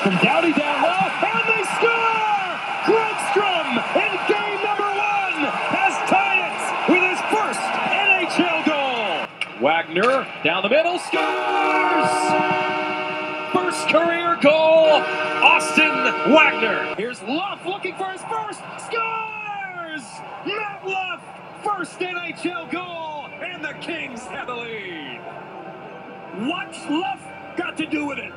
Pass 0.00 0.08
from 0.08 0.26
Doughty 0.26 0.52
down 0.52 0.82
low, 0.82 1.08
and 1.28 1.48
they 1.48 1.62
score! 1.76 2.56
Grundstrom 2.88 3.76
in 3.96 4.12
game 4.28 4.62
number 4.64 4.88
one 4.88 5.44
has 5.76 5.94
tied 6.08 6.40
it 6.40 6.56
with 6.90 7.02
his 7.04 7.20
first 7.28 7.60
NHL 7.92 8.64
goal. 8.64 9.60
Wagner 9.60 10.26
down 10.42 10.62
the 10.62 10.68
middle 10.68 10.98
scores! 10.98 12.10
First 13.52 13.88
career 13.88 14.38
goal, 14.40 15.02
Austin 15.42 16.32
Wagner. 16.32 16.94
Here's 16.96 17.20
Luff 17.22 17.64
looking 17.66 17.94
for 17.96 18.10
his 18.10 18.22
first, 18.22 18.60
scores! 18.78 20.02
Matt 20.46 20.86
Luff, 20.86 21.22
first 21.62 21.98
NHL 21.98 22.70
goal, 22.70 23.26
and 23.42 23.62
the 23.62 23.74
Kings 23.80 24.22
have 24.26 24.46
the 24.46 24.54
lead. 24.54 25.20
What's 26.48 26.78
Luff 26.88 27.20
got 27.56 27.76
to 27.76 27.86
do 27.86 28.06
with 28.06 28.18
it? 28.18 28.32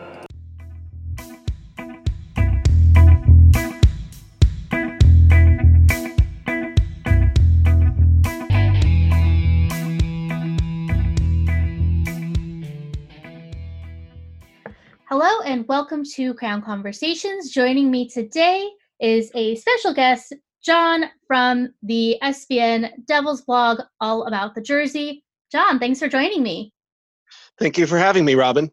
Hello 15.16 15.42
and 15.46 15.68
welcome 15.68 16.04
to 16.16 16.34
Crown 16.34 16.64
Conversations. 16.64 17.52
Joining 17.52 17.92
me 17.92 18.10
today 18.10 18.68
is 19.00 19.30
a 19.36 19.54
special 19.58 19.94
guest, 19.94 20.34
John 20.66 21.04
from 21.28 21.72
the 21.84 22.18
SBN 22.24 23.06
Devils 23.06 23.44
blog, 23.44 23.82
all 24.02 24.26
about 24.26 24.56
the 24.56 24.62
jersey. 24.62 25.24
John, 25.52 25.78
thanks 25.78 26.00
for 26.00 26.08
joining 26.08 26.42
me. 26.42 26.74
Thank 27.60 27.78
you 27.78 27.86
for 27.86 28.00
having 28.00 28.26
me, 28.26 28.34
Robin. 28.34 28.72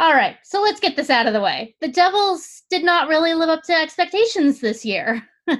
All 0.00 0.14
right, 0.14 0.34
so 0.42 0.60
let's 0.60 0.80
get 0.80 0.96
this 0.96 1.10
out 1.10 1.28
of 1.28 1.32
the 1.32 1.40
way. 1.40 1.76
The 1.80 1.86
Devils 1.86 2.64
did 2.68 2.82
not 2.82 3.06
really 3.06 3.34
live 3.34 3.50
up 3.50 3.62
to 3.66 3.72
expectations 3.72 4.58
this 4.58 4.84
year. 4.84 5.22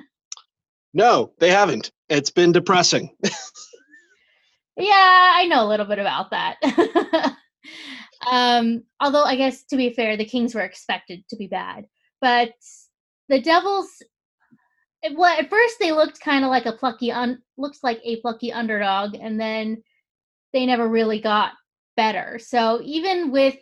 No, 0.96 1.32
they 1.38 1.50
haven't. 1.50 1.92
It's 2.08 2.30
been 2.30 2.50
depressing. 2.50 3.14
Yeah, 4.76 5.32
I 5.36 5.46
know 5.46 5.64
a 5.64 5.68
little 5.68 5.86
bit 5.86 6.00
about 6.00 6.32
that. 6.32 6.56
um, 8.30 8.82
although 9.00 9.24
I 9.24 9.36
guess 9.36 9.64
to 9.64 9.76
be 9.76 9.90
fair, 9.90 10.16
the 10.16 10.24
Kings 10.24 10.54
were 10.54 10.62
expected 10.62 11.24
to 11.28 11.36
be 11.36 11.46
bad, 11.46 11.86
but 12.20 12.52
the 13.28 13.40
Devils. 13.40 14.02
it- 15.02 15.16
Well, 15.16 15.38
at 15.38 15.50
first 15.50 15.78
they 15.78 15.92
looked 15.92 16.20
kind 16.20 16.44
of 16.44 16.50
like 16.50 16.66
a 16.66 16.72
plucky, 16.72 17.12
un, 17.12 17.42
looks 17.56 17.80
like 17.82 18.00
a 18.04 18.20
plucky 18.20 18.52
underdog, 18.52 19.14
and 19.14 19.38
then 19.38 19.82
they 20.52 20.66
never 20.66 20.88
really 20.88 21.20
got 21.20 21.52
better. 21.96 22.38
So 22.38 22.80
even 22.82 23.30
with 23.30 23.56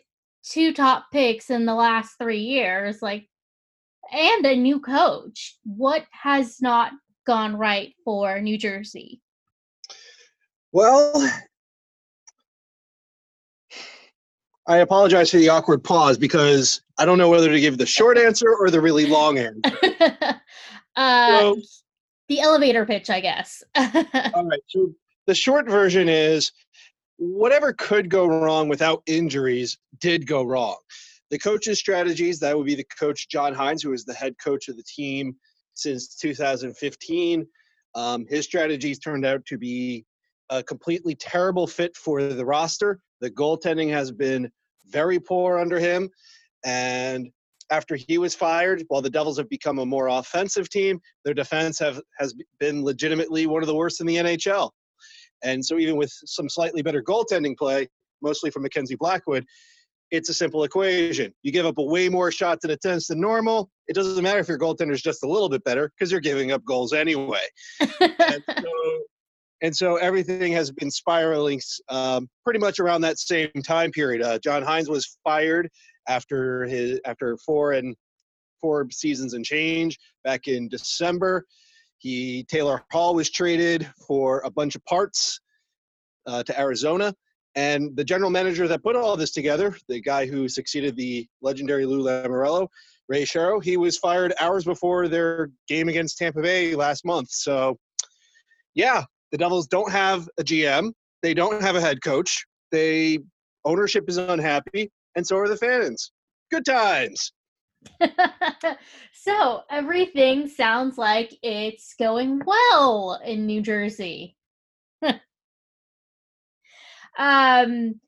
two 0.44 0.72
top 0.72 1.06
picks 1.12 1.50
in 1.50 1.64
the 1.66 1.74
last 1.74 2.16
three 2.18 2.40
years, 2.42 3.02
like, 3.02 3.28
and 4.12 4.44
a 4.44 4.56
new 4.56 4.80
coach, 4.80 5.56
what 5.64 6.04
has 6.10 6.60
not 6.60 6.92
gone 7.26 7.56
right 7.56 7.94
for 8.04 8.40
New 8.40 8.58
Jersey? 8.58 9.20
Well, 10.72 11.12
I 14.66 14.78
apologize 14.78 15.30
for 15.30 15.38
the 15.38 15.48
awkward 15.48 15.82
pause 15.82 16.16
because 16.16 16.82
I 16.98 17.04
don't 17.04 17.18
know 17.18 17.28
whether 17.28 17.50
to 17.50 17.60
give 17.60 17.78
the 17.78 17.86
short 17.86 18.16
answer 18.16 18.54
or 18.54 18.70
the 18.70 18.80
really 18.80 19.06
long 19.06 19.38
answer. 19.38 19.60
uh, 20.96 21.38
So- 21.40 21.60
the 22.28 22.40
elevator 22.40 22.86
pitch, 22.86 23.10
I 23.10 23.20
guess. 23.20 23.62
All 23.74 24.46
right. 24.46 24.62
So 24.68 24.94
the 25.26 25.34
short 25.34 25.68
version 25.68 26.08
is 26.08 26.52
whatever 27.18 27.72
could 27.72 28.08
go 28.08 28.26
wrong 28.26 28.68
without 28.68 29.02
injuries 29.06 29.76
did 30.00 30.26
go 30.26 30.42
wrong. 30.42 30.76
The 31.30 31.38
coach's 31.38 31.78
strategies, 31.78 32.38
that 32.40 32.56
would 32.56 32.66
be 32.66 32.74
the 32.74 32.86
coach 32.98 33.28
John 33.28 33.54
Hynes, 33.54 33.82
who 33.82 33.92
is 33.92 34.04
the 34.04 34.14
head 34.14 34.34
coach 34.42 34.68
of 34.68 34.76
the 34.76 34.84
team 34.84 35.36
since 35.74 36.14
2015. 36.16 37.46
Um, 37.94 38.26
his 38.28 38.44
strategies 38.44 38.98
turned 38.98 39.26
out 39.26 39.44
to 39.46 39.58
be 39.58 40.04
a 40.52 40.62
completely 40.62 41.14
terrible 41.14 41.66
fit 41.66 41.96
for 41.96 42.22
the 42.22 42.44
roster. 42.44 43.00
The 43.20 43.30
goaltending 43.30 43.90
has 43.90 44.12
been 44.12 44.50
very 44.86 45.18
poor 45.18 45.58
under 45.58 45.78
him. 45.78 46.10
And 46.64 47.30
after 47.70 47.96
he 47.96 48.18
was 48.18 48.34
fired, 48.34 48.84
while 48.88 49.00
the 49.00 49.08
Devils 49.08 49.38
have 49.38 49.48
become 49.48 49.78
a 49.78 49.86
more 49.86 50.08
offensive 50.08 50.68
team, 50.68 51.00
their 51.24 51.32
defense 51.32 51.78
have 51.78 52.00
has 52.18 52.34
been 52.60 52.84
legitimately 52.84 53.46
one 53.46 53.62
of 53.62 53.66
the 53.66 53.74
worst 53.74 54.00
in 54.00 54.06
the 54.06 54.16
NHL. 54.16 54.70
And 55.42 55.64
so 55.64 55.78
even 55.78 55.96
with 55.96 56.12
some 56.26 56.50
slightly 56.50 56.82
better 56.82 57.02
goaltending 57.02 57.56
play, 57.56 57.88
mostly 58.20 58.50
from 58.50 58.62
Mackenzie 58.62 58.96
Blackwood, 58.96 59.46
it's 60.10 60.28
a 60.28 60.34
simple 60.34 60.64
equation. 60.64 61.32
You 61.42 61.50
give 61.50 61.64
up 61.64 61.78
a 61.78 61.82
way 61.82 62.10
more 62.10 62.30
shots 62.30 62.64
and 62.64 62.72
attempts 62.72 63.06
than 63.06 63.18
normal. 63.18 63.70
It 63.88 63.94
doesn't 63.94 64.22
matter 64.22 64.40
if 64.40 64.48
your 64.48 64.58
goaltender 64.58 64.92
is 64.92 65.00
just 65.00 65.24
a 65.24 65.26
little 65.26 65.48
bit 65.48 65.64
better 65.64 65.90
because 65.96 66.12
you're 66.12 66.20
giving 66.20 66.52
up 66.52 66.62
goals 66.66 66.92
anyway. 66.92 67.40
and, 67.80 68.44
so, 68.46 69.02
and 69.62 69.74
so 69.74 69.96
everything 69.96 70.52
has 70.52 70.70
been 70.72 70.90
spiraling 70.90 71.60
um, 71.88 72.28
pretty 72.44 72.58
much 72.58 72.80
around 72.80 73.00
that 73.00 73.18
same 73.18 73.50
time 73.64 73.92
period. 73.92 74.20
Uh, 74.20 74.38
John 74.40 74.62
Hynes 74.62 74.88
was 74.88 75.18
fired 75.24 75.70
after 76.08 76.64
his 76.64 77.00
after 77.04 77.36
four 77.38 77.72
and 77.72 77.96
four 78.60 78.86
seasons 78.90 79.34
and 79.34 79.44
change 79.44 79.98
back 80.24 80.48
in 80.48 80.68
December. 80.68 81.46
He 81.98 82.44
Taylor 82.48 82.82
Hall 82.90 83.14
was 83.14 83.30
traded 83.30 83.88
for 84.06 84.42
a 84.44 84.50
bunch 84.50 84.74
of 84.74 84.84
parts 84.84 85.40
uh, 86.26 86.42
to 86.42 86.60
Arizona, 86.60 87.14
and 87.54 87.96
the 87.96 88.04
general 88.04 88.30
manager 88.30 88.66
that 88.66 88.82
put 88.82 88.96
all 88.96 89.16
this 89.16 89.30
together, 89.30 89.76
the 89.88 90.00
guy 90.00 90.26
who 90.26 90.48
succeeded 90.48 90.96
the 90.96 91.28
legendary 91.40 91.86
Lou 91.86 92.02
Lamoriello, 92.02 92.66
Ray 93.08 93.22
Shero, 93.22 93.62
he 93.62 93.76
was 93.76 93.98
fired 93.98 94.34
hours 94.40 94.64
before 94.64 95.06
their 95.06 95.50
game 95.68 95.88
against 95.88 96.18
Tampa 96.18 96.40
Bay 96.40 96.74
last 96.74 97.04
month. 97.04 97.30
So, 97.30 97.78
yeah, 98.74 99.04
the 99.32 99.38
Devils 99.38 99.66
don't 99.66 99.90
have 99.90 100.28
a 100.38 100.44
GM. 100.44 100.92
They 101.22 101.34
don't 101.34 101.62
have 101.62 101.74
a 101.74 101.80
head 101.80 102.02
coach. 102.02 102.44
They 102.70 103.18
ownership 103.64 104.04
is 104.08 104.18
unhappy, 104.18 104.90
and 105.16 105.26
so 105.26 105.38
are 105.38 105.48
the 105.48 105.56
fans. 105.56 106.12
Good 106.50 106.66
times. 106.66 107.32
so 109.12 109.62
everything 109.70 110.46
sounds 110.46 110.98
like 110.98 111.34
it's 111.42 111.94
going 111.98 112.40
well 112.46 113.20
in 113.24 113.46
New 113.46 113.62
Jersey. 113.62 114.36
um 117.18 118.00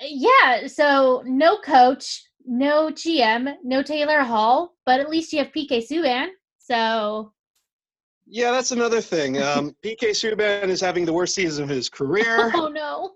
yeah, 0.00 0.66
so 0.66 1.22
no 1.24 1.56
coach, 1.58 2.22
no 2.44 2.90
GM, 2.90 3.54
no 3.64 3.82
Taylor 3.82 4.20
Hall, 4.20 4.74
but 4.84 5.00
at 5.00 5.08
least 5.08 5.32
you 5.32 5.38
have 5.38 5.52
PK 5.52 5.82
Subban. 5.90 6.28
So 6.58 7.32
Yeah, 8.26 8.50
that's 8.50 8.72
another 8.72 9.00
thing. 9.00 9.40
Um, 9.40 9.74
PK 9.84 10.10
Subban 10.10 10.68
is 10.68 10.80
having 10.80 11.04
the 11.04 11.12
worst 11.12 11.34
season 11.34 11.64
of 11.64 11.70
his 11.70 11.88
career. 11.88 12.50
oh 12.54 12.68
no. 12.68 13.12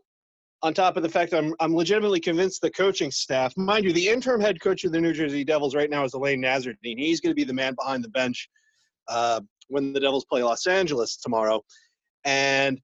on 0.62 0.72
top 0.72 0.96
of 0.96 1.02
the 1.02 1.08
fact 1.08 1.34
I'm, 1.34 1.54
I'm 1.60 1.74
legitimately 1.74 2.20
convinced 2.20 2.60
the 2.62 2.70
coaching 2.70 3.10
staff, 3.10 3.56
mind 3.56 3.84
you, 3.84 3.92
the 3.92 4.08
interim 4.08 4.40
head 4.40 4.60
coach 4.60 4.84
of 4.84 4.92
the 4.92 5.00
New 5.00 5.12
Jersey 5.12 5.44
Devils 5.44 5.74
right 5.74 5.90
now 5.90 6.04
is 6.04 6.14
Alain 6.14 6.42
Nasreddine. 6.42 6.98
He's 6.98 7.20
going 7.20 7.32
to 7.32 7.36
be 7.36 7.44
the 7.44 7.54
man 7.54 7.74
behind 7.74 8.04
the 8.04 8.08
bench 8.10 8.48
uh, 9.08 9.40
when 9.68 9.92
the 9.92 10.00
Devils 10.00 10.24
play 10.26 10.42
Los 10.42 10.66
Angeles 10.66 11.16
tomorrow. 11.16 11.62
And 12.24 12.80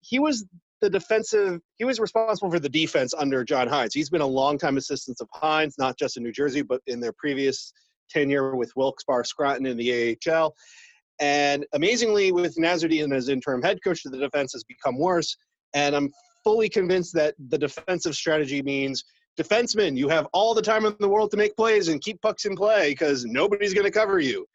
he 0.00 0.18
was 0.18 0.46
the 0.80 0.88
defensive, 0.88 1.60
he 1.76 1.84
was 1.84 2.00
responsible 2.00 2.50
for 2.50 2.60
the 2.60 2.68
defense 2.68 3.12
under 3.12 3.44
John 3.44 3.68
Hynes. 3.68 3.92
He's 3.92 4.08
been 4.08 4.22
a 4.22 4.26
longtime 4.26 4.78
assistant 4.78 5.18
of 5.20 5.28
Hynes, 5.34 5.74
not 5.78 5.98
just 5.98 6.16
in 6.16 6.22
New 6.22 6.32
Jersey, 6.32 6.62
but 6.62 6.80
in 6.86 7.00
their 7.00 7.12
previous 7.12 7.72
tenure 8.08 8.56
with 8.56 8.72
Wilkes-Barre 8.76 9.24
Scranton 9.24 9.66
in 9.66 9.76
the 9.76 10.16
AHL. 10.26 10.54
And 11.20 11.66
amazingly, 11.74 12.32
with 12.32 12.56
Nasreddine 12.56 13.14
as 13.14 13.28
interim 13.28 13.62
head 13.62 13.78
coach, 13.84 14.02
the 14.02 14.16
defense 14.16 14.52
has 14.54 14.64
become 14.64 14.98
worse. 14.98 15.36
And 15.74 15.94
I'm 15.94 16.10
fully 16.42 16.68
convinced 16.68 17.14
that 17.14 17.34
the 17.50 17.58
defensive 17.58 18.14
strategy 18.14 18.62
means 18.62 19.04
defensemen, 19.38 19.96
you 19.96 20.08
have 20.08 20.26
all 20.32 20.54
the 20.54 20.62
time 20.62 20.86
in 20.86 20.96
the 20.98 21.08
world 21.08 21.30
to 21.30 21.36
make 21.36 21.54
plays 21.56 21.88
and 21.88 22.00
keep 22.00 22.20
pucks 22.22 22.46
in 22.46 22.56
play 22.56 22.90
because 22.90 23.24
nobody's 23.24 23.74
going 23.74 23.84
to 23.84 23.90
cover 23.90 24.18
you. 24.18 24.46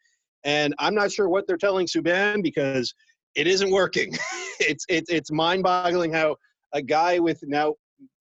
And 0.44 0.74
I'm 0.78 0.94
not 0.94 1.10
sure 1.10 1.28
what 1.28 1.46
they're 1.46 1.56
telling 1.56 1.86
Subban 1.86 2.42
because 2.42 2.94
it 3.34 3.46
isn't 3.46 3.70
working. 3.70 4.12
it's 4.60 4.84
it's 4.88 5.10
it's 5.10 5.30
mind-boggling 5.30 6.12
how 6.12 6.36
a 6.72 6.82
guy 6.82 7.18
with 7.18 7.40
now 7.44 7.74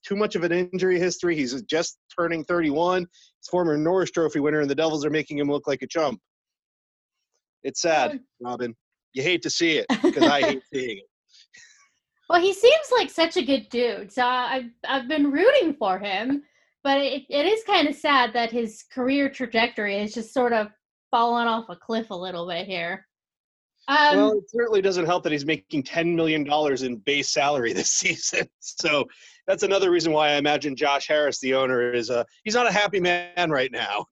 too 0.05 0.15
much 0.15 0.35
of 0.35 0.43
an 0.43 0.51
injury 0.51 0.99
history. 0.99 1.35
He's 1.35 1.61
just 1.63 1.97
turning 2.17 2.43
31. 2.45 3.01
He's 3.01 3.49
former 3.49 3.77
Norris 3.77 4.11
Trophy 4.11 4.39
winner, 4.39 4.61
and 4.61 4.69
the 4.69 4.75
Devils 4.75 5.05
are 5.05 5.09
making 5.09 5.37
him 5.37 5.49
look 5.49 5.67
like 5.67 5.81
a 5.81 5.87
chump. 5.87 6.19
It's 7.65 7.81
sad, 7.81 8.19
Robin. 8.39 8.75
You 9.13 9.23
hate 9.23 9.41
to 9.41 9.49
see 9.49 9.77
it 9.77 9.87
because 10.03 10.23
I 10.23 10.41
hate 10.41 10.63
seeing 10.73 10.97
it. 10.99 11.03
Well, 12.29 12.39
he 12.39 12.53
seems 12.53 12.91
like 12.91 13.09
such 13.09 13.37
a 13.37 13.45
good 13.45 13.69
dude, 13.69 14.11
so 14.11 14.23
I've 14.23 14.69
I've 14.87 15.07
been 15.07 15.31
rooting 15.31 15.73
for 15.73 15.97
him. 15.97 16.43
But 16.83 16.99
it, 16.99 17.23
it 17.29 17.47
is 17.47 17.63
kind 17.63 17.87
of 17.87 17.95
sad 17.95 18.33
that 18.33 18.51
his 18.51 18.83
career 18.93 19.27
trajectory 19.27 19.97
has 19.99 20.13
just 20.13 20.31
sort 20.31 20.53
of 20.53 20.67
fallen 21.09 21.47
off 21.47 21.65
a 21.69 21.75
cliff 21.75 22.11
a 22.11 22.15
little 22.15 22.47
bit 22.47 22.67
here. 22.67 23.07
Um, 23.87 24.17
well, 24.17 24.31
it 24.33 24.49
certainly 24.49 24.81
doesn't 24.81 25.07
help 25.07 25.23
that 25.23 25.31
he's 25.31 25.45
making 25.45 25.83
ten 25.83 26.15
million 26.15 26.43
dollars 26.43 26.83
in 26.83 26.97
base 26.97 27.29
salary 27.29 27.73
this 27.73 27.89
season. 27.89 28.47
So 28.59 29.05
that's 29.47 29.63
another 29.63 29.89
reason 29.89 30.11
why 30.11 30.29
I 30.29 30.35
imagine 30.35 30.75
Josh 30.75 31.07
Harris, 31.07 31.39
the 31.39 31.55
owner, 31.55 31.91
is 31.91 32.11
a 32.11 32.23
he's 32.43 32.55
not 32.55 32.67
a 32.67 32.71
happy 32.71 32.99
man 32.99 33.49
right 33.49 33.71
now. 33.71 34.05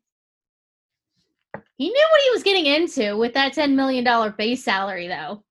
He 1.78 1.90
knew 1.90 2.08
what 2.12 2.22
he 2.22 2.30
was 2.32 2.44
getting 2.44 2.66
into 2.66 3.18
with 3.18 3.34
that 3.34 3.54
ten 3.54 3.76
million 3.76 4.04
dollar 4.04 4.32
base 4.32 4.64
salary, 4.64 5.08
though. 5.08 5.44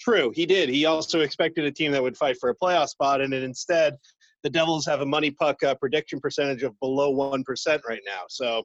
True, 0.00 0.32
he 0.34 0.44
did. 0.44 0.68
He 0.68 0.84
also 0.84 1.20
expected 1.20 1.64
a 1.64 1.70
team 1.70 1.92
that 1.92 2.02
would 2.02 2.16
fight 2.16 2.36
for 2.38 2.50
a 2.50 2.54
playoff 2.54 2.88
spot, 2.88 3.20
and 3.20 3.32
instead, 3.32 3.96
the 4.42 4.50
Devils 4.50 4.84
have 4.84 5.00
a 5.00 5.06
MoneyPuck 5.06 5.62
uh, 5.62 5.74
prediction 5.76 6.20
percentage 6.20 6.62
of 6.62 6.78
below 6.80 7.10
one 7.10 7.42
percent 7.44 7.82
right 7.88 8.02
now. 8.06 8.22
So, 8.28 8.62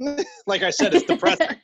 like 0.46 0.62
I 0.62 0.70
said, 0.70 0.94
it's 0.94 1.04
depressing. 1.04 1.56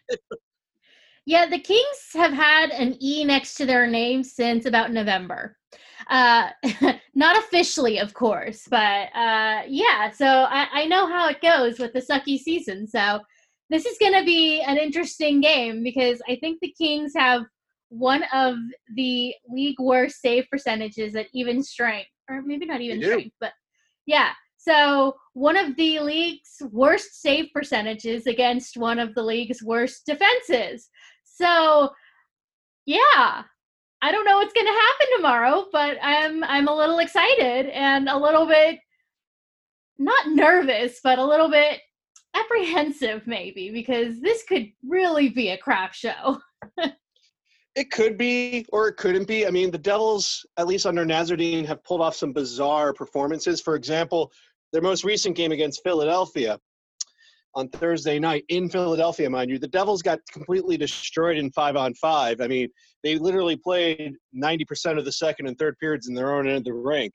yeah, 1.27 1.47
the 1.47 1.59
Kings 1.59 1.85
have 2.13 2.33
had 2.33 2.71
an 2.71 2.97
E 3.01 3.25
next 3.25 3.55
to 3.57 3.67
their 3.67 3.89
name 3.89 4.23
since 4.23 4.67
about 4.67 4.93
November. 4.93 5.57
Uh, 6.09 6.51
not 7.15 7.37
officially, 7.39 7.99
of 7.99 8.15
course, 8.15 8.69
but 8.71 9.09
uh, 9.15 9.63
yeah. 9.67 10.11
So 10.11 10.27
I, 10.27 10.69
I 10.73 10.87
know 10.87 11.07
how 11.07 11.29
it 11.29 11.41
goes 11.41 11.79
with 11.79 11.93
the 11.93 12.01
sucky 12.01 12.39
season. 12.39 12.87
So 12.87 13.21
this 13.71 13.87
is 13.87 13.99
going 13.99 14.13
to 14.13 14.25
be 14.25 14.61
an 14.61 14.77
interesting 14.77 15.41
game 15.41 15.83
because 15.83 16.21
I 16.29 16.37
think 16.37 16.59
the 16.61 16.75
Kings 16.77 17.13
have 17.17 17.43
one 17.89 18.25
of 18.33 18.57
the 18.95 19.35
league 19.49 19.79
worst 19.79 20.21
save 20.21 20.45
percentages 20.51 21.15
at 21.15 21.27
even 21.33 21.63
strength, 21.63 22.11
or 22.29 22.43
maybe 22.43 22.67
not 22.67 22.81
even 22.81 23.03
strength, 23.03 23.35
but 23.41 23.53
yeah. 24.07 24.31
So 24.57 25.15
one 25.35 25.57
of 25.57 25.77
the 25.77 26.01
league's 26.01 26.63
worst 26.71 27.21
save 27.21 27.47
percentages 27.53 28.27
against 28.27 28.77
one 28.77 28.99
of 28.99 29.15
the 29.15 29.23
league's 29.23 29.63
worst 29.63 30.07
defenses. 30.07 30.89
So 31.25 31.91
yeah, 32.87 33.43
I 34.03 34.13
don't 34.13 34.25
know 34.25 34.37
what's 34.37 34.55
going 34.55 34.67
to 34.67 34.73
happen 34.73 35.07
tomorrow, 35.17 35.67
but 35.73 35.99
I'm 36.03 36.45
I'm 36.45 36.69
a 36.69 36.77
little 36.77 36.99
excited 36.99 37.67
and 37.67 38.09
a 38.09 38.19
little 38.19 38.47
bit 38.47 38.79
not 39.99 40.29
nervous, 40.29 41.01
but 41.03 41.19
a 41.19 41.25
little 41.25 41.51
bit 41.51 41.81
apprehensive 42.35 43.27
maybe 43.27 43.71
because 43.71 44.21
this 44.21 44.43
could 44.45 44.71
really 44.87 45.29
be 45.29 45.51
a 45.51 45.59
crap 45.59 45.95
show. 45.95 46.39
It 47.77 47.91
could 47.91 48.17
be, 48.17 48.65
or 48.73 48.87
it 48.87 48.97
couldn't 48.97 49.27
be. 49.27 49.49
I 49.49 49.51
mean, 49.51 49.73
the 49.73 49.79
Devils, 49.79 50.47
at 50.59 50.69
least 50.69 50.87
under 50.87 51.05
Nasreddine, 51.05 51.67
have 51.67 51.83
pulled 51.83 52.01
off 52.01 52.15
some 52.15 52.33
bizarre 52.33 52.93
performances. 52.93 53.61
For 53.61 53.75
example, 53.75 54.31
their 54.73 54.81
most 54.81 55.03
recent 55.03 55.37
game 55.37 55.51
against 55.51 55.83
Philadelphia 55.83 56.59
on 57.57 57.69
Thursday 57.69 58.19
night 58.19 58.45
in 58.49 58.69
Philadelphia, 58.69 59.31
mind 59.31 59.51
you, 59.51 59.59
the 59.59 59.69
Devils 59.69 60.03
got 60.03 60.21
completely 60.33 60.77
destroyed 60.77 61.37
in 61.37 61.51
five 61.53 61.77
on 61.77 61.95
five. 61.95 62.41
I 62.41 62.49
mean, 62.49 62.69
they 63.03 63.17
literally 63.19 63.57
played 63.57 64.15
90% 64.37 64.99
of 64.99 65.05
the 65.05 65.13
second 65.13 65.47
and 65.47 65.59
third 65.59 65.77
periods 65.79 66.09
in 66.09 66.15
their 66.15 66.33
own 66.33 66.49
end 66.49 66.59
of 66.59 66.65
the 66.65 66.75
rink. 66.75 67.13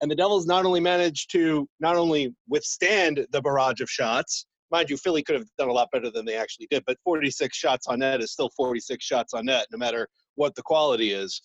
And 0.00 0.10
the 0.10 0.14
Devils 0.16 0.46
not 0.46 0.64
only 0.64 0.80
managed 0.80 1.30
to 1.32 1.68
not 1.78 1.96
only 1.96 2.34
withstand 2.48 3.26
the 3.32 3.42
barrage 3.42 3.80
of 3.80 3.90
shots, 3.90 4.46
mind 4.70 4.88
you, 4.88 4.96
Philly 4.96 5.22
could 5.22 5.36
have 5.36 5.48
done 5.58 5.68
a 5.68 5.72
lot 5.72 5.88
better 5.92 6.10
than 6.10 6.24
they 6.24 6.36
actually 6.36 6.68
did, 6.70 6.84
but 6.86 6.96
46 7.04 7.56
shots 7.56 7.86
on 7.86 7.98
net 7.98 8.20
is 8.20 8.32
still 8.32 8.50
46 8.56 9.04
shots 9.04 9.34
on 9.34 9.46
net, 9.46 9.66
no 9.70 9.78
matter 9.78 10.08
what 10.36 10.54
the 10.54 10.62
quality 10.62 11.12
is. 11.12 11.40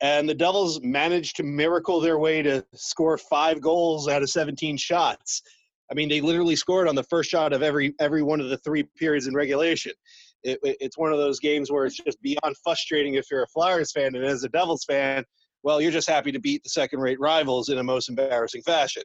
And 0.00 0.28
the 0.28 0.34
Devils 0.34 0.80
managed 0.82 1.36
to 1.36 1.42
miracle 1.42 2.00
their 2.00 2.18
way 2.18 2.42
to 2.42 2.64
score 2.74 3.16
five 3.16 3.60
goals 3.60 4.08
out 4.08 4.22
of 4.22 4.30
17 4.30 4.76
shots. 4.76 5.42
I 5.90 5.94
mean, 5.94 6.08
they 6.08 6.20
literally 6.20 6.56
scored 6.56 6.88
on 6.88 6.94
the 6.94 7.04
first 7.04 7.30
shot 7.30 7.52
of 7.52 7.62
every 7.62 7.94
every 8.00 8.22
one 8.22 8.40
of 8.40 8.48
the 8.48 8.58
three 8.58 8.84
periods 8.98 9.26
in 9.26 9.34
regulation. 9.34 9.92
It, 10.42 10.58
it, 10.62 10.76
it's 10.80 10.98
one 10.98 11.12
of 11.12 11.18
those 11.18 11.40
games 11.40 11.70
where 11.70 11.86
it's 11.86 11.96
just 11.96 12.20
beyond 12.22 12.56
frustrating 12.62 13.14
if 13.14 13.26
you're 13.30 13.44
a 13.44 13.48
Flyers 13.48 13.92
fan, 13.92 14.14
and 14.14 14.24
as 14.24 14.44
a 14.44 14.48
Devils 14.48 14.84
fan, 14.84 15.24
well, 15.62 15.80
you're 15.80 15.92
just 15.92 16.08
happy 16.08 16.32
to 16.32 16.40
beat 16.40 16.62
the 16.62 16.68
second-rate 16.68 17.18
rivals 17.20 17.68
in 17.68 17.78
a 17.78 17.82
most 17.82 18.08
embarrassing 18.08 18.62
fashion. 18.62 19.02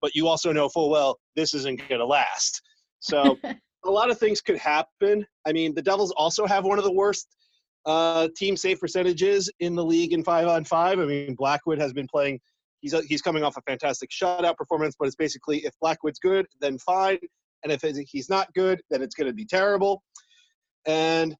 But 0.00 0.14
you 0.14 0.28
also 0.28 0.52
know 0.52 0.68
full 0.68 0.90
well 0.90 1.18
this 1.36 1.54
isn't 1.54 1.80
going 1.88 2.00
to 2.00 2.06
last. 2.06 2.60
So 3.00 3.38
a 3.84 3.90
lot 3.90 4.10
of 4.10 4.18
things 4.18 4.40
could 4.40 4.58
happen. 4.58 5.26
I 5.46 5.52
mean, 5.52 5.74
the 5.74 5.82
Devils 5.82 6.12
also 6.12 6.46
have 6.46 6.64
one 6.64 6.78
of 6.78 6.84
the 6.84 6.92
worst 6.92 7.28
uh, 7.86 8.28
team 8.36 8.56
save 8.56 8.80
percentages 8.80 9.50
in 9.60 9.74
the 9.74 9.84
league 9.84 10.12
in 10.12 10.24
five 10.24 10.48
on 10.48 10.64
five. 10.64 10.98
I 10.98 11.04
mean, 11.04 11.34
Blackwood 11.34 11.78
has 11.78 11.92
been 11.92 12.06
playing. 12.06 12.40
He's 12.80 12.94
he's 13.06 13.22
coming 13.22 13.42
off 13.42 13.56
a 13.56 13.62
fantastic 13.62 14.10
shutout 14.10 14.56
performance, 14.56 14.94
but 14.98 15.06
it's 15.06 15.16
basically 15.16 15.64
if 15.64 15.74
Blackwood's 15.80 16.18
good, 16.18 16.46
then 16.60 16.78
fine, 16.78 17.18
and 17.62 17.72
if 17.72 17.82
he's 18.08 18.28
not 18.28 18.52
good, 18.54 18.80
then 18.90 19.02
it's 19.02 19.14
going 19.14 19.26
to 19.26 19.34
be 19.34 19.44
terrible. 19.44 20.02
And 20.86 21.34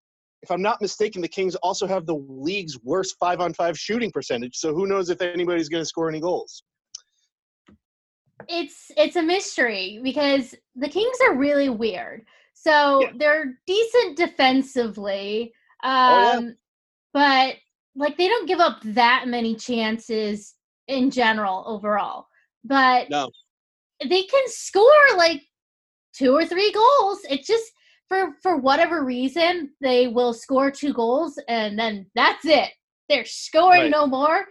if 0.44 0.50
I'm 0.50 0.62
not 0.62 0.80
mistaken, 0.80 1.22
the 1.22 1.28
Kings 1.28 1.54
also 1.56 1.86
have 1.86 2.06
the 2.06 2.16
league's 2.28 2.78
worst 2.82 3.16
five 3.18 3.40
on 3.40 3.54
five 3.54 3.78
shooting 3.78 4.10
percentage. 4.10 4.56
So 4.56 4.74
who 4.74 4.86
knows 4.86 5.08
if 5.08 5.20
anybody's 5.22 5.68
going 5.68 5.80
to 5.80 5.86
score 5.86 6.08
any 6.08 6.20
goals? 6.20 6.62
it's 8.48 8.90
it's 8.96 9.16
a 9.16 9.22
mystery 9.22 10.00
because 10.02 10.54
the 10.74 10.88
Kings 10.88 11.16
are 11.26 11.36
really 11.36 11.68
weird. 11.68 12.24
So 12.54 13.00
yeah. 13.00 13.12
they're 13.16 13.58
decent 13.66 14.16
defensively, 14.16 15.52
um, 15.82 15.92
oh, 15.92 16.40
yeah. 16.40 16.50
but 17.12 17.56
like 17.96 18.16
they 18.16 18.28
don't 18.28 18.48
give 18.48 18.60
up 18.60 18.80
that 18.84 19.24
many 19.28 19.54
chances 19.54 20.54
in 20.88 21.10
general 21.10 21.64
overall. 21.66 22.26
But 22.64 23.10
no. 23.10 23.30
they 24.02 24.22
can 24.22 24.44
score 24.46 25.16
like 25.16 25.42
two 26.14 26.34
or 26.34 26.46
three 26.46 26.72
goals. 26.72 27.20
It's 27.28 27.46
just 27.46 27.70
for 28.14 28.36
for 28.42 28.56
whatever 28.56 29.04
reason 29.04 29.70
they 29.80 30.08
will 30.08 30.32
score 30.32 30.70
two 30.70 30.92
goals 30.92 31.38
and 31.48 31.78
then 31.78 32.06
that's 32.14 32.44
it. 32.44 32.70
They're 33.08 33.24
scoring 33.24 33.82
right. 33.82 33.90
no 33.90 34.06
more. 34.06 34.44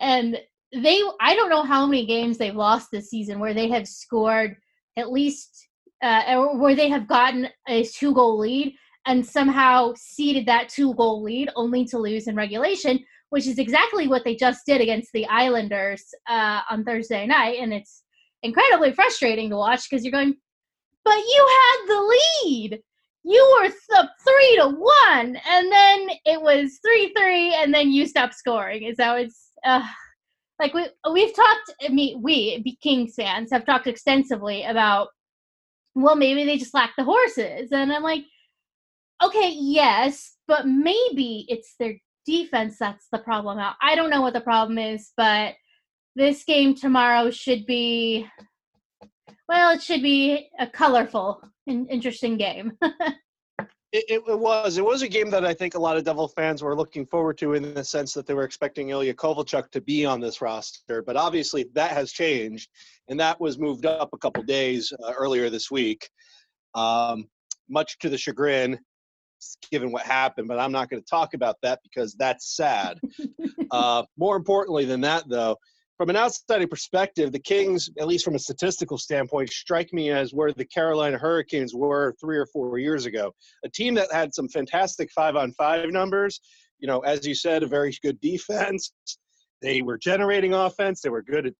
And 0.00 0.38
they 0.72 1.02
I 1.20 1.34
don't 1.34 1.50
know 1.50 1.62
how 1.62 1.86
many 1.86 2.06
games 2.06 2.38
they've 2.38 2.54
lost 2.54 2.88
this 2.92 3.10
season 3.10 3.40
where 3.40 3.54
they 3.54 3.68
have 3.68 3.88
scored 3.88 4.56
at 4.96 5.10
least 5.10 5.68
uh, 6.02 6.22
or 6.28 6.58
where 6.58 6.74
they 6.74 6.88
have 6.88 7.08
gotten 7.08 7.48
a 7.68 7.84
two 7.84 8.14
goal 8.14 8.38
lead 8.38 8.74
and 9.06 9.24
somehow 9.24 9.94
ceded 9.96 10.46
that 10.46 10.68
two 10.68 10.94
goal 10.94 11.22
lead 11.22 11.48
only 11.56 11.84
to 11.86 11.98
lose 11.98 12.28
in 12.28 12.36
regulation, 12.36 13.02
which 13.30 13.46
is 13.46 13.58
exactly 13.58 14.06
what 14.06 14.22
they 14.24 14.36
just 14.36 14.66
did 14.66 14.80
against 14.80 15.10
the 15.12 15.26
Islanders 15.26 16.04
uh, 16.28 16.60
on 16.70 16.84
Thursday 16.84 17.26
night. 17.26 17.58
And 17.60 17.72
it's 17.72 18.02
incredibly 18.42 18.92
frustrating 18.92 19.48
to 19.50 19.56
watch 19.56 19.88
because 19.88 20.04
you're 20.04 20.12
going, 20.12 20.36
but 21.04 21.16
you 21.16 21.48
had 21.48 21.86
the 21.88 22.18
lead. 22.44 22.82
You 23.28 23.58
were 23.60 23.68
th- 23.68 24.10
three 24.24 24.56
to 24.56 24.68
one, 24.68 25.36
and 25.36 25.70
then 25.70 26.08
it 26.24 26.40
was 26.40 26.78
three 26.82 27.12
three, 27.14 27.54
and 27.54 27.74
then 27.74 27.92
you 27.92 28.06
stopped 28.06 28.34
scoring. 28.34 28.94
So 28.96 29.16
it's 29.16 29.50
uh, 29.66 29.82
like 30.58 30.74
we 30.74 30.86
we've 31.12 31.34
talked 31.34 31.74
I 31.82 31.88
mean 31.88 32.22
we 32.22 32.78
Kings 32.82 33.14
fans 33.16 33.50
have 33.52 33.64
talked 33.64 33.86
extensively 33.86 34.64
about 34.64 35.08
well 35.94 36.16
maybe 36.16 36.44
they 36.44 36.58
just 36.58 36.74
lack 36.74 36.92
the 36.96 37.04
horses. 37.04 37.70
And 37.72 37.92
I'm 37.92 38.02
like 38.02 38.24
okay 39.22 39.54
yes 39.54 40.36
but 40.46 40.66
maybe 40.66 41.44
it's 41.48 41.74
their 41.78 41.94
defense 42.24 42.76
that's 42.78 43.08
the 43.12 43.18
problem. 43.18 43.58
I 43.80 43.94
don't 43.94 44.10
know 44.10 44.22
what 44.22 44.34
the 44.34 44.40
problem 44.40 44.78
is 44.78 45.12
but 45.16 45.54
this 46.16 46.44
game 46.44 46.74
tomorrow 46.74 47.30
should 47.30 47.66
be 47.66 48.26
well 49.48 49.74
it 49.74 49.82
should 49.82 50.02
be 50.02 50.48
a 50.58 50.66
colorful 50.66 51.42
and 51.68 51.88
interesting 51.90 52.36
game 52.36 52.72
It, 53.90 54.04
it, 54.08 54.38
was. 54.38 54.76
It 54.76 54.84
was 54.84 55.00
a 55.00 55.08
game 55.08 55.30
that 55.30 55.46
I 55.46 55.54
think 55.54 55.74
a 55.74 55.78
lot 55.78 55.96
of 55.96 56.04
Devil 56.04 56.28
fans 56.28 56.62
were 56.62 56.76
looking 56.76 57.06
forward 57.06 57.38
to 57.38 57.54
in 57.54 57.72
the 57.72 57.82
sense 57.82 58.12
that 58.12 58.26
they 58.26 58.34
were 58.34 58.44
expecting 58.44 58.90
Ilya 58.90 59.14
Kovalchuk 59.14 59.70
to 59.70 59.80
be 59.80 60.04
on 60.04 60.20
this 60.20 60.42
roster. 60.42 61.02
But 61.02 61.16
obviously 61.16 61.70
that 61.72 61.92
has 61.92 62.12
changed, 62.12 62.68
and 63.08 63.18
that 63.18 63.40
was 63.40 63.58
moved 63.58 63.86
up 63.86 64.10
a 64.12 64.18
couple 64.18 64.42
days 64.42 64.92
uh, 65.02 65.12
earlier 65.16 65.48
this 65.48 65.70
week, 65.70 66.06
um, 66.74 67.28
much 67.70 67.98
to 68.00 68.10
the 68.10 68.18
chagrin, 68.18 68.78
given 69.70 69.90
what 69.90 70.02
happened. 70.02 70.48
But 70.48 70.58
I'm 70.58 70.72
not 70.72 70.90
going 70.90 71.02
to 71.02 71.08
talk 71.08 71.32
about 71.32 71.56
that 71.62 71.80
because 71.82 72.14
that's 72.14 72.56
sad. 72.56 73.00
uh, 73.70 74.02
more 74.18 74.36
importantly 74.36 74.84
than 74.84 75.00
that, 75.00 75.24
though, 75.30 75.56
from 75.98 76.10
an 76.10 76.16
outside 76.16 76.70
perspective, 76.70 77.32
the 77.32 77.40
Kings, 77.40 77.90
at 77.98 78.06
least 78.06 78.24
from 78.24 78.36
a 78.36 78.38
statistical 78.38 78.96
standpoint, 78.96 79.50
strike 79.50 79.92
me 79.92 80.10
as 80.10 80.32
where 80.32 80.52
the 80.52 80.64
Carolina 80.64 81.18
Hurricanes 81.18 81.74
were 81.74 82.14
three 82.20 82.38
or 82.38 82.46
four 82.46 82.78
years 82.78 83.04
ago. 83.04 83.32
A 83.64 83.68
team 83.68 83.94
that 83.94 84.12
had 84.12 84.32
some 84.32 84.48
fantastic 84.48 85.10
five 85.10 85.34
on 85.34 85.52
five 85.52 85.90
numbers. 85.90 86.40
You 86.78 86.86
know, 86.86 87.00
as 87.00 87.26
you 87.26 87.34
said, 87.34 87.64
a 87.64 87.66
very 87.66 87.92
good 88.00 88.20
defense. 88.20 88.92
They 89.60 89.82
were 89.82 89.98
generating 89.98 90.54
offense. 90.54 91.00
They 91.00 91.08
were 91.08 91.22
good 91.22 91.46
at 91.46 91.54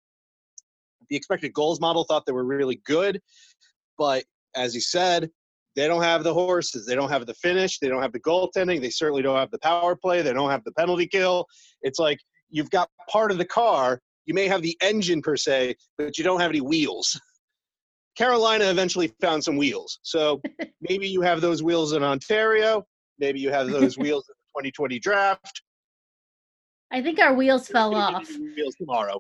the 1.11 1.17
expected 1.17 1.53
goals 1.53 1.81
model, 1.81 2.05
thought 2.05 2.25
they 2.25 2.33
were 2.33 2.45
really 2.45 2.81
good. 2.85 3.21
But 3.99 4.23
as 4.55 4.73
you 4.73 4.81
said, 4.81 5.31
they 5.75 5.89
don't 5.89 6.03
have 6.03 6.23
the 6.23 6.33
horses. 6.35 6.87
They 6.87 6.95
don't 6.95 7.09
have 7.09 7.27
the 7.27 7.35
finish. 7.35 7.81
They 7.81 7.89
don't 7.89 8.03
have 8.03 8.13
the 8.13 8.21
goaltending. 8.21 8.81
They 8.81 8.91
certainly 8.91 9.23
don't 9.23 9.37
have 9.37 9.51
the 9.51 9.59
power 9.59 9.97
play. 9.97 10.23
They 10.23 10.33
don't 10.33 10.51
have 10.51 10.63
the 10.63 10.73
penalty 10.73 11.09
kill. 11.09 11.47
It's 11.83 11.99
like 11.99 12.21
you've 12.51 12.71
got 12.71 12.89
part 13.11 13.33
of 13.33 13.39
the 13.39 13.45
car 13.45 14.01
you 14.29 14.35
may 14.35 14.47
have 14.47 14.61
the 14.61 14.77
engine 14.83 15.23
per 15.23 15.37
se, 15.37 15.75
but 15.97 16.19
you 16.19 16.23
don't 16.23 16.39
have 16.39 16.51
any 16.51 16.61
wheels. 16.61 17.19
Carolina 18.17 18.67
eventually 18.67 19.11
found 19.23 19.43
some 19.43 19.57
wheels. 19.57 19.99
So 20.03 20.43
maybe 20.89 21.09
you 21.09 21.23
have 21.23 21.41
those 21.41 21.63
wheels 21.63 21.95
in 21.95 22.03
Ontario. 22.03 22.87
Maybe 23.19 23.41
you 23.41 23.51
have 23.51 23.71
those 23.71 23.97
wheels 23.99 24.29
in 24.29 24.35
the 24.35 24.61
2020 24.61 24.99
draft. 24.99 25.63
I 26.93 27.01
think 27.03 27.19
our 27.19 27.33
wheels 27.33 27.69
fell 27.69 27.95
off. 27.95 28.31
Wheels 28.55 28.75
tomorrow. 28.75 29.19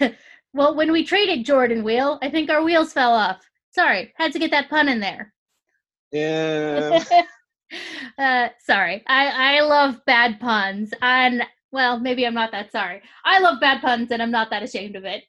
well, 0.52 0.74
when 0.74 0.92
we 0.92 1.04
traded 1.04 1.46
Jordan 1.46 1.82
Wheel, 1.82 2.18
I 2.22 2.30
think 2.30 2.50
our 2.50 2.62
wheels 2.62 2.92
fell 2.92 3.12
off. 3.12 3.40
Sorry, 3.70 4.12
had 4.16 4.32
to 4.32 4.38
get 4.38 4.50
that 4.50 4.68
pun 4.68 4.88
in 4.88 5.00
there. 5.00 5.32
Yeah. 6.10 7.02
uh, 8.18 8.48
sorry, 8.64 9.02
I 9.06 9.56
I 9.56 9.60
love 9.60 10.00
bad 10.06 10.40
puns, 10.40 10.92
and 11.00 11.42
well, 11.72 11.98
maybe 11.98 12.26
I'm 12.26 12.34
not 12.34 12.52
that 12.52 12.70
sorry. 12.70 13.02
I 13.24 13.40
love 13.40 13.60
bad 13.60 13.80
puns 13.80 14.10
and 14.10 14.22
I'm 14.22 14.30
not 14.30 14.50
that 14.50 14.62
ashamed 14.62 14.94
of 14.94 15.04
it. 15.04 15.24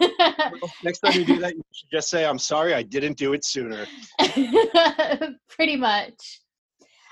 well, 0.00 0.72
next 0.82 1.00
time 1.00 1.12
you 1.12 1.24
do 1.24 1.38
that, 1.40 1.54
you 1.54 1.62
should 1.72 1.90
just 1.90 2.08
say, 2.08 2.24
I'm 2.24 2.38
sorry 2.38 2.74
I 2.74 2.82
didn't 2.82 3.18
do 3.18 3.34
it 3.34 3.44
sooner. 3.44 3.86
Pretty 5.48 5.76
much. 5.76 6.40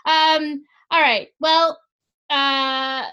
Um, 0.06 0.62
all 0.90 1.00
right. 1.00 1.28
Well, 1.40 1.78
uh, 2.30 3.04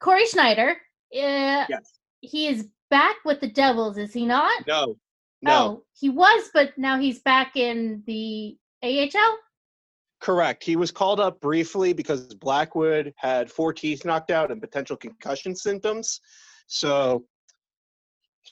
Cory 0.00 0.26
Schneider, 0.26 0.70
uh, 0.70 1.66
yes. 1.68 1.98
he 2.20 2.48
is 2.48 2.68
back 2.90 3.16
with 3.24 3.40
the 3.40 3.48
Devils, 3.48 3.98
is 3.98 4.12
he 4.12 4.26
not? 4.26 4.66
No. 4.66 4.96
No. 5.42 5.52
Oh, 5.52 5.84
he 5.92 6.08
was, 6.08 6.50
but 6.52 6.76
now 6.76 6.98
he's 6.98 7.20
back 7.20 7.56
in 7.56 8.02
the 8.06 8.56
AHL? 8.82 9.38
Correct. 10.26 10.64
He 10.64 10.74
was 10.74 10.90
called 10.90 11.20
up 11.20 11.40
briefly 11.40 11.92
because 11.92 12.34
Blackwood 12.34 13.14
had 13.16 13.48
four 13.48 13.72
teeth 13.72 14.04
knocked 14.04 14.32
out 14.32 14.50
and 14.50 14.60
potential 14.60 14.96
concussion 14.96 15.54
symptoms. 15.54 16.20
So 16.66 17.24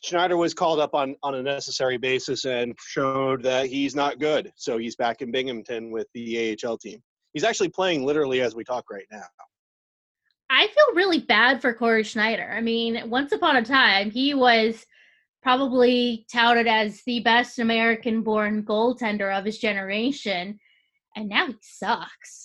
Schneider 0.04 0.36
was 0.36 0.54
called 0.54 0.78
up 0.78 0.94
on, 0.94 1.16
on 1.24 1.34
a 1.34 1.42
necessary 1.42 1.96
basis 1.96 2.44
and 2.44 2.76
showed 2.78 3.42
that 3.42 3.66
he's 3.66 3.96
not 3.96 4.20
good. 4.20 4.52
So 4.54 4.78
he's 4.78 4.94
back 4.94 5.20
in 5.20 5.32
Binghamton 5.32 5.90
with 5.90 6.06
the 6.14 6.56
AHL 6.64 6.78
team. 6.78 7.02
He's 7.32 7.42
actually 7.42 7.70
playing 7.70 8.06
literally 8.06 8.40
as 8.40 8.54
we 8.54 8.62
talk 8.62 8.88
right 8.88 9.06
now. 9.10 9.24
I 10.48 10.68
feel 10.68 10.94
really 10.94 11.22
bad 11.22 11.60
for 11.60 11.74
Cory 11.74 12.04
Schneider. 12.04 12.54
I 12.56 12.60
mean, 12.60 13.10
once 13.10 13.32
upon 13.32 13.56
a 13.56 13.64
time, 13.64 14.12
he 14.12 14.32
was 14.32 14.86
probably 15.42 16.24
touted 16.32 16.68
as 16.68 17.02
the 17.04 17.18
best 17.18 17.58
American 17.58 18.22
born 18.22 18.62
goaltender 18.62 19.36
of 19.36 19.44
his 19.44 19.58
generation 19.58 20.60
and 21.16 21.28
now 21.28 21.46
he 21.46 21.56
sucks. 21.62 22.44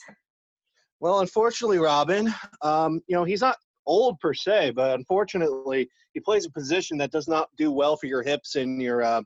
Well, 1.00 1.20
unfortunately, 1.22 1.80
Robin, 1.80 2.34
um, 2.62 3.02
you 3.08 3.16
know, 3.16 3.24
he's 3.24 3.42
not 3.42 3.58
old 3.86 4.20
per 4.20 4.34
se, 4.34 4.72
but 4.72 4.98
unfortunately, 4.98 5.90
he 6.14 6.20
plays 6.20 6.46
a 6.46 6.52
position 6.52 6.98
that 6.98 7.12
does 7.12 7.28
not 7.28 7.50
do 7.58 7.72
well 7.72 7.96
for 7.96 8.08
your 8.08 8.22
hips 8.22 8.56
and 8.56 8.82
your 8.82 9.02
uh, 9.02 9.22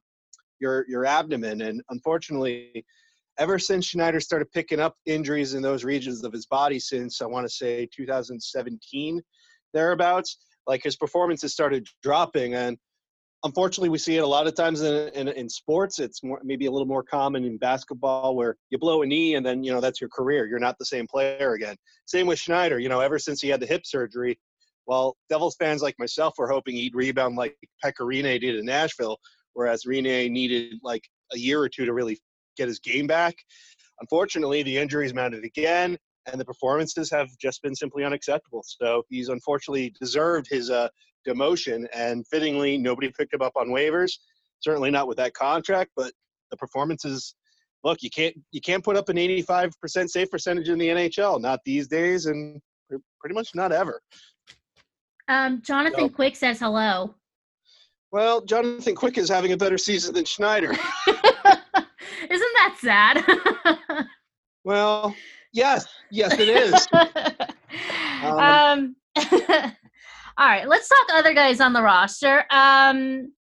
your 0.59 0.85
your 0.88 1.05
abdomen. 1.05 1.62
And 1.62 1.81
unfortunately, 1.89 2.85
ever 3.39 3.57
since 3.57 3.85
Schneider 3.85 4.19
started 4.19 4.51
picking 4.51 4.79
up 4.79 4.95
injuries 5.05 5.53
in 5.53 5.62
those 5.62 5.83
regions 5.83 6.23
of 6.23 6.31
his 6.31 6.45
body, 6.45 6.79
since 6.79 7.21
I 7.21 7.25
want 7.25 7.45
to 7.45 7.53
say 7.53 7.88
2017 7.95 9.21
thereabouts, 9.73 10.38
like 10.67 10.83
his 10.83 10.95
performance 10.95 11.41
has 11.41 11.53
started 11.53 11.88
dropping. 12.03 12.53
And 12.53 12.77
unfortunately, 13.43 13.89
we 13.89 13.97
see 13.97 14.17
it 14.17 14.23
a 14.23 14.27
lot 14.27 14.47
of 14.47 14.55
times 14.55 14.81
in, 14.81 15.09
in, 15.09 15.27
in, 15.27 15.50
sports. 15.50 16.00
It's 16.00 16.23
more, 16.23 16.39
maybe 16.43 16.65
a 16.65 16.71
little 16.71 16.88
more 16.88 17.03
common 17.03 17.43
in 17.43 17.57
basketball 17.57 18.35
where 18.35 18.55
you 18.69 18.77
blow 18.77 19.01
a 19.01 19.05
knee 19.05 19.35
and 19.35 19.45
then, 19.45 19.63
you 19.63 19.71
know, 19.71 19.81
that's 19.81 20.00
your 20.00 20.09
career. 20.09 20.45
You're 20.45 20.59
not 20.59 20.77
the 20.77 20.85
same 20.85 21.07
player 21.07 21.53
again. 21.53 21.75
Same 22.05 22.27
with 22.27 22.39
Schneider, 22.39 22.79
you 22.79 22.89
know, 22.89 23.00
ever 23.00 23.19
since 23.19 23.41
he 23.41 23.50
had 23.50 23.59
the 23.59 23.65
hip 23.65 23.85
surgery, 23.85 24.38
well, 24.85 25.15
Devils 25.29 25.55
fans 25.57 25.81
like 25.81 25.95
myself 26.00 26.33
were 26.38 26.50
hoping 26.50 26.75
he'd 26.75 26.95
rebound 26.95 27.35
like 27.35 27.55
Pekka 27.83 28.01
Rinne 28.01 28.39
did 28.39 28.55
in 28.55 28.65
Nashville, 28.65 29.17
whereas 29.53 29.83
Rinne 29.85 30.29
needed 30.29 30.75
like 30.83 31.03
a 31.33 31.38
year 31.38 31.62
or 31.62 31.69
two 31.69 31.85
to 31.85 31.93
really 31.93 32.19
get 32.57 32.67
his 32.67 32.79
game 32.79 33.07
back. 33.07 33.35
Unfortunately, 34.01 34.63
the 34.63 34.77
injuries 34.77 35.13
mounted 35.13 35.45
again, 35.45 35.97
and 36.25 36.39
the 36.39 36.45
performances 36.45 37.09
have 37.12 37.29
just 37.39 37.62
been 37.62 37.75
simply 37.75 38.03
unacceptable. 38.03 38.63
So 38.65 39.03
he's 39.09 39.29
unfortunately 39.29 39.93
deserved 40.00 40.47
his 40.50 40.69
uh, 40.69 40.89
demotion. 41.27 41.86
And 41.94 42.25
fittingly, 42.27 42.77
nobody 42.77 43.12
picked 43.12 43.34
him 43.34 43.42
up 43.42 43.53
on 43.56 43.70
waivers. 43.70 44.12
Certainly 44.60 44.92
not 44.92 45.08
with 45.08 45.18
that 45.18 45.34
contract, 45.34 45.92
but 45.96 46.12
the 46.51 46.58
performances. 46.58 47.36
Look, 47.84 48.01
you 48.01 48.10
can't 48.10 48.36
you 48.51 48.62
can't 48.62 48.84
put 48.84 48.96
up 48.96 49.10
an 49.10 49.18
85% 49.18 50.10
save 50.10 50.32
percentage 50.32 50.70
in 50.70 50.77
the 50.77 50.88
NHL. 50.88 51.42
Not 51.42 51.60
these 51.65 51.88
days, 51.88 52.27
and 52.27 52.62
pretty 53.20 53.34
much 53.34 53.50
not 53.56 53.72
ever. 53.72 54.01
Um, 55.27 55.62
Jonathan 55.62 56.01
so, 56.01 56.10
Quick 56.10 56.36
says 56.36 56.60
hello. 56.60 57.15
Well, 58.12 58.42
Jonathan 58.42 58.96
Quick 58.96 59.18
is 59.18 59.30
having 59.30 59.53
a 59.53 59.58
better 59.58 59.77
season 59.77 60.13
than 60.13 60.25
Schneider. 60.25 60.72
Isn't 62.30 62.53
that 62.56 62.77
sad? 62.80 64.06
well, 64.63 65.15
yes, 65.51 65.88
yes, 66.12 66.38
it 66.38 66.50
is. 66.50 66.88
um, 68.24 68.96
um 69.18 69.74
all 70.38 70.48
right, 70.48 70.68
let's 70.68 70.90
talk 70.90 71.08
other 71.13 71.34
guys 71.34 71.60
on 71.60 71.74
the 71.74 71.82
roster. 71.82 72.46
Um, 72.50 73.34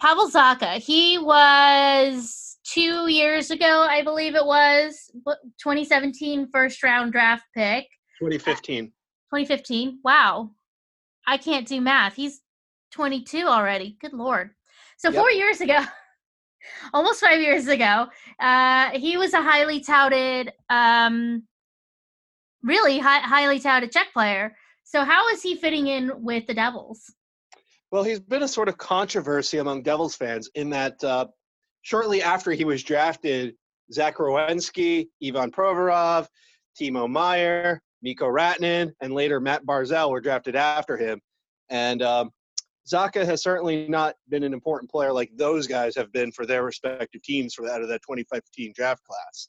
Pavel 0.00 0.30
Zacha, 0.30 0.78
he 0.78 1.18
was 1.18 2.58
two 2.64 3.08
years 3.08 3.50
ago, 3.50 3.86
I 3.88 4.02
believe 4.02 4.34
it 4.34 4.44
was, 4.44 5.10
2017 5.24 6.48
first 6.52 6.82
round 6.82 7.12
draft 7.12 7.44
pick. 7.54 7.86
2015. 8.20 8.86
2015. 8.86 9.98
Wow. 10.04 10.50
I 11.26 11.36
can't 11.36 11.66
do 11.66 11.80
math. 11.80 12.14
He's 12.14 12.40
22 12.92 13.46
already. 13.46 13.96
Good 14.00 14.12
Lord. 14.12 14.50
So, 14.98 15.08
yep. 15.10 15.20
four 15.20 15.30
years 15.30 15.60
ago, 15.60 15.78
almost 16.94 17.20
five 17.20 17.40
years 17.40 17.66
ago, 17.66 18.06
uh, 18.40 18.90
he 18.90 19.16
was 19.16 19.32
a 19.32 19.42
highly 19.42 19.80
touted, 19.80 20.52
um, 20.70 21.44
really 22.62 22.98
high, 22.98 23.18
highly 23.18 23.58
touted 23.58 23.90
Czech 23.90 24.12
player. 24.12 24.54
So 24.84 25.04
how 25.04 25.28
is 25.28 25.42
he 25.42 25.56
fitting 25.56 25.86
in 25.88 26.12
with 26.22 26.46
the 26.46 26.54
Devils? 26.54 27.12
Well, 27.90 28.04
he's 28.04 28.20
been 28.20 28.42
a 28.42 28.48
sort 28.48 28.68
of 28.68 28.78
controversy 28.78 29.58
among 29.58 29.82
Devils 29.82 30.14
fans 30.14 30.50
in 30.54 30.70
that 30.70 31.02
uh, 31.02 31.26
shortly 31.82 32.22
after 32.22 32.52
he 32.52 32.64
was 32.64 32.82
drafted, 32.82 33.54
Zach 33.92 34.16
Werenski, 34.16 35.08
Ivan 35.22 35.50
Provorov, 35.50 36.26
Timo 36.80 37.10
Meier, 37.10 37.80
Mikko 38.02 38.26
Rantanen, 38.26 38.92
and 39.00 39.14
later 39.14 39.40
Matt 39.40 39.64
Barzal 39.64 40.10
were 40.10 40.20
drafted 40.20 40.56
after 40.56 40.96
him. 40.96 41.20
And 41.70 42.02
um, 42.02 42.30
Zacha 42.86 43.24
has 43.24 43.42
certainly 43.42 43.88
not 43.88 44.14
been 44.28 44.42
an 44.42 44.52
important 44.52 44.90
player 44.90 45.12
like 45.12 45.30
those 45.36 45.66
guys 45.66 45.96
have 45.96 46.12
been 46.12 46.30
for 46.32 46.46
their 46.46 46.62
respective 46.62 47.22
teams 47.22 47.54
for 47.54 47.68
out 47.68 47.82
of 47.82 47.88
that 47.88 48.02
2015 48.02 48.72
draft 48.76 49.02
class. 49.04 49.48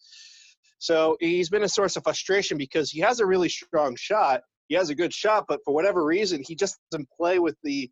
So 0.80 1.18
he's 1.20 1.50
been 1.50 1.64
a 1.64 1.70
source 1.70 1.96
of 1.96 2.04
frustration 2.04 2.58
because 2.58 2.92
he 2.92 3.00
has 3.02 3.20
a 3.20 3.26
really 3.26 3.50
strong 3.50 3.96
shot, 3.96 4.42
he 4.68 4.76
has 4.76 4.90
a 4.90 4.96
good 4.96 5.14
shot, 5.14 5.46
but 5.48 5.60
for 5.64 5.74
whatever 5.74 6.04
reason, 6.04 6.44
he 6.46 6.56
just 6.56 6.78
doesn't 6.92 7.10
play 7.16 7.40
with 7.40 7.56
the, 7.64 7.90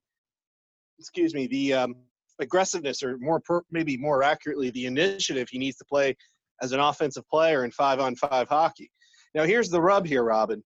excuse 0.99 1.33
me, 1.33 1.47
the 1.47 1.73
um, 1.73 1.95
aggressiveness, 2.39 3.03
or 3.03 3.17
more 3.19 3.39
per, 3.39 3.61
maybe 3.71 3.97
more 3.97 4.23
accurately, 4.23 4.69
the 4.71 4.85
initiative 4.85 5.47
he 5.49 5.59
needs 5.59 5.77
to 5.77 5.85
play 5.85 6.15
as 6.61 6.71
an 6.71 6.79
offensive 6.79 7.27
player 7.29 7.65
in 7.65 7.71
five-on-five 7.71 8.47
hockey. 8.47 8.89
Now, 9.35 9.43
here's 9.43 9.69
the 9.69 9.81
rub 9.81 10.05
here, 10.05 10.23
Robin. 10.23 10.63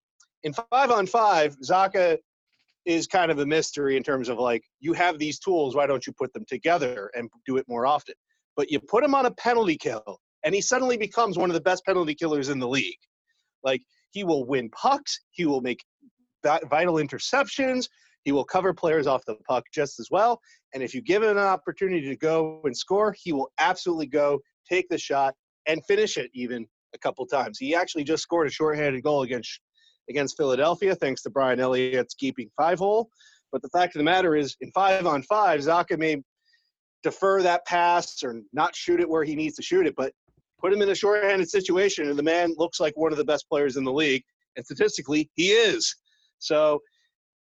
In 0.42 0.52
five-on-five, 0.52 1.56
Zacha 1.60 2.18
is 2.84 3.06
kind 3.06 3.30
of 3.30 3.38
a 3.38 3.46
mystery 3.46 3.96
in 3.96 4.02
terms 4.02 4.28
of 4.28 4.38
like 4.38 4.64
you 4.80 4.92
have 4.92 5.18
these 5.18 5.38
tools, 5.38 5.76
why 5.76 5.86
don't 5.86 6.04
you 6.06 6.12
put 6.12 6.32
them 6.32 6.44
together 6.48 7.10
and 7.14 7.30
do 7.46 7.56
it 7.56 7.64
more 7.68 7.86
often? 7.86 8.14
But 8.56 8.70
you 8.70 8.80
put 8.80 9.04
him 9.04 9.14
on 9.14 9.26
a 9.26 9.30
penalty 9.32 9.76
kill, 9.76 10.18
and 10.42 10.54
he 10.54 10.60
suddenly 10.60 10.96
becomes 10.96 11.38
one 11.38 11.48
of 11.48 11.54
the 11.54 11.60
best 11.60 11.84
penalty 11.84 12.14
killers 12.14 12.48
in 12.48 12.58
the 12.58 12.68
league. 12.68 12.98
Like 13.62 13.82
he 14.10 14.24
will 14.24 14.44
win 14.44 14.68
pucks, 14.70 15.20
he 15.30 15.46
will 15.46 15.60
make 15.60 15.84
vital 16.42 16.94
interceptions. 16.94 17.88
He 18.24 18.32
will 18.32 18.44
cover 18.44 18.72
players 18.72 19.06
off 19.06 19.24
the 19.26 19.36
puck 19.48 19.64
just 19.72 19.98
as 19.98 20.08
well. 20.10 20.40
And 20.74 20.82
if 20.82 20.94
you 20.94 21.02
give 21.02 21.22
him 21.22 21.30
an 21.30 21.38
opportunity 21.38 22.08
to 22.08 22.16
go 22.16 22.60
and 22.64 22.76
score, 22.76 23.14
he 23.20 23.32
will 23.32 23.50
absolutely 23.58 24.06
go, 24.06 24.40
take 24.68 24.88
the 24.88 24.98
shot, 24.98 25.34
and 25.66 25.84
finish 25.86 26.16
it 26.16 26.30
even 26.34 26.66
a 26.94 26.98
couple 26.98 27.26
times. 27.26 27.58
He 27.58 27.74
actually 27.74 28.04
just 28.04 28.22
scored 28.22 28.46
a 28.46 28.50
shorthanded 28.50 29.02
goal 29.02 29.22
against 29.22 29.60
against 30.08 30.36
Philadelphia, 30.36 30.94
thanks 30.96 31.22
to 31.22 31.30
Brian 31.30 31.60
Elliott's 31.60 32.14
keeping 32.14 32.50
five 32.56 32.78
hole. 32.78 33.08
But 33.52 33.62
the 33.62 33.68
fact 33.68 33.94
of 33.94 34.00
the 34.00 34.04
matter 34.04 34.34
is, 34.34 34.56
in 34.60 34.70
five 34.72 35.06
on 35.06 35.22
five, 35.22 35.60
Zacha 35.60 35.98
may 35.98 36.22
defer 37.02 37.42
that 37.42 37.64
pass 37.66 38.22
or 38.22 38.40
not 38.52 38.74
shoot 38.74 39.00
it 39.00 39.08
where 39.08 39.24
he 39.24 39.36
needs 39.36 39.56
to 39.56 39.62
shoot 39.62 39.86
it, 39.86 39.94
but 39.96 40.12
put 40.60 40.72
him 40.72 40.82
in 40.82 40.88
a 40.88 40.94
shorthanded 40.94 41.50
situation, 41.50 42.08
and 42.08 42.18
the 42.18 42.22
man 42.22 42.54
looks 42.56 42.80
like 42.80 42.96
one 42.96 43.12
of 43.12 43.18
the 43.18 43.24
best 43.24 43.48
players 43.48 43.76
in 43.76 43.84
the 43.84 43.92
league. 43.92 44.22
And 44.56 44.64
statistically, 44.64 45.30
he 45.34 45.48
is. 45.50 45.94
So, 46.42 46.80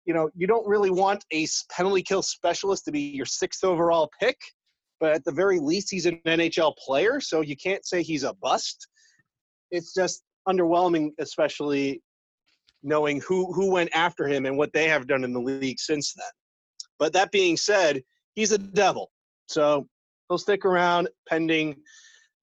you 0.05 0.13
know, 0.13 0.29
you 0.35 0.47
don't 0.47 0.67
really 0.67 0.89
want 0.89 1.23
a 1.31 1.47
penalty 1.71 2.01
kill 2.01 2.21
specialist 2.21 2.85
to 2.85 2.91
be 2.91 3.01
your 3.01 3.25
sixth 3.25 3.63
overall 3.63 4.09
pick, 4.19 4.37
but 4.99 5.13
at 5.13 5.23
the 5.25 5.31
very 5.31 5.59
least, 5.59 5.89
he's 5.89 6.05
an 6.05 6.19
NHL 6.25 6.75
player, 6.77 7.19
so 7.19 7.41
you 7.41 7.55
can't 7.55 7.85
say 7.85 8.03
he's 8.03 8.23
a 8.23 8.33
bust. 8.35 8.87
It's 9.71 9.93
just 9.93 10.23
underwhelming, 10.47 11.11
especially 11.19 12.01
knowing 12.83 13.21
who 13.21 13.53
who 13.53 13.71
went 13.71 13.91
after 13.93 14.27
him 14.27 14.45
and 14.45 14.57
what 14.57 14.73
they 14.73 14.87
have 14.87 15.07
done 15.07 15.23
in 15.23 15.33
the 15.33 15.39
league 15.39 15.79
since 15.79 16.13
then. 16.13 16.25
But 16.99 17.13
that 17.13 17.31
being 17.31 17.57
said, 17.57 18.01
he's 18.33 18.51
a 18.51 18.57
devil, 18.57 19.11
so 19.47 19.87
he'll 20.27 20.37
stick 20.37 20.65
around 20.65 21.09
pending 21.29 21.77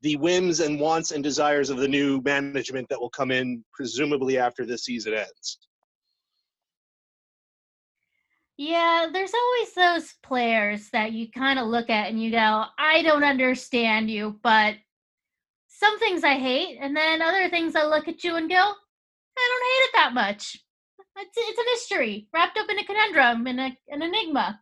the 0.02 0.16
whims 0.16 0.60
and 0.60 0.78
wants 0.78 1.10
and 1.10 1.24
desires 1.24 1.70
of 1.70 1.78
the 1.78 1.88
new 1.88 2.20
management 2.22 2.88
that 2.88 3.00
will 3.00 3.10
come 3.10 3.30
in 3.30 3.64
presumably 3.72 4.38
after 4.38 4.64
this 4.64 4.84
season 4.84 5.14
ends. 5.14 5.58
Yeah, 8.58 9.06
there's 9.12 9.32
always 9.34 9.72
those 9.74 10.14
players 10.20 10.90
that 10.90 11.12
you 11.12 11.30
kind 11.30 11.60
of 11.60 11.68
look 11.68 11.88
at 11.90 12.08
and 12.08 12.20
you 12.20 12.32
go, 12.32 12.64
I 12.76 13.02
don't 13.02 13.22
understand 13.22 14.10
you, 14.10 14.40
but 14.42 14.74
some 15.68 15.96
things 16.00 16.24
I 16.24 16.34
hate, 16.34 16.76
and 16.80 16.96
then 16.96 17.22
other 17.22 17.48
things 17.50 17.76
I 17.76 17.84
look 17.84 18.08
at 18.08 18.24
you 18.24 18.34
and 18.34 18.50
go, 18.50 18.56
I 18.56 18.58
don't 18.58 19.64
hate 19.64 19.84
it 19.84 19.90
that 19.94 20.12
much. 20.12 20.56
It's, 21.18 21.36
it's 21.36 21.58
a 21.58 21.64
mystery 21.64 22.26
wrapped 22.34 22.58
up 22.58 22.68
in 22.68 22.80
a 22.80 22.84
conundrum, 22.84 23.46
in 23.46 23.60
a, 23.60 23.78
an 23.88 24.02
enigma. 24.02 24.60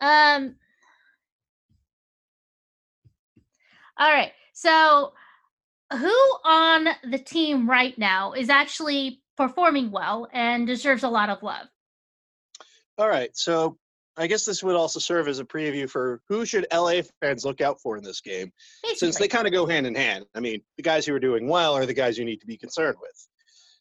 um, 0.00 0.54
all 3.98 4.12
right. 4.12 4.30
So, 4.52 5.14
who 5.92 6.14
on 6.44 6.88
the 7.10 7.18
team 7.18 7.68
right 7.68 7.98
now 7.98 8.34
is 8.34 8.50
actually 8.50 9.20
performing 9.38 9.90
well 9.90 10.28
and 10.32 10.66
deserves 10.66 11.04
a 11.04 11.08
lot 11.08 11.30
of 11.30 11.42
love? 11.42 11.68
All 12.98 13.08
right. 13.08 13.30
So, 13.34 13.78
I 14.16 14.26
guess 14.26 14.44
this 14.44 14.64
would 14.64 14.74
also 14.74 14.98
serve 14.98 15.28
as 15.28 15.38
a 15.38 15.44
preview 15.44 15.88
for 15.88 16.20
who 16.28 16.44
should 16.44 16.66
LA 16.74 17.02
fans 17.22 17.44
look 17.44 17.60
out 17.60 17.80
for 17.80 17.96
in 17.96 18.02
this 18.02 18.20
game, 18.20 18.50
Basically. 18.82 18.98
since 18.98 19.16
they 19.16 19.28
kind 19.28 19.46
of 19.46 19.52
go 19.52 19.64
hand 19.64 19.86
in 19.86 19.94
hand. 19.94 20.24
I 20.34 20.40
mean, 20.40 20.60
the 20.76 20.82
guys 20.82 21.06
who 21.06 21.14
are 21.14 21.20
doing 21.20 21.48
well 21.48 21.74
are 21.74 21.86
the 21.86 21.94
guys 21.94 22.18
you 22.18 22.24
need 22.24 22.40
to 22.40 22.46
be 22.46 22.56
concerned 22.56 22.96
with. 23.00 23.28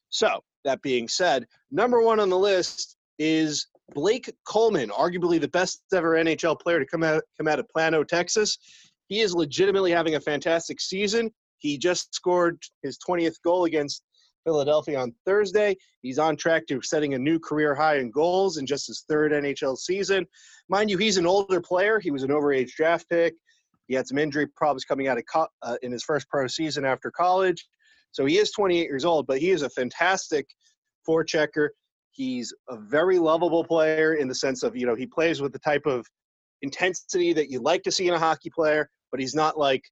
So, 0.10 0.42
that 0.64 0.82
being 0.84 1.08
said, 1.08 1.46
number 1.72 2.02
one 2.02 2.20
on 2.20 2.30
the 2.30 2.38
list 2.38 2.98
is 3.18 3.68
Blake 3.96 4.32
Coleman, 4.46 4.90
arguably 4.90 5.42
the 5.42 5.48
best 5.48 5.82
ever 5.92 6.12
NHL 6.12 6.60
player 6.60 6.80
to 6.80 6.86
come 6.86 7.04
out 7.04 7.24
come 7.36 7.48
out 7.48 7.58
of 7.60 7.68
Plano, 7.70 8.04
Texas. 8.04 8.60
He 9.08 9.22
is 9.22 9.34
legitimately 9.34 9.92
having 9.92 10.16
a 10.16 10.22
fantastic 10.22 10.80
season. 10.80 11.32
He 11.58 11.78
just 11.80 12.14
scored 12.14 12.62
his 12.84 13.00
20th 13.08 13.42
goal 13.44 13.66
against 13.66 14.04
Philadelphia 14.48 14.98
on 14.98 15.14
Thursday. 15.26 15.76
He's 16.02 16.18
on 16.18 16.38
track 16.38 16.66
to 16.68 16.82
setting 16.82 17.14
a 17.14 17.20
new 17.20 17.38
career 17.38 17.76
high 17.76 17.98
in 17.98 18.10
goals 18.10 18.56
in 18.56 18.66
just 18.66 18.88
his 18.88 19.04
third 19.10 19.34
NHL 19.34 19.78
season. 19.78 20.26
Mind 20.70 20.90
you, 20.90 20.98
he's 20.98 21.18
an 21.18 21.28
older 21.28 21.60
player. 21.60 22.00
He 22.00 22.12
was 22.12 22.24
an 22.24 22.30
overage 22.30 22.72
draft 22.72 23.10
pick. 23.10 23.36
He 23.90 23.94
had 23.94 24.08
some 24.08 24.18
injury 24.18 24.48
problems 24.48 24.86
coming 24.86 25.10
out 25.10 25.18
of 25.18 25.26
co- 25.32 25.50
uh, 25.64 25.76
in 25.82 25.92
his 25.92 26.02
first 26.02 26.30
pro 26.30 26.48
season 26.48 26.86
after 26.86 27.12
college. 27.12 27.68
So 28.12 28.26
he 28.26 28.38
is 28.38 28.52
28 28.52 28.84
years 28.84 29.04
old, 29.04 29.28
but 29.28 29.40
he 29.40 29.50
is 29.50 29.64
a 29.64 29.70
fantastic 29.70 30.48
forechecker. 31.08 31.70
He's 32.12 32.54
a 32.70 32.78
very 32.78 33.20
lovable 33.20 33.66
player 33.66 34.14
in 34.14 34.30
the 34.30 34.36
sense 34.36 34.64
of, 34.64 34.78
you 34.78 34.86
know, 34.86 34.96
he 34.96 35.06
plays 35.06 35.42
with 35.42 35.52
the 35.52 35.60
type 35.60 35.86
of 35.86 36.08
intensity 36.62 37.34
that 37.34 37.52
you 37.52 37.60
like 37.60 37.84
to 37.84 37.92
see 37.92 38.08
in 38.08 38.14
a 38.14 38.20
hockey 38.20 38.50
player, 38.50 38.90
but 39.12 39.20
he's 39.20 39.36
not 39.36 39.58
like 39.58 39.84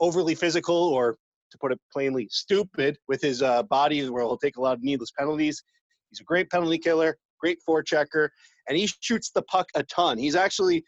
overly 0.00 0.34
physical 0.34 0.76
or, 0.76 1.16
to 1.52 1.58
put 1.58 1.72
it 1.72 1.80
plainly, 1.92 2.28
stupid 2.30 2.98
with 3.08 3.22
his 3.22 3.42
uh, 3.42 3.62
body 3.64 4.08
where 4.10 4.22
he'll 4.22 4.36
take 4.36 4.56
a 4.56 4.60
lot 4.60 4.74
of 4.74 4.82
needless 4.82 5.12
penalties. 5.16 5.62
He's 6.10 6.20
a 6.20 6.24
great 6.24 6.50
penalty 6.50 6.78
killer, 6.78 7.16
great 7.40 7.58
forechecker, 7.66 8.28
and 8.68 8.76
he 8.76 8.88
shoots 9.00 9.30
the 9.30 9.42
puck 9.42 9.68
a 9.74 9.82
ton. 9.84 10.18
He's 10.18 10.36
actually 10.36 10.84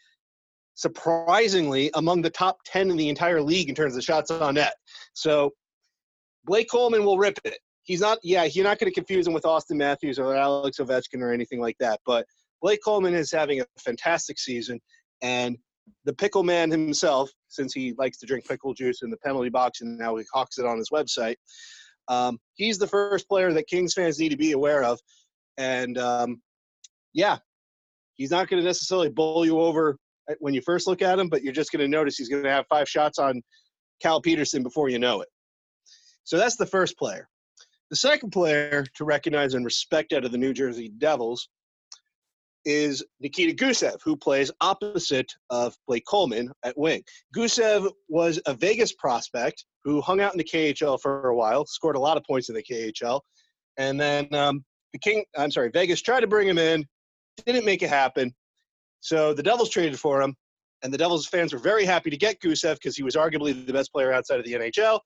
surprisingly 0.75 1.89
among 1.93 2.21
the 2.21 2.29
top 2.29 2.57
10 2.65 2.91
in 2.91 2.97
the 2.97 3.09
entire 3.09 3.41
league 3.41 3.69
in 3.69 3.75
terms 3.75 3.95
of 3.95 4.03
shots 4.03 4.29
on 4.29 4.55
net. 4.55 4.73
So 5.13 5.51
Blake 6.43 6.69
Coleman 6.69 7.05
will 7.05 7.17
rip 7.17 7.39
it. 7.45 7.57
He's 7.83 8.01
not, 8.01 8.17
yeah, 8.23 8.43
you're 8.43 8.65
not 8.65 8.79
going 8.79 8.91
to 8.91 8.93
confuse 8.93 9.25
him 9.25 9.33
with 9.33 9.43
Auston 9.43 9.77
Matthews 9.77 10.19
or 10.19 10.35
Alex 10.35 10.77
Ovechkin 10.79 11.21
or 11.21 11.31
anything 11.31 11.61
like 11.61 11.77
that. 11.79 11.99
But 12.05 12.25
Blake 12.61 12.79
Coleman 12.83 13.13
is 13.13 13.31
having 13.31 13.61
a 13.61 13.65
fantastic 13.79 14.39
season, 14.39 14.79
and 15.21 15.57
the 16.05 16.13
pickle 16.13 16.43
man 16.43 16.71
himself, 16.71 17.29
since 17.47 17.73
he 17.73 17.93
likes 17.97 18.17
to 18.19 18.25
drink 18.25 18.47
pickle 18.47 18.73
juice 18.73 19.01
in 19.01 19.09
the 19.09 19.17
penalty 19.17 19.49
box 19.49 19.81
and 19.81 19.97
now 19.97 20.15
he 20.15 20.25
hawks 20.33 20.57
it 20.57 20.65
on 20.65 20.77
his 20.77 20.89
website, 20.91 21.35
um, 22.07 22.37
he's 22.55 22.77
the 22.77 22.87
first 22.87 23.27
player 23.27 23.51
that 23.53 23.67
Kings 23.67 23.93
fans 23.93 24.19
need 24.19 24.29
to 24.29 24.37
be 24.37 24.51
aware 24.51 24.83
of. 24.83 24.99
And 25.57 25.97
um, 25.97 26.41
yeah, 27.13 27.37
he's 28.15 28.31
not 28.31 28.47
going 28.47 28.61
to 28.61 28.67
necessarily 28.67 29.09
bowl 29.09 29.45
you 29.45 29.59
over 29.59 29.97
when 30.39 30.53
you 30.53 30.61
first 30.61 30.87
look 30.87 31.01
at 31.01 31.19
him, 31.19 31.29
but 31.29 31.43
you're 31.43 31.53
just 31.53 31.71
going 31.71 31.81
to 31.81 31.87
notice 31.87 32.17
he's 32.17 32.29
going 32.29 32.43
to 32.43 32.49
have 32.49 32.65
five 32.69 32.89
shots 32.89 33.19
on 33.19 33.41
Cal 34.01 34.21
Petersen 34.21 34.63
before 34.63 34.89
you 34.89 34.99
know 34.99 35.21
it. 35.21 35.29
So 36.23 36.37
that's 36.37 36.55
the 36.55 36.65
first 36.65 36.97
player. 36.97 37.27
The 37.91 37.95
second 37.95 38.31
player 38.31 38.85
to 38.95 39.05
recognize 39.05 39.53
and 39.53 39.63
respect 39.63 40.11
out 40.11 40.25
of 40.25 40.31
the 40.31 40.37
New 40.37 40.53
Jersey 40.53 40.89
Devils 40.97 41.49
is 42.65 43.03
Nikita 43.19 43.55
Gusev, 43.55 43.97
who 44.03 44.15
plays 44.15 44.51
opposite 44.61 45.31
of 45.49 45.75
Blake 45.87 46.05
Coleman 46.07 46.51
at 46.63 46.77
wing. 46.77 47.03
Gusev 47.35 47.91
was 48.09 48.39
a 48.45 48.53
Vegas 48.53 48.93
prospect 48.93 49.65
who 49.83 50.01
hung 50.01 50.19
out 50.19 50.33
in 50.33 50.37
the 50.37 50.43
KHL 50.43 50.99
for 50.99 51.29
a 51.29 51.35
while, 51.35 51.65
scored 51.65 51.95
a 51.95 51.99
lot 51.99 52.17
of 52.17 52.23
points 52.23 52.49
in 52.49 52.55
the 52.55 52.63
KHL, 52.63 53.21
and 53.77 53.99
then 53.99 54.33
um, 54.33 54.63
the 54.93 54.99
King, 54.99 55.23
I'm 55.37 55.51
sorry, 55.51 55.69
Vegas 55.71 56.01
tried 56.01 56.21
to 56.21 56.27
bring 56.27 56.47
him 56.47 56.57
in, 56.57 56.85
didn't 57.45 57.65
make 57.65 57.83
it 57.83 57.89
happen. 57.89 58.33
So 59.01 59.33
the 59.33 59.43
Devils 59.43 59.69
traded 59.69 59.99
for 59.99 60.21
him, 60.21 60.35
and 60.83 60.93
the 60.93 60.97
Devils 60.97 61.27
fans 61.27 61.53
were 61.53 61.59
very 61.59 61.85
happy 61.85 62.09
to 62.09 62.17
get 62.17 62.41
Gusev 62.41 62.75
because 62.75 62.95
he 62.95 63.03
was 63.03 63.15
arguably 63.15 63.65
the 63.65 63.73
best 63.73 63.91
player 63.91 64.11
outside 64.11 64.39
of 64.39 64.45
the 64.45 64.53
NHL, 64.53 64.99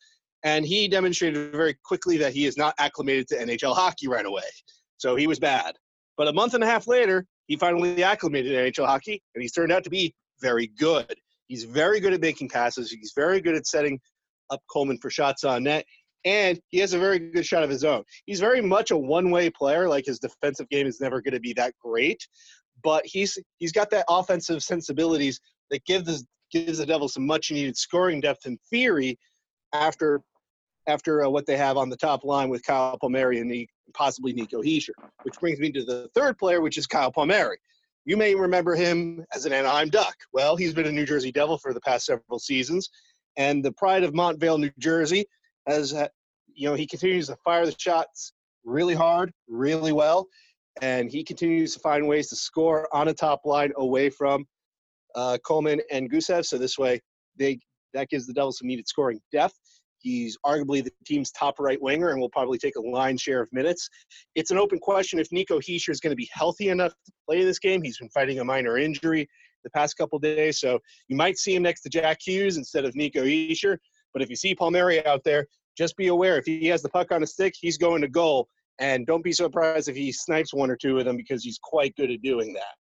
and 0.44 0.66
he 0.66 0.88
demonstrated 0.88 1.52
very 1.52 1.76
quickly 1.84 2.18
that 2.18 2.34
he 2.34 2.46
is 2.46 2.58
not 2.58 2.74
acclimated 2.80 3.28
to 3.30 3.36
NHL 3.36 3.76
hockey 3.76 4.08
right 4.08 4.26
away. 4.26 4.44
So 4.98 5.16
he 5.16 5.28
was 5.28 5.40
bad. 5.40 5.76
But 6.18 6.28
a 6.28 6.34
month 6.34 6.54
and 6.54 6.64
a 6.64 6.68
half 6.68 6.88
later, 6.88 7.26
he 7.50 7.58
finally 7.58 8.04
acclimated 8.04 8.52
to 8.54 8.82
NHL 8.82 8.88
hockey, 8.88 9.22
and 9.36 9.42
he's 9.42 9.52
turned 9.52 9.72
out 9.72 9.84
to 9.84 9.90
be 9.90 10.14
very 10.40 10.68
good. 10.68 11.14
He's 11.48 11.64
very 11.64 12.00
good 12.00 12.14
at 12.14 12.22
making 12.22 12.48
passes. 12.50 12.92
He's 12.92 13.12
very 13.16 13.42
good 13.42 13.56
at 13.56 13.66
setting 13.66 14.00
up 14.52 14.62
Coleman 14.72 15.00
for 15.00 15.10
shots 15.10 15.44
on 15.44 15.64
net, 15.64 15.84
and 16.24 16.60
he 16.70 16.78
has 16.78 16.94
a 16.94 17.00
very 17.00 17.18
good 17.18 17.46
shot 17.46 17.64
of 17.64 17.70
his 17.70 17.84
own. 17.84 18.04
He's 18.28 18.40
very 18.40 18.62
much 18.62 18.92
a 18.92 18.98
one-way 18.98 19.50
player. 19.50 19.90
Like 19.90 20.06
his 20.06 20.20
defensive 20.20 20.70
game 20.70 20.86
is 20.86 21.02
never 21.02 21.22
going 21.22 21.34
to 21.34 21.40
be 21.40 21.54
that 21.54 21.74
great, 21.84 22.26
but 22.84 23.04
he's 23.06 23.38
he's 23.58 23.72
got 23.72 23.90
that 23.90 24.06
offensive 24.08 24.62
sensibilities 24.62 25.42
that 25.72 25.84
give 25.86 26.06
the 26.06 26.24
gives 26.52 26.78
the 26.78 26.86
Devils 26.86 27.16
some 27.16 27.26
much-needed 27.26 27.76
scoring 27.76 28.22
depth 28.22 28.46
in 28.46 28.60
theory 28.70 29.18
after 29.74 30.22
after 30.88 31.26
uh, 31.26 31.30
what 31.30 31.48
they 31.48 31.58
have 31.58 31.78
on 31.78 31.90
the 31.90 31.98
top 31.98 32.24
line 32.24 32.50
with 32.50 32.64
Kyle 32.64 32.98
Palmieri 33.00 33.40
and 33.40 33.50
possibly 33.94 34.34
Nico 34.34 34.62
Hischier. 34.62 34.92
Which 35.24 35.40
brings 35.40 35.60
me 35.60 35.72
to 35.72 35.84
the 35.84 36.10
third 36.14 36.38
player, 36.38 36.62
which 36.62 36.78
is 36.78 36.88
Kyle 36.88 37.12
Palmieri. 37.12 37.58
You 38.06 38.18
may 38.18 38.34
remember 38.34 38.76
him 38.76 39.26
as 39.34 39.46
an 39.46 39.54
Anaheim 39.54 39.90
Duck. 39.90 40.16
Well, 40.34 40.56
he's 40.56 40.74
been 40.74 40.88
a 40.88 40.92
New 40.92 41.06
Jersey 41.06 41.32
Devil 41.32 41.58
for 41.58 41.74
the 41.74 41.82
past 41.82 42.06
several 42.06 42.40
seasons, 42.40 42.90
and 43.38 43.64
the 43.64 43.72
pride 43.74 44.04
of 44.04 44.14
Montvale, 44.14 44.60
New 44.60 44.72
Jersey, 44.80 45.26
has 45.68 45.94
you 46.54 46.68
know 46.68 46.76
he 46.76 46.88
continues 46.88 47.28
to 47.28 47.36
fire 47.44 47.66
the 47.66 47.76
shots 47.78 48.34
really 48.64 48.96
hard, 48.96 49.32
really 49.48 49.92
well, 49.92 50.28
and 50.82 51.12
he 51.12 51.24
continues 51.24 51.74
to 51.74 51.80
find 51.80 52.08
ways 52.08 52.30
to 52.30 52.36
score 52.36 52.88
on 52.94 53.10
a 53.10 53.14
top 53.14 53.42
line 53.46 53.72
away 53.78 54.10
from 54.10 54.46
uh, 55.16 55.38
Coleman 55.46 55.82
and 55.92 56.12
Gusev. 56.12 56.46
So 56.46 56.58
this 56.58 56.78
way, 56.78 57.02
they 57.38 57.60
that 57.94 58.10
gives 58.10 58.28
the 58.28 58.34
Devils 58.34 58.60
some 58.60 58.68
needed 58.68 58.88
scoring 58.88 59.20
depth. 59.32 59.56
He's 60.00 60.38
arguably 60.46 60.84
the 60.84 60.92
team's 61.06 61.32
top 61.32 61.60
right 61.60 61.82
winger 61.82 62.10
and 62.10 62.20
will 62.20 62.30
probably 62.30 62.58
take 62.58 62.76
a 62.76 62.82
line 62.82 63.18
share 63.18 63.42
of 63.42 63.50
minutes. 63.52 63.90
It's 64.36 64.52
an 64.52 64.58
open 64.58 64.80
question 64.80 65.20
if 65.20 65.32
Nico 65.32 65.60
Hischier 65.60 65.90
is 65.90 66.00
going 66.00 66.12
to 66.12 66.16
be 66.16 66.30
healthy 66.32 66.70
enough 66.70 66.94
to 67.06 67.12
play 67.28 67.44
this 67.44 67.60
game. 67.60 67.82
He's 67.82 67.98
been 67.98 68.10
fighting 68.10 68.40
a 68.40 68.44
minor 68.44 68.78
injury 68.78 69.28
the 69.64 69.70
past 69.72 69.98
couple 69.98 70.18
days, 70.20 70.60
so 70.60 70.80
you 71.10 71.18
might 71.18 71.38
see 71.38 71.54
him 71.54 71.64
next 71.64 71.82
to 71.82 71.90
Jack 71.90 72.20
Hughes 72.26 72.58
instead 72.58 72.86
of 72.86 72.96
Nico 72.96 73.24
Hischier. 73.24 73.78
But 74.14 74.22
if 74.22 74.30
you 74.30 74.36
see 74.36 74.56
Palmieri 74.56 75.06
out 75.06 75.24
there, 75.24 75.46
just 75.78 75.96
be 75.98 76.08
aware 76.08 76.38
if 76.38 76.46
he 76.46 76.68
has 76.68 76.82
the 76.82 76.90
puck 76.90 77.12
on 77.12 77.24
a 77.24 77.28
stick, 77.28 77.54
he's 77.60 77.78
going 77.78 78.02
to 78.02 78.08
goal. 78.08 78.48
And 78.80 79.06
don't 79.06 79.24
be 79.24 79.34
surprised 79.34 79.90
if 79.90 79.96
he 79.96 80.12
snipes 80.12 80.54
one 80.54 80.72
or 80.72 80.78
two 80.78 80.98
of 81.00 81.06
them 81.06 81.18
because 81.18 81.44
he's 81.44 81.60
quite 81.62 81.96
good 81.96 82.10
at 82.10 82.22
doing 82.22 82.54
that. 82.54 82.76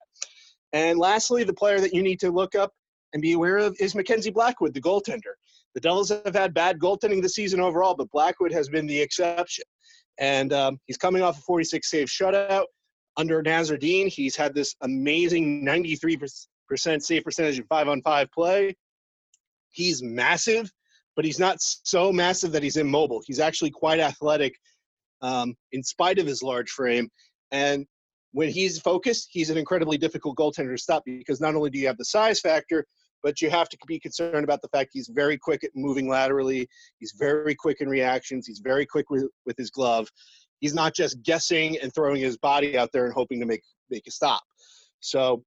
And 0.73 0.99
lastly, 0.99 1.43
the 1.45 1.54
player 1.54 1.80
that 1.80 1.93
you 1.93 2.04
need 2.04 2.19
to 2.19 2.32
look 2.32 2.54
up 2.54 2.73
and 3.13 3.21
be 3.21 3.32
aware 3.32 3.58
of 3.58 3.75
is 3.80 3.95
Mackenzie 3.95 4.30
Blackwood, 4.30 4.73
the 4.73 4.82
goaltender. 4.82 5.36
The 5.75 5.81
Devils 5.81 6.09
have 6.09 6.33
had 6.33 6.53
bad 6.53 6.79
goaltending 6.79 7.21
this 7.21 7.35
season 7.35 7.59
overall, 7.59 7.95
but 7.95 8.09
Blackwood 8.11 8.53
has 8.53 8.69
been 8.69 8.88
the 8.88 8.99
exception. 8.99 9.65
And 10.17 10.53
um, 10.53 10.79
he's 10.85 10.97
coming 10.97 11.21
off 11.21 11.38
a 11.38 11.41
46 11.41 11.89
save 11.89 12.07
shutout. 12.07 12.63
Under 13.17 13.43
Nasreddine, 13.43 14.07
he's 14.07 14.38
had 14.38 14.55
this 14.55 14.75
amazing 14.81 15.65
93% 15.65 16.27
save 17.01 17.23
percentage 17.23 17.59
in 17.59 17.65
five 17.65 17.89
on 17.89 18.01
five 18.01 18.31
play. 18.31 18.73
He's 19.71 20.01
massive, 20.01 20.71
but 21.17 21.25
he's 21.25 21.39
not 21.39 21.57
so 21.59 22.11
massive 22.11 22.53
that 22.53 22.63
he's 22.63 22.77
immobile. 22.77 23.21
He's 23.25 23.41
actually 23.41 23.71
quite 23.71 23.99
athletic 23.99 24.55
um, 25.21 25.55
in 25.73 25.83
spite 25.83 26.19
of 26.19 26.27
his 26.27 26.41
large 26.41 26.69
frame. 26.69 27.09
And 27.51 27.85
when 28.31 28.49
he's 28.49 28.79
focused, 28.79 29.27
he's 29.31 29.49
an 29.49 29.57
incredibly 29.57 29.97
difficult 29.97 30.38
goaltender 30.38 30.75
to 30.75 30.81
stop 30.81 31.03
because 31.05 31.41
not 31.41 31.55
only 31.55 31.69
do 31.69 31.79
you 31.79 31.88
have 31.88 31.97
the 31.97 32.05
size 32.05 32.39
factor, 32.39 32.85
but 33.25 33.41
you 33.41 33.49
have 33.49 33.67
to 33.67 33.77
be 33.88 33.99
concerned 33.99 34.43
about 34.43 34.61
the 34.61 34.67
fact 34.67 34.91
he's 34.93 35.07
very 35.07 35.35
quick 35.35 35.63
at 35.63 35.71
moving 35.73 36.07
laterally. 36.07 36.69
He's 36.99 37.11
very 37.17 37.55
quick 37.55 37.81
in 37.81 37.89
reactions. 37.89 38.45
He's 38.45 38.59
very 38.59 38.85
quick 38.85 39.09
with, 39.09 39.25
with 39.47 39.57
his 39.57 39.71
glove. 39.71 40.07
He's 40.59 40.75
not 40.75 40.93
just 40.93 41.23
guessing 41.23 41.79
and 41.79 41.91
throwing 41.91 42.21
his 42.21 42.38
body 42.38 42.77
out 42.77 42.91
there 42.93 43.05
and 43.05 43.13
hoping 43.15 43.39
to 43.39 43.47
make 43.47 43.63
make 43.89 44.05
a 44.05 44.11
stop. 44.11 44.43
So, 44.99 45.43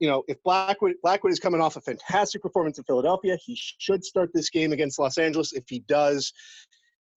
you 0.00 0.08
know, 0.08 0.22
if 0.26 0.42
Blackwood 0.42 0.94
Blackwood 1.02 1.32
is 1.32 1.38
coming 1.38 1.60
off 1.60 1.76
a 1.76 1.82
fantastic 1.82 2.40
performance 2.40 2.78
in 2.78 2.84
Philadelphia, 2.84 3.36
he 3.44 3.58
should 3.58 4.02
start 4.02 4.30
this 4.32 4.48
game 4.48 4.72
against 4.72 4.98
Los 4.98 5.18
Angeles. 5.18 5.52
If 5.52 5.64
he 5.68 5.80
does, 5.80 6.32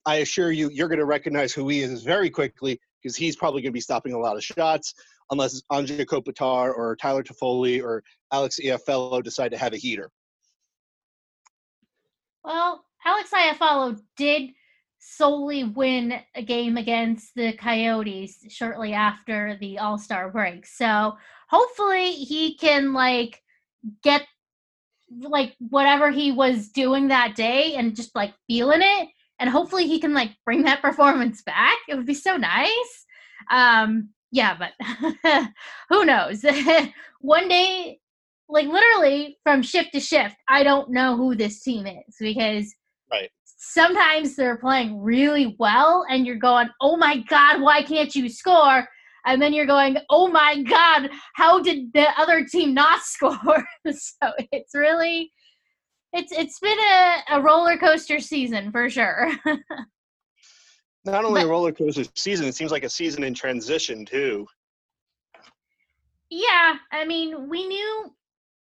I 0.05 0.15
assure 0.15 0.51
you, 0.51 0.69
you're 0.73 0.89
going 0.89 0.99
to 0.99 1.05
recognize 1.05 1.53
who 1.53 1.69
he 1.69 1.79
is 1.79 2.03
very 2.03 2.29
quickly 2.29 2.81
because 3.01 3.15
he's 3.15 3.37
probably 3.37 3.61
going 3.61 3.71
to 3.71 3.73
be 3.73 3.79
stopping 3.79 4.11
a 4.11 4.19
lot 4.19 4.35
of 4.35 4.43
shots 4.43 4.93
unless 5.31 5.61
Anze 5.71 6.05
Kopitar 6.05 6.75
or 6.75 6.95
Tyler 6.95 7.23
Toffoli 7.23 7.81
or 7.81 8.03
Alex 8.31 8.59
Iafallo 8.63 9.23
decide 9.23 9.51
to 9.51 9.57
have 9.57 9.73
a 9.73 9.77
heater. 9.77 10.09
Well, 12.43 12.85
Alex 13.05 13.31
Iafallo 13.31 13.99
did 14.17 14.51
solely 14.99 15.63
win 15.63 16.19
a 16.35 16.41
game 16.41 16.77
against 16.77 17.33
the 17.35 17.53
Coyotes 17.53 18.43
shortly 18.49 18.93
after 18.93 19.57
the 19.59 19.79
All 19.79 19.97
Star 19.97 20.31
break. 20.31 20.65
So 20.65 21.15
hopefully 21.47 22.11
he 22.11 22.55
can 22.57 22.93
like 22.93 23.41
get 24.03 24.25
like 25.21 25.55
whatever 25.59 26.11
he 26.11 26.31
was 26.31 26.69
doing 26.69 27.07
that 27.07 27.35
day 27.35 27.75
and 27.75 27.95
just 27.95 28.15
like 28.15 28.33
feeling 28.47 28.81
it 28.81 29.09
and 29.39 29.49
hopefully 29.49 29.87
he 29.87 29.99
can 29.99 30.13
like 30.13 30.31
bring 30.43 30.63
that 30.63 30.81
performance 30.81 31.41
back 31.43 31.77
it 31.87 31.95
would 31.95 32.07
be 32.07 32.15
so 32.15 32.37
nice 32.37 33.05
um 33.51 34.09
yeah 34.35 34.55
but 34.57 35.47
who 35.89 36.05
knows? 36.05 36.45
One 37.21 37.47
day 37.47 37.99
like 38.47 38.67
literally 38.67 39.37
from 39.41 39.63
shift 39.63 39.91
to 39.91 39.99
shift 39.99 40.35
i 40.47 40.61
don't 40.61 40.91
know 40.91 41.17
who 41.17 41.33
this 41.33 41.63
team 41.63 41.87
is 41.87 42.15
because 42.19 42.75
right. 43.11 43.31
sometimes 43.43 44.35
they're 44.35 44.57
playing 44.57 45.01
really 45.01 45.55
well 45.57 46.05
and 46.11 46.27
you're 46.27 46.35
going 46.35 46.69
oh 46.79 46.95
my 46.95 47.17
god 47.27 47.61
why 47.61 47.81
can't 47.81 48.15
you 48.15 48.29
score? 48.29 48.87
And 49.27 49.41
then 49.41 49.53
you're 49.53 49.65
going 49.65 49.97
oh 50.11 50.27
my 50.27 50.61
god 50.61 51.09
how 51.33 51.59
did 51.59 51.91
the 51.93 52.07
other 52.19 52.45
team 52.45 52.75
not 52.75 53.01
score? 53.13 53.65
So 53.91 54.31
it's 54.51 54.75
really 54.75 55.31
it's 56.13 56.31
it's 56.31 56.59
been 56.59 56.77
a, 56.77 57.37
a 57.37 57.41
roller 57.41 57.77
coaster 57.77 58.19
season 58.19 58.71
for 58.71 58.89
sure. 58.91 59.31
Not 61.05 61.23
only 61.25 61.41
But- 61.41 61.47
a 61.47 61.49
roller 61.49 61.71
coaster 61.71 62.03
season, 62.15 62.47
it 62.47 62.55
seems 62.55 62.71
like 62.71 62.83
a 62.83 62.89
season 62.89 63.23
in 63.23 63.33
transition 63.33 64.05
too. 64.05 64.47
yeah, 66.29 66.75
I 66.91 67.05
mean, 67.05 67.47
we 67.49 67.67
knew 67.67 68.13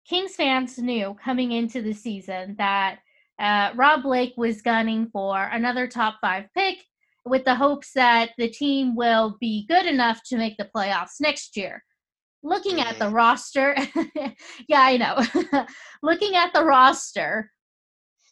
Kings 0.09 0.35
fans 0.35 0.79
knew 0.79 1.14
coming 1.22 1.53
into 1.53 1.83
the 1.83 1.92
season 1.92 2.57
that 2.59 2.98
uh, 3.38 3.70
Rob 3.76 4.03
Blake 4.03 4.35
was 4.37 4.62
gunning 4.62 5.09
for 5.12 5.44
another 5.44 5.87
top 5.87 6.16
five 6.20 6.46
pick 6.57 6.79
with 7.24 7.44
the 7.44 7.55
hopes 7.55 7.92
that 7.94 8.31
the 8.38 8.48
team 8.48 8.96
will 8.96 9.37
be 9.40 9.66
good 9.68 9.87
enough 9.87 10.20
to 10.24 10.37
make 10.37 10.57
the 10.57 10.68
playoffs 10.74 11.20
next 11.20 11.57
year. 11.57 11.85
Looking 12.42 12.81
at 12.81 12.98
the 12.98 13.11
roster, 13.11 13.76
yeah, 14.66 14.81
I 14.81 14.96
know. 14.96 15.66
Looking 16.03 16.35
at 16.35 16.53
the 16.55 16.64
roster, 16.64 17.50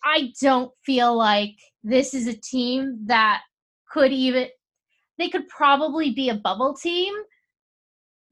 I 0.02 0.32
don't 0.40 0.72
feel 0.86 1.14
like 1.16 1.54
this 1.84 2.14
is 2.14 2.26
a 2.26 2.34
team 2.34 2.98
that 3.06 3.42
could 3.90 4.12
even, 4.12 4.48
they 5.18 5.28
could 5.28 5.48
probably 5.48 6.12
be 6.12 6.28
a 6.28 6.34
bubble 6.34 6.74
team 6.74 7.14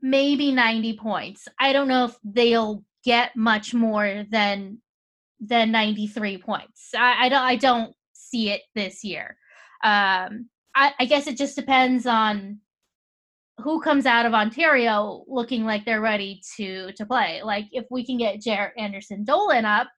maybe 0.03 0.53
90 0.53 0.97
points. 0.99 1.49
I 1.59 1.73
don't 1.73 1.89
know 1.89 2.05
if 2.07 2.17
they'll 2.25 2.85
get 3.05 3.37
much 3.37 3.75
more 3.75 4.25
than 4.31 4.79
than 5.41 5.71
93 5.71 6.39
points. 6.39 6.91
I, 6.97 7.27
I 7.27 7.29
don't 7.29 7.43
I 7.43 7.57
don't 7.57 7.95
see 8.13 8.51
it 8.51 8.63
this 8.75 9.05
year. 9.05 9.37
Um, 9.85 10.49
I, 10.75 10.93
I 10.99 11.05
guess 11.07 11.27
it 11.27 11.37
just 11.37 11.57
depends 11.57 12.07
on 12.07 12.61
who 13.59 13.81
comes 13.81 14.07
out 14.07 14.27
of 14.27 14.35
Ontario 14.35 15.25
looking 15.29 15.65
like 15.65 15.85
they're 15.85 16.01
ready 16.01 16.41
to 16.57 16.93
to 16.93 17.07
play. 17.07 17.43
Like 17.43 17.67
if 17.73 17.87
we 17.91 18.05
can 18.05 18.19
get 18.19 18.41
Jaret 18.41 18.73
Anderson 18.79 19.25
Dolan 19.25 19.65
up, 19.65 19.89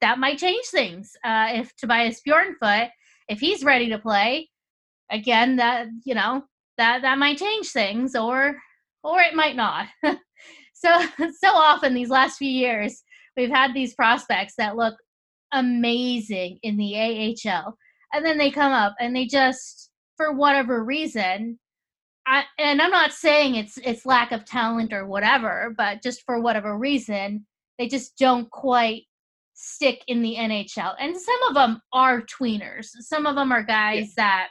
that 0.00 0.18
might 0.18 0.38
change 0.38 0.66
things. 0.66 1.12
Uh, 1.24 1.48
if 1.52 1.74
Tobias 1.76 2.20
Bjornfot, 2.26 2.90
if 3.28 3.40
he's 3.40 3.64
ready 3.64 3.88
to 3.88 3.98
play, 3.98 4.48
again, 5.10 5.56
that 5.56 5.86
you 6.04 6.14
know 6.14 6.44
that 6.78 7.02
that 7.02 7.18
might 7.18 7.38
change 7.38 7.68
things, 7.68 8.14
or 8.14 8.56
or 9.02 9.20
it 9.20 9.34
might 9.34 9.56
not. 9.56 9.86
so 10.74 11.00
so 11.18 11.48
often 11.48 11.94
these 11.94 12.10
last 12.10 12.36
few 12.38 12.50
years, 12.50 13.02
we've 13.36 13.50
had 13.50 13.74
these 13.74 13.94
prospects 13.94 14.54
that 14.58 14.76
look 14.76 14.94
amazing 15.52 16.58
in 16.62 16.76
the 16.76 16.96
AHL, 16.96 17.76
and 18.12 18.24
then 18.24 18.38
they 18.38 18.50
come 18.50 18.72
up 18.72 18.94
and 19.00 19.14
they 19.14 19.26
just, 19.26 19.90
for 20.16 20.32
whatever 20.32 20.84
reason, 20.84 21.58
I, 22.26 22.44
and 22.58 22.80
I'm 22.80 22.90
not 22.90 23.12
saying 23.12 23.56
it's 23.56 23.78
it's 23.78 24.06
lack 24.06 24.32
of 24.32 24.44
talent 24.44 24.92
or 24.92 25.06
whatever, 25.06 25.74
but 25.76 26.02
just 26.02 26.22
for 26.24 26.40
whatever 26.40 26.78
reason, 26.78 27.46
they 27.78 27.88
just 27.88 28.16
don't 28.16 28.50
quite 28.50 29.02
stick 29.54 30.02
in 30.08 30.22
the 30.22 30.36
NHL. 30.36 30.94
And 30.98 31.16
some 31.16 31.42
of 31.48 31.54
them 31.54 31.80
are 31.92 32.22
tweeners. 32.22 32.86
Some 33.00 33.26
of 33.26 33.36
them 33.36 33.52
are 33.52 33.62
guys 33.62 34.14
that 34.16 34.48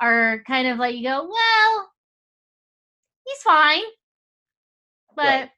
are 0.00 0.42
kind 0.46 0.68
of 0.68 0.78
like 0.78 0.96
you 0.96 1.04
go, 1.04 1.28
well, 1.28 1.90
he's 3.26 3.42
fine. 3.42 3.82
But 5.14 5.24
Right. 5.24 5.50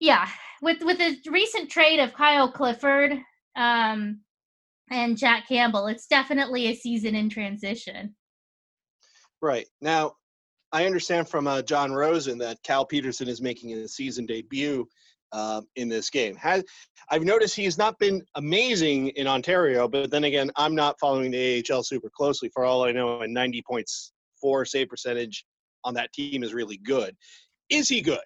yeah, 0.00 0.28
with 0.62 0.82
with 0.82 0.98
the 0.98 1.16
recent 1.30 1.70
trade 1.70 2.00
of 2.00 2.12
Kyle 2.12 2.50
Clifford 2.50 3.18
um, 3.56 4.20
and 4.90 5.16
Jack 5.16 5.48
Campbell, 5.48 5.86
it's 5.86 6.06
definitely 6.06 6.66
a 6.66 6.74
season 6.74 7.14
in 7.14 7.28
transition. 7.30 8.14
Right. 9.40 9.66
Now, 9.80 10.14
I 10.72 10.86
understand 10.86 11.28
from 11.28 11.46
uh, 11.46 11.62
Jon 11.62 11.92
Rosen 11.92 12.38
that 12.38 12.62
Cal 12.62 12.84
Petersen 12.84 13.28
is 13.28 13.40
making 13.40 13.72
a 13.72 13.86
season 13.86 14.26
debut 14.26 14.88
uh, 15.32 15.62
in 15.76 15.88
this 15.88 16.10
game. 16.10 16.36
Has 16.36 16.64
I've 17.10 17.24
noticed 17.24 17.56
he's 17.56 17.78
not 17.78 17.98
been 17.98 18.22
amazing 18.36 19.08
in 19.08 19.26
Ontario, 19.26 19.88
but 19.88 20.10
then 20.10 20.24
again, 20.24 20.50
I'm 20.56 20.74
not 20.74 20.98
following 21.00 21.30
the 21.30 21.64
AHL 21.70 21.82
super 21.82 22.10
closely. 22.14 22.50
For 22.52 22.64
all 22.64 22.84
I 22.84 22.92
know, 22.92 23.20
a 23.20 23.28
90 23.28 23.62
points 23.62 24.12
four 24.40 24.64
save 24.64 24.88
percentage 24.88 25.44
on 25.84 25.94
that 25.94 26.12
team 26.12 26.42
is 26.42 26.54
really 26.54 26.78
good. 26.78 27.14
Is 27.70 27.88
he 27.88 28.00
good? 28.00 28.20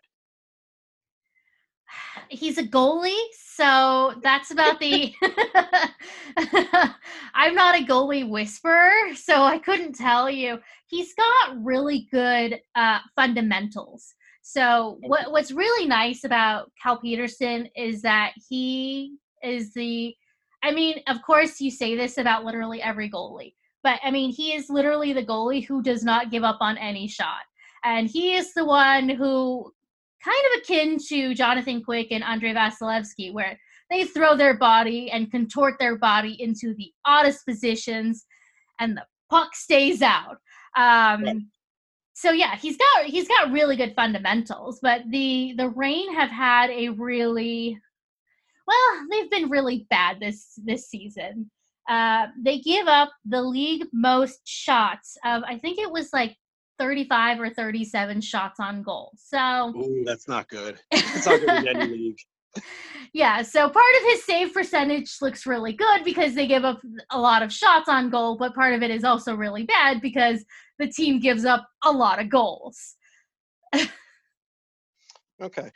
He's 2.29 2.59
a 2.59 2.63
goalie, 2.63 3.17
so 3.33 4.15
that's 4.23 4.51
about 4.51 4.79
the. 4.79 5.15
I'm 7.35 7.55
not 7.55 7.79
a 7.79 7.85
goalie 7.85 8.29
whisperer, 8.29 9.15
so 9.15 9.43
I 9.43 9.59
couldn't 9.59 9.95
tell 9.95 10.29
you. 10.31 10.59
He's 10.87 11.15
got 11.15 11.65
really 11.65 12.07
good 12.11 12.61
uh, 12.75 12.99
fundamentals. 13.17 14.15
So 14.51 14.97
what 15.03 15.31
what's 15.31 15.53
really 15.53 15.87
nice 15.87 16.25
about 16.25 16.73
Cal 16.83 16.99
Petersen 16.99 17.69
is 17.77 18.01
that 18.01 18.33
he 18.49 19.19
is 19.43 19.75
the. 19.75 20.15
I 20.63 20.73
mean, 20.73 21.03
of 21.07 21.21
course, 21.21 21.61
you 21.61 21.71
say 21.71 21.95
this 21.95 22.17
about 22.17 22.47
literally 22.47 22.81
every 22.81 23.11
goalie, 23.11 23.53
but 23.83 24.01
I 24.03 24.11
mean, 24.11 24.31
he 24.31 24.55
is 24.55 24.71
literally 24.71 25.13
the 25.13 25.25
goalie 25.25 25.67
who 25.67 25.83
does 25.83 26.03
not 26.03 26.31
give 26.31 26.45
up 26.45 26.57
on 26.63 26.79
any 26.79 27.07
shot, 27.09 27.43
and 27.85 28.09
he 28.09 28.37
is 28.37 28.55
the 28.55 28.65
one 28.65 29.11
who 29.11 29.71
kind 30.25 30.43
of 30.55 30.63
akin 30.63 30.97
to 31.09 31.35
Jonathan 31.35 31.85
Quick 31.85 32.09
and 32.11 32.25
Andrei 32.25 32.55
Vasilevskiy, 32.55 33.35
where 33.35 33.59
they 33.91 34.05
throw 34.05 34.35
their 34.35 34.57
body 34.57 35.11
and 35.11 35.31
contort 35.31 35.75
their 35.79 35.99
body 35.99 36.41
into 36.41 36.75
the 36.79 36.91
oddest 37.05 37.45
positions, 37.45 38.25
and 38.81 38.97
the 38.97 39.05
puck 39.29 39.55
stays 39.55 40.01
out. 40.01 40.39
Um. 40.75 41.51
So 42.19 42.33
yeah, 42.33 42.57
he's 42.57 42.77
got 42.77 43.05
he's 43.05 43.29
got 43.29 43.53
really 43.53 43.77
good 43.77 43.95
fundamentals, 43.95 44.81
but 44.83 45.03
the 45.09 45.55
the 45.57 45.69
Reign 45.69 46.13
have 46.15 46.31
had 46.31 46.69
a 46.69 46.89
really 46.89 47.79
well, 48.67 49.07
they've 49.09 49.31
been 49.31 49.49
really 49.49 49.87
bad 49.89 50.19
this 50.19 50.59
this 50.65 50.89
season. 50.89 51.49
Uh, 51.89 52.27
they 52.43 52.59
give 52.59 52.89
up 52.89 53.13
the 53.25 53.41
league 53.41 53.87
most 53.93 54.41
shots 54.45 55.17
of 55.25 55.45
I 55.45 55.59
think 55.59 55.79
it 55.79 55.93
was 55.93 56.13
like 56.13 56.37
35 56.81 57.41
or 57.41 57.51
37 57.51 58.21
shots 58.21 58.59
on 58.59 58.83
goal. 58.83 59.13
So 59.17 59.73
Ooh, 59.77 60.03
that's 60.05 60.27
not 60.27 60.49
good. 60.49 60.81
It's 60.91 61.25
not 61.25 61.39
good 61.39 61.51
in 61.51 61.69
any 61.69 61.87
league. 61.93 62.19
yeah, 63.13 63.43
so 63.43 63.69
part 63.71 63.95
of 64.01 64.03
his 64.09 64.25
save 64.25 64.53
percentage 64.53 65.19
looks 65.23 65.47
really 65.47 65.73
good 65.73 66.03
because 66.03 66.35
they 66.35 66.49
give 66.49 66.65
up 66.65 66.81
a 67.11 67.21
lot 67.21 67.45
of 67.45 67.53
shots 67.53 67.89
on 67.89 68.11
goal, 68.11 68.37
but 68.37 68.57
part 68.57 68.75
of 68.75 68.83
it 68.83 68.91
is 68.91 69.05
also 69.05 69.37
really 69.37 69.63
bad 69.63 70.01
because 70.01 70.45
the 70.79 70.89
team 70.89 71.21
gives 71.21 71.45
up 71.45 71.69
a 71.85 71.91
lot 71.91 72.21
of 72.21 72.31
goals. 72.31 72.97
Okay. 75.41 75.71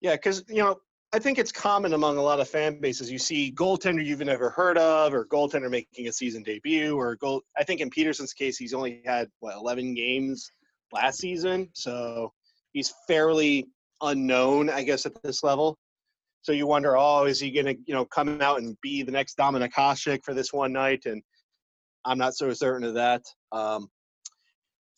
Yeah, 0.00 0.12
because 0.12 0.44
you 0.48 0.62
know, 0.62 0.76
I 1.12 1.18
think 1.18 1.38
it's 1.38 1.52
common 1.52 1.94
among 1.94 2.16
a 2.16 2.22
lot 2.22 2.40
of 2.40 2.48
fan 2.48 2.80
bases. 2.80 3.10
You 3.10 3.18
see 3.18 3.52
goaltender 3.52 4.04
you've 4.04 4.20
never 4.20 4.50
heard 4.50 4.78
of, 4.78 5.12
or 5.12 5.26
goaltender 5.26 5.70
making 5.70 6.08
a 6.08 6.12
season 6.12 6.42
debut, 6.42 6.96
or 6.96 7.16
goal. 7.16 7.42
I 7.56 7.64
think 7.64 7.80
in 7.80 7.90
Petersen's 7.90 8.32
case, 8.32 8.56
he's 8.56 8.74
only 8.74 9.02
had 9.04 9.28
what 9.40 9.56
11 9.56 9.94
games 9.94 10.50
last 10.92 11.18
season, 11.18 11.68
so 11.72 12.32
he's 12.72 12.92
fairly 13.06 13.66
unknown, 14.02 14.70
I 14.70 14.82
guess, 14.82 15.06
at 15.06 15.20
this 15.22 15.42
level. 15.42 15.78
So 16.42 16.52
you 16.52 16.66
wonder, 16.66 16.96
oh, 16.96 17.24
is 17.24 17.38
he 17.38 17.50
going 17.50 17.66
to, 17.66 17.76
you 17.86 17.94
know, 17.94 18.06
come 18.06 18.40
out 18.40 18.60
and 18.60 18.76
be 18.80 19.02
the 19.02 19.12
next 19.12 19.36
Dominik 19.36 19.72
Hasek 19.72 20.24
for 20.24 20.32
this 20.32 20.54
one 20.54 20.72
night? 20.72 21.04
And 21.04 21.22
I'm 22.06 22.16
not 22.16 22.34
so 22.34 22.50
certain 22.54 22.86
of 22.86 22.94
that. 22.94 23.22
Um, 23.52 23.88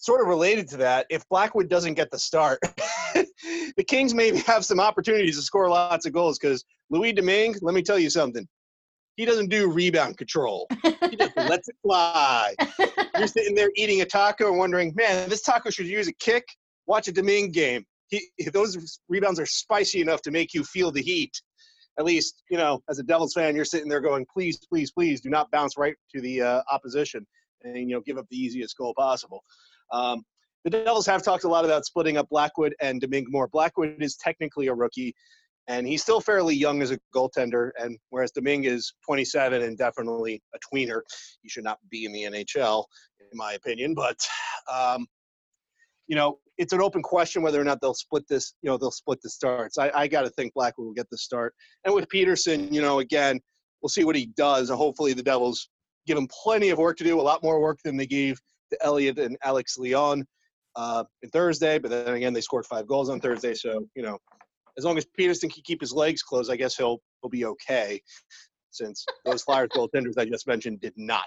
sort 0.02 0.20
of 0.20 0.26
related 0.26 0.68
to 0.68 0.76
that, 0.78 1.06
if 1.10 1.26
Blackwood 1.28 1.68
doesn't 1.68 1.94
get 1.94 2.10
the 2.10 2.18
start, 2.18 2.58
the 3.14 3.84
Kings 3.86 4.12
maybe 4.12 4.38
have 4.38 4.64
some 4.64 4.80
opportunities 4.80 5.36
to 5.36 5.42
score 5.42 5.68
lots 5.68 6.06
of 6.06 6.12
goals 6.12 6.38
because 6.38 6.64
Louis 6.90 7.12
Domingue, 7.12 7.54
let 7.62 7.72
me 7.72 7.82
tell 7.82 8.00
you 8.00 8.10
something. 8.10 8.46
He 9.14 9.24
doesn't 9.24 9.48
do 9.48 9.70
rebound 9.70 10.18
control. 10.18 10.66
He 11.08 11.16
just 11.16 11.36
lets 11.36 11.68
it 11.68 11.76
fly. 11.82 12.54
You're 13.16 13.28
sitting 13.28 13.54
there 13.54 13.70
eating 13.76 14.00
a 14.00 14.04
taco 14.04 14.48
and 14.48 14.58
wondering, 14.58 14.92
man, 14.96 15.28
this 15.28 15.42
taco 15.42 15.70
should 15.70 15.86
use 15.86 16.08
a 16.08 16.14
kick. 16.14 16.44
Watch 16.86 17.06
a 17.06 17.12
Domingue 17.12 17.52
game. 17.52 17.84
He, 18.08 18.28
those 18.52 19.00
rebounds 19.08 19.38
are 19.38 19.46
spicy 19.46 20.00
enough 20.00 20.22
to 20.22 20.32
make 20.32 20.52
you 20.52 20.64
feel 20.64 20.90
the 20.90 21.02
heat. 21.02 21.40
At 21.98 22.06
least, 22.06 22.42
you 22.50 22.56
know, 22.56 22.82
as 22.90 22.98
a 22.98 23.04
Devils 23.04 23.34
fan, 23.34 23.54
you're 23.54 23.66
sitting 23.66 23.88
there 23.88 24.00
going, 24.00 24.26
please, 24.32 24.58
please, 24.66 24.90
please 24.90 25.20
do 25.20 25.28
not 25.28 25.50
bounce 25.52 25.76
right 25.76 25.94
to 26.12 26.20
the 26.20 26.40
uh, 26.40 26.62
opposition 26.72 27.24
and, 27.62 27.76
you 27.76 27.94
know, 27.94 28.00
give 28.00 28.18
up 28.18 28.26
the 28.30 28.36
easiest 28.36 28.76
goal 28.76 28.94
possible. 28.96 29.44
Um, 29.92 30.24
the 30.64 30.70
Devils 30.70 31.06
have 31.06 31.22
talked 31.22 31.44
a 31.44 31.48
lot 31.48 31.64
about 31.64 31.84
splitting 31.84 32.16
up 32.16 32.28
Blackwood 32.28 32.74
and 32.80 33.00
Domingue 33.00 33.26
Moore. 33.28 33.48
Blackwood 33.48 33.96
is 34.00 34.16
technically 34.16 34.68
a 34.68 34.74
rookie, 34.74 35.14
and 35.68 35.86
he's 35.86 36.02
still 36.02 36.20
fairly 36.20 36.54
young 36.54 36.82
as 36.82 36.90
a 36.90 36.98
goaltender. 37.14 37.70
And 37.78 37.98
whereas 38.10 38.30
Domingue 38.30 38.64
is 38.64 38.94
27 39.04 39.62
and 39.62 39.76
definitely 39.76 40.40
a 40.54 40.58
tweener, 40.58 41.00
he 41.42 41.48
should 41.48 41.64
not 41.64 41.78
be 41.90 42.04
in 42.04 42.12
the 42.12 42.22
NHL, 42.22 42.84
in 43.20 43.36
my 43.36 43.54
opinion. 43.54 43.94
But 43.94 44.16
um, 44.72 45.06
you 46.06 46.16
know, 46.16 46.38
it's 46.58 46.72
an 46.72 46.80
open 46.80 47.02
question 47.02 47.42
whether 47.42 47.60
or 47.60 47.64
not 47.64 47.80
they'll 47.80 47.94
split 47.94 48.24
this. 48.28 48.54
You 48.62 48.70
know, 48.70 48.78
they'll 48.78 48.90
split 48.90 49.20
the 49.22 49.30
starts. 49.30 49.78
I, 49.78 49.90
I 49.94 50.06
got 50.06 50.22
to 50.22 50.30
think 50.30 50.54
Blackwood 50.54 50.86
will 50.86 50.94
get 50.94 51.10
the 51.10 51.18
start. 51.18 51.54
And 51.84 51.94
with 51.94 52.08
Petersen, 52.08 52.72
you 52.72 52.82
know, 52.82 53.00
again, 53.00 53.40
we'll 53.80 53.88
see 53.88 54.04
what 54.04 54.16
he 54.16 54.26
does. 54.36 54.70
Hopefully, 54.70 55.12
the 55.12 55.22
Devils 55.22 55.68
give 56.06 56.18
him 56.18 56.28
plenty 56.28 56.70
of 56.70 56.78
work 56.78 56.96
to 56.98 57.04
do, 57.04 57.20
a 57.20 57.22
lot 57.22 57.42
more 57.42 57.60
work 57.60 57.78
than 57.84 57.96
they 57.96 58.06
gave 58.06 58.38
to 58.72 58.84
Elliott 58.84 59.18
and 59.18 59.36
Alex 59.44 59.78
Lyon 59.78 60.26
uh, 60.76 61.04
in 61.22 61.30
Thursday. 61.30 61.78
But 61.78 61.90
then 61.90 62.14
again, 62.14 62.32
they 62.32 62.40
scored 62.40 62.66
five 62.66 62.86
goals 62.86 63.08
on 63.08 63.20
Thursday, 63.20 63.54
so 63.54 63.86
you 63.94 64.02
know, 64.02 64.18
as 64.78 64.84
long 64.84 64.98
as 64.98 65.06
Petersen 65.16 65.50
can 65.50 65.62
keep 65.64 65.80
his 65.80 65.92
legs 65.92 66.22
closed, 66.22 66.50
I 66.50 66.56
guess 66.56 66.76
he'll 66.76 67.00
he'll 67.20 67.30
be 67.30 67.44
okay. 67.44 68.00
Since 68.70 69.04
those 69.24 69.42
Flyers 69.42 69.68
goaltenders 69.76 70.18
I 70.18 70.24
just 70.24 70.46
mentioned 70.46 70.80
did 70.80 70.94
not, 70.96 71.26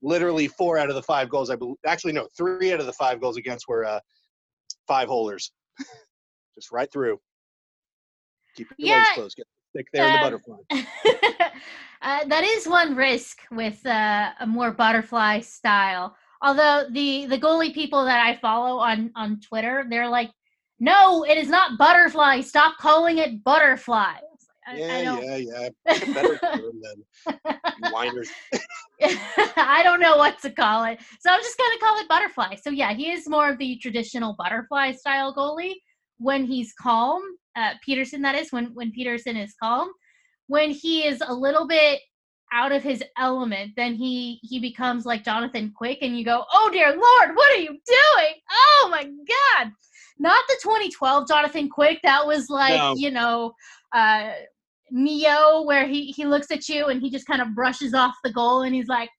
literally 0.00 0.46
four 0.48 0.78
out 0.78 0.88
of 0.88 0.94
the 0.94 1.02
five 1.02 1.28
goals 1.28 1.50
I 1.50 1.56
believe, 1.56 1.76
actually 1.86 2.12
no, 2.12 2.28
three 2.36 2.72
out 2.72 2.80
of 2.80 2.86
the 2.86 2.92
five 2.92 3.20
goals 3.20 3.36
against 3.36 3.66
were 3.68 3.84
uh, 3.84 4.00
five 4.86 5.08
holders, 5.08 5.52
just 6.54 6.70
right 6.72 6.90
through. 6.92 7.18
Keep 8.56 8.68
your 8.78 8.88
Yeah, 8.88 8.94
legs 8.96 9.10
closed. 9.14 9.36
Get 9.36 9.46
stick 9.70 9.86
there 9.92 10.06
in 10.06 10.12
the 10.12 10.18
uh, 10.18 10.22
butterfly. 10.22 10.56
uh, 12.02 12.24
that 12.26 12.44
is 12.44 12.66
one 12.66 12.94
risk 12.94 13.40
with 13.50 13.84
uh, 13.86 14.30
a 14.40 14.46
more 14.46 14.70
butterfly 14.70 15.40
style. 15.40 16.16
Although 16.42 16.86
the 16.90 17.26
the 17.26 17.38
goalie 17.38 17.74
people 17.74 18.04
that 18.04 18.20
I 18.24 18.36
follow 18.36 18.78
on 18.78 19.10
on 19.16 19.40
Twitter, 19.40 19.84
they're 19.88 20.08
like, 20.08 20.30
"No, 20.78 21.24
it 21.24 21.36
is 21.36 21.48
not 21.48 21.78
butterfly. 21.78 22.40
Stop 22.42 22.76
calling 22.78 23.18
it 23.18 23.42
butterfly." 23.42 24.14
It's 24.34 24.46
like, 24.66 24.82
I, 24.90 24.98
I 24.98 25.02
Yeah, 25.02 25.20
yeah, 25.20 25.68
yeah. 25.86 26.04
Better 26.14 26.38
term 26.38 26.80
than 26.80 27.90
whiners. 27.90 28.30
I 29.56 29.82
don't 29.84 30.00
know 30.00 30.16
what 30.16 30.40
to 30.42 30.50
call 30.50 30.84
it. 30.84 30.98
So 31.20 31.30
I'm 31.30 31.40
just 31.40 31.56
gonna 31.56 31.78
call 31.78 31.98
it 31.98 32.08
butterfly. 32.08 32.56
So 32.56 32.70
yeah, 32.70 32.94
he 32.94 33.10
is 33.10 33.28
more 33.28 33.48
of 33.50 33.58
the 33.58 33.76
traditional 33.78 34.34
butterfly 34.36 34.92
style 34.92 35.34
goalie 35.34 35.74
when 36.18 36.44
he's 36.44 36.72
calm. 36.80 37.22
Uh, 37.56 37.74
Petersen, 37.84 38.22
that 38.22 38.34
is 38.34 38.52
when 38.52 38.66
when 38.74 38.90
Petersen 38.92 39.36
is 39.36 39.54
calm. 39.62 39.90
When 40.48 40.70
he 40.70 41.06
is 41.06 41.22
a 41.24 41.32
little 41.32 41.66
bit 41.66 42.00
out 42.52 42.72
of 42.72 42.82
his 42.82 43.02
element, 43.16 43.72
then 43.76 43.94
he 43.94 44.40
he 44.42 44.58
becomes 44.58 45.04
like 45.06 45.24
Jonathan 45.24 45.72
Quick, 45.76 45.98
and 46.02 46.18
you 46.18 46.24
go, 46.24 46.44
"Oh 46.52 46.70
dear 46.72 46.88
Lord, 46.90 47.36
what 47.36 47.52
are 47.56 47.60
you 47.60 47.68
doing? 47.68 48.34
Oh 48.50 48.88
my 48.90 49.04
God!" 49.04 49.72
Not 50.18 50.44
the 50.48 50.58
2012 50.62 51.28
Jonathan 51.28 51.68
Quick. 51.68 52.00
That 52.02 52.26
was 52.26 52.48
like 52.50 52.78
No. 52.78 52.94
you 52.96 53.10
know, 53.10 53.52
uh, 53.94 54.32
Neo, 54.90 55.62
where 55.62 55.86
he 55.86 56.06
he 56.12 56.24
looks 56.24 56.50
at 56.50 56.68
you 56.68 56.86
and 56.86 57.00
he 57.00 57.10
just 57.10 57.26
kind 57.26 57.42
of 57.42 57.54
brushes 57.54 57.94
off 57.94 58.14
the 58.24 58.32
goal, 58.32 58.62
and 58.62 58.74
he's 58.74 58.88
like, 58.88 59.10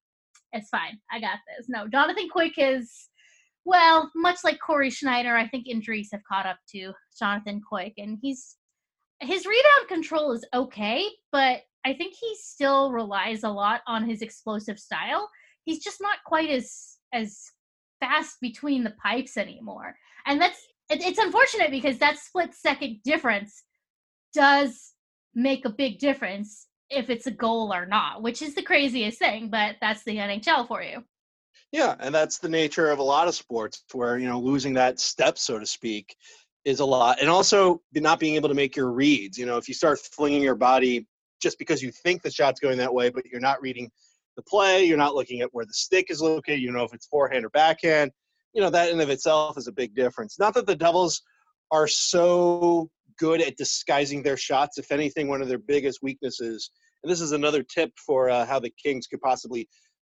"It's 0.54 0.70
fine, 0.70 1.00
I 1.12 1.20
got 1.20 1.40
this." 1.58 1.68
No, 1.70 1.88
Jonathan 1.88 2.30
Quick 2.30 2.54
is. 2.58 3.08
Well, 3.66 4.10
much 4.16 4.40
like 4.44 4.60
Cory 4.60 4.90
Schneider, 4.90 5.36
I 5.36 5.48
think 5.48 5.68
injuries 5.68 6.10
have 6.12 6.24
caught 6.24 6.46
up 6.48 6.58
to 6.72 6.94
Jonathan 7.20 7.62
Quick, 7.68 7.94
and 7.98 8.18
he's 8.22 8.56
his 9.22 9.46
rebound 9.46 9.88
control 9.88 10.32
is 10.32 10.46
okay, 10.54 11.06
but 11.32 11.62
I 11.86 11.94
think 11.94 12.16
he 12.20 12.36
still 12.40 12.92
relies 12.92 13.44
a 13.44 13.50
lot 13.50 13.82
on 13.88 14.08
his 14.08 14.22
explosive 14.22 14.80
style. 14.80 15.30
He's 15.66 15.84
just 15.84 16.02
not 16.02 16.18
quite 16.26 16.50
as 16.50 16.98
as 17.14 17.40
fast 18.00 18.38
between 18.42 18.84
the 18.84 18.96
pipes 19.04 19.38
anymore, 19.38 19.96
and 20.26 20.42
that's 20.42 20.60
it, 20.90 21.04
it's 21.04 21.20
unfortunate 21.20 21.72
because 21.72 21.98
that 22.00 22.18
split 22.18 22.54
second 22.54 23.00
difference 23.04 23.64
does 24.34 24.94
make 25.36 25.66
a 25.66 25.70
big 25.70 26.00
difference 26.00 26.68
if 26.90 27.10
it's 27.10 27.28
a 27.28 27.32
goal 27.32 27.74
or 27.74 27.86
not, 27.86 28.22
which 28.22 28.42
is 28.42 28.56
the 28.56 28.64
craziest 28.64 29.20
thing. 29.20 29.50
But 29.50 29.76
that's 29.82 30.04
the 30.04 30.18
NHL 30.18 30.68
for 30.68 30.82
you. 30.82 31.04
Yeah, 31.72 31.96
and 32.00 32.14
that's 32.14 32.40
the 32.40 32.50
nature 32.50 32.90
of 32.90 33.00
a 33.00 33.04
lot 33.04 33.28
of 33.28 33.36
sports 33.36 33.84
where, 33.92 34.18
you 34.18 34.28
know, 34.28 34.40
losing 34.40 34.74
that 34.74 35.00
step, 35.00 35.38
so 35.38 35.60
to 35.60 35.66
speak, 35.66 36.16
is 36.66 36.80
a 36.80 36.86
lot. 36.86 37.22
And 37.22 37.30
also 37.30 37.82
not 37.94 38.20
being 38.20 38.36
able 38.36 38.50
to 38.50 38.56
make 38.56 38.76
your 38.76 38.92
reads. 38.92 39.38
You 39.38 39.46
know, 39.46 39.58
if 39.58 39.68
you 39.68 39.74
start 39.76 40.00
flinging 40.00 40.42
your 40.42 40.56
body 40.56 41.06
just 41.42 41.58
because 41.58 41.82
you 41.82 41.92
think 41.92 42.22
the 42.22 42.32
shot's 42.32 42.60
going 42.60 42.78
that 42.78 42.94
way, 42.94 43.10
but 43.10 43.26
you're 43.26 43.40
not 43.40 43.62
reading 43.62 43.90
the 44.36 44.44
play, 44.44 44.84
you're 44.86 44.98
not 44.98 45.16
looking 45.16 45.42
at 45.42 45.50
where 45.54 45.66
the 45.66 45.74
stick 45.74 46.08
is 46.10 46.22
located, 46.22 46.62
you 46.62 46.72
know 46.72 46.84
if 46.84 46.94
it's 46.94 47.08
forehand 47.08 47.46
or 47.46 47.50
backhand, 47.50 48.12
you 48.54 48.62
know, 48.62 48.70
that 48.70 48.90
in 48.92 49.00
of 49.00 49.10
itself 49.10 49.58
is 49.58 49.68
a 49.68 49.72
big 49.72 49.96
difference. 49.96 50.40
Not 50.40 50.54
that 50.56 50.66
the 50.66 50.76
Devils 50.76 51.22
are 51.72 51.88
so 51.88 52.90
good 53.18 53.42
at 53.42 53.58
disguising 53.58 54.24
their 54.24 54.38
shots. 54.38 54.78
If 54.78 54.92
anything, 54.92 55.28
one 55.28 55.42
of 55.42 55.48
their 55.48 55.60
biggest 55.60 56.00
weaknesses, 56.02 56.72
and 57.04 57.12
this 57.12 57.22
is 57.22 57.32
another 57.32 57.64
tip 57.64 57.92
for 58.06 58.30
uh, 58.30 58.46
how 58.46 58.60
the 58.60 58.74
Kings 58.82 59.08
could 59.08 59.22
possibly 59.22 59.68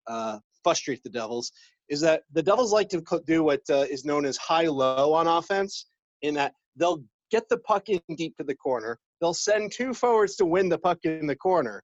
uh, 0.08 0.40
frustrate 0.64 1.02
the 1.04 1.10
Devils, 1.10 1.52
is 1.90 2.02
that 2.02 2.24
the 2.34 2.44
Devils 2.44 2.74
like 2.74 2.90
to 2.90 3.02
do 3.26 3.44
what 3.44 3.62
uh, 3.70 3.86
is 3.90 4.06
known 4.06 4.26
as 4.26 4.38
high-low 4.38 5.14
on 5.14 5.28
offense, 5.28 5.88
in 6.22 6.34
that 6.36 6.54
they'll 6.76 7.04
get 7.32 7.48
the 7.50 7.58
puck 7.60 7.90
in 7.90 8.00
deep 8.16 8.36
to 8.38 8.44
the 8.44 8.56
corner, 8.56 9.00
they'll 9.20 9.34
send 9.34 9.72
two 9.72 9.94
forwards 9.94 10.36
to 10.38 10.46
win 10.46 10.70
the 10.70 10.78
puck 10.78 11.00
in 11.04 11.28
the 11.28 11.36
corner, 11.36 11.84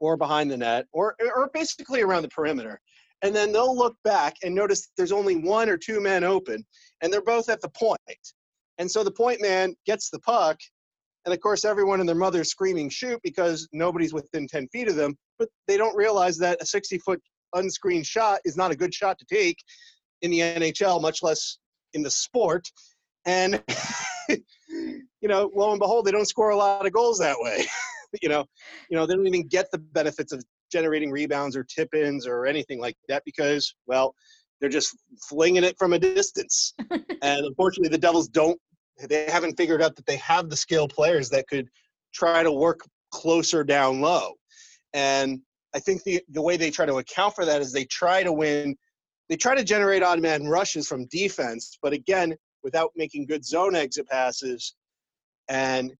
or 0.00 0.16
behind 0.16 0.50
the 0.50 0.56
net, 0.56 0.86
or 0.92 1.14
or 1.34 1.50
basically 1.52 2.02
around 2.02 2.22
the 2.22 2.28
perimeter, 2.28 2.80
and 3.22 3.34
then 3.34 3.52
they'll 3.52 3.76
look 3.76 3.96
back 4.04 4.36
and 4.42 4.54
notice 4.54 4.90
there's 4.96 5.12
only 5.12 5.36
one 5.36 5.68
or 5.68 5.76
two 5.76 6.00
men 6.00 6.24
open, 6.24 6.64
and 7.00 7.12
they're 7.12 7.22
both 7.22 7.48
at 7.48 7.60
the 7.60 7.70
point. 7.70 8.00
and 8.78 8.90
so 8.90 9.02
the 9.02 9.10
point 9.10 9.40
man 9.40 9.74
gets 9.86 10.10
the 10.10 10.20
puck, 10.20 10.58
and 11.24 11.34
of 11.34 11.40
course 11.40 11.64
everyone 11.64 12.00
and 12.00 12.08
their 12.08 12.16
mother's 12.16 12.50
screaming 12.50 12.88
shoot 12.88 13.20
because 13.22 13.68
nobody's 13.72 14.14
within 14.14 14.46
10 14.46 14.68
feet 14.68 14.88
of 14.88 14.96
them, 14.96 15.16
but 15.38 15.48
they 15.66 15.76
don't 15.76 15.96
realize 15.96 16.38
that 16.38 16.62
a 16.62 16.66
60 16.66 16.98
foot 16.98 17.20
unscreened 17.54 18.06
shot 18.06 18.40
is 18.44 18.56
not 18.56 18.70
a 18.70 18.76
good 18.76 18.94
shot 18.94 19.18
to 19.18 19.24
take 19.24 19.58
in 20.22 20.30
the 20.30 20.40
NHL, 20.40 21.00
much 21.00 21.22
less 21.22 21.58
in 21.94 22.02
the 22.02 22.10
sport. 22.10 22.68
And 23.26 23.62
you 25.20 25.28
know, 25.28 25.50
lo 25.54 25.70
and 25.70 25.78
behold, 25.78 26.04
they 26.04 26.10
don't 26.10 26.28
score 26.28 26.50
a 26.50 26.56
lot 26.56 26.86
of 26.86 26.92
goals 26.92 27.18
that 27.18 27.36
way. 27.38 27.64
you 28.22 28.28
know, 28.28 28.44
you 28.90 28.96
know, 28.96 29.06
they 29.06 29.14
don't 29.14 29.26
even 29.26 29.46
get 29.46 29.70
the 29.70 29.78
benefits 29.78 30.32
of 30.32 30.44
generating 30.70 31.10
rebounds 31.10 31.56
or 31.56 31.64
tip-ins 31.64 32.26
or 32.26 32.46
anything 32.46 32.80
like 32.80 32.96
that 33.08 33.22
because, 33.24 33.74
well, 33.86 34.14
they're 34.60 34.68
just 34.68 34.96
flinging 35.28 35.64
it 35.64 35.76
from 35.78 35.92
a 35.92 35.98
distance. 35.98 36.74
and 36.90 37.46
unfortunately, 37.46 37.90
the 37.90 37.98
Devils 37.98 38.28
don't. 38.28 38.58
They 39.08 39.30
haven't 39.30 39.56
figured 39.56 39.80
out 39.80 39.94
that 39.96 40.06
they 40.06 40.16
have 40.16 40.50
the 40.50 40.56
skill 40.56 40.88
players 40.88 41.30
that 41.30 41.46
could 41.48 41.68
try 42.12 42.42
to 42.42 42.50
work 42.50 42.80
closer 43.12 43.62
down 43.62 44.00
low. 44.00 44.32
And 44.92 45.40
I 45.74 45.78
think 45.78 46.02
the 46.02 46.20
the 46.30 46.42
way 46.42 46.56
they 46.56 46.70
try 46.70 46.86
to 46.86 46.96
account 46.96 47.34
for 47.34 47.44
that 47.44 47.60
is 47.60 47.72
they 47.72 47.84
try 47.84 48.22
to 48.22 48.32
win. 48.32 48.76
They 49.28 49.36
try 49.36 49.54
to 49.54 49.62
generate 49.62 50.02
odd 50.02 50.20
man 50.20 50.48
rushes 50.48 50.88
from 50.88 51.06
defense, 51.06 51.78
but 51.82 51.92
again, 51.92 52.34
without 52.62 52.90
making 52.96 53.26
good 53.26 53.44
zone 53.44 53.76
exit 53.76 54.08
passes. 54.08 54.74
And 55.48 55.92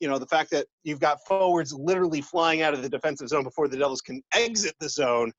you 0.00 0.08
know 0.08 0.18
the 0.18 0.26
fact 0.26 0.50
that 0.52 0.66
you've 0.84 1.00
got 1.00 1.18
forwards 1.26 1.72
literally 1.72 2.20
flying 2.20 2.62
out 2.62 2.74
of 2.74 2.82
the 2.82 2.88
defensive 2.88 3.28
zone 3.28 3.44
before 3.44 3.68
the 3.68 3.76
Devils 3.76 4.00
can 4.00 4.22
exit 4.32 4.74
the 4.80 4.88
zone 4.88 5.32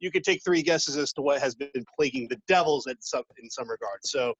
you 0.00 0.10
could 0.10 0.24
take 0.24 0.42
three 0.44 0.62
guesses 0.62 0.96
as 0.96 1.12
to 1.14 1.22
what 1.22 1.40
has 1.40 1.54
been 1.54 1.70
plaguing 1.96 2.28
the 2.28 2.40
Devils 2.46 2.86
in 2.86 2.96
some 3.00 3.22
in 3.42 3.50
some 3.50 3.68
regards. 3.68 4.10
So, 4.10 4.34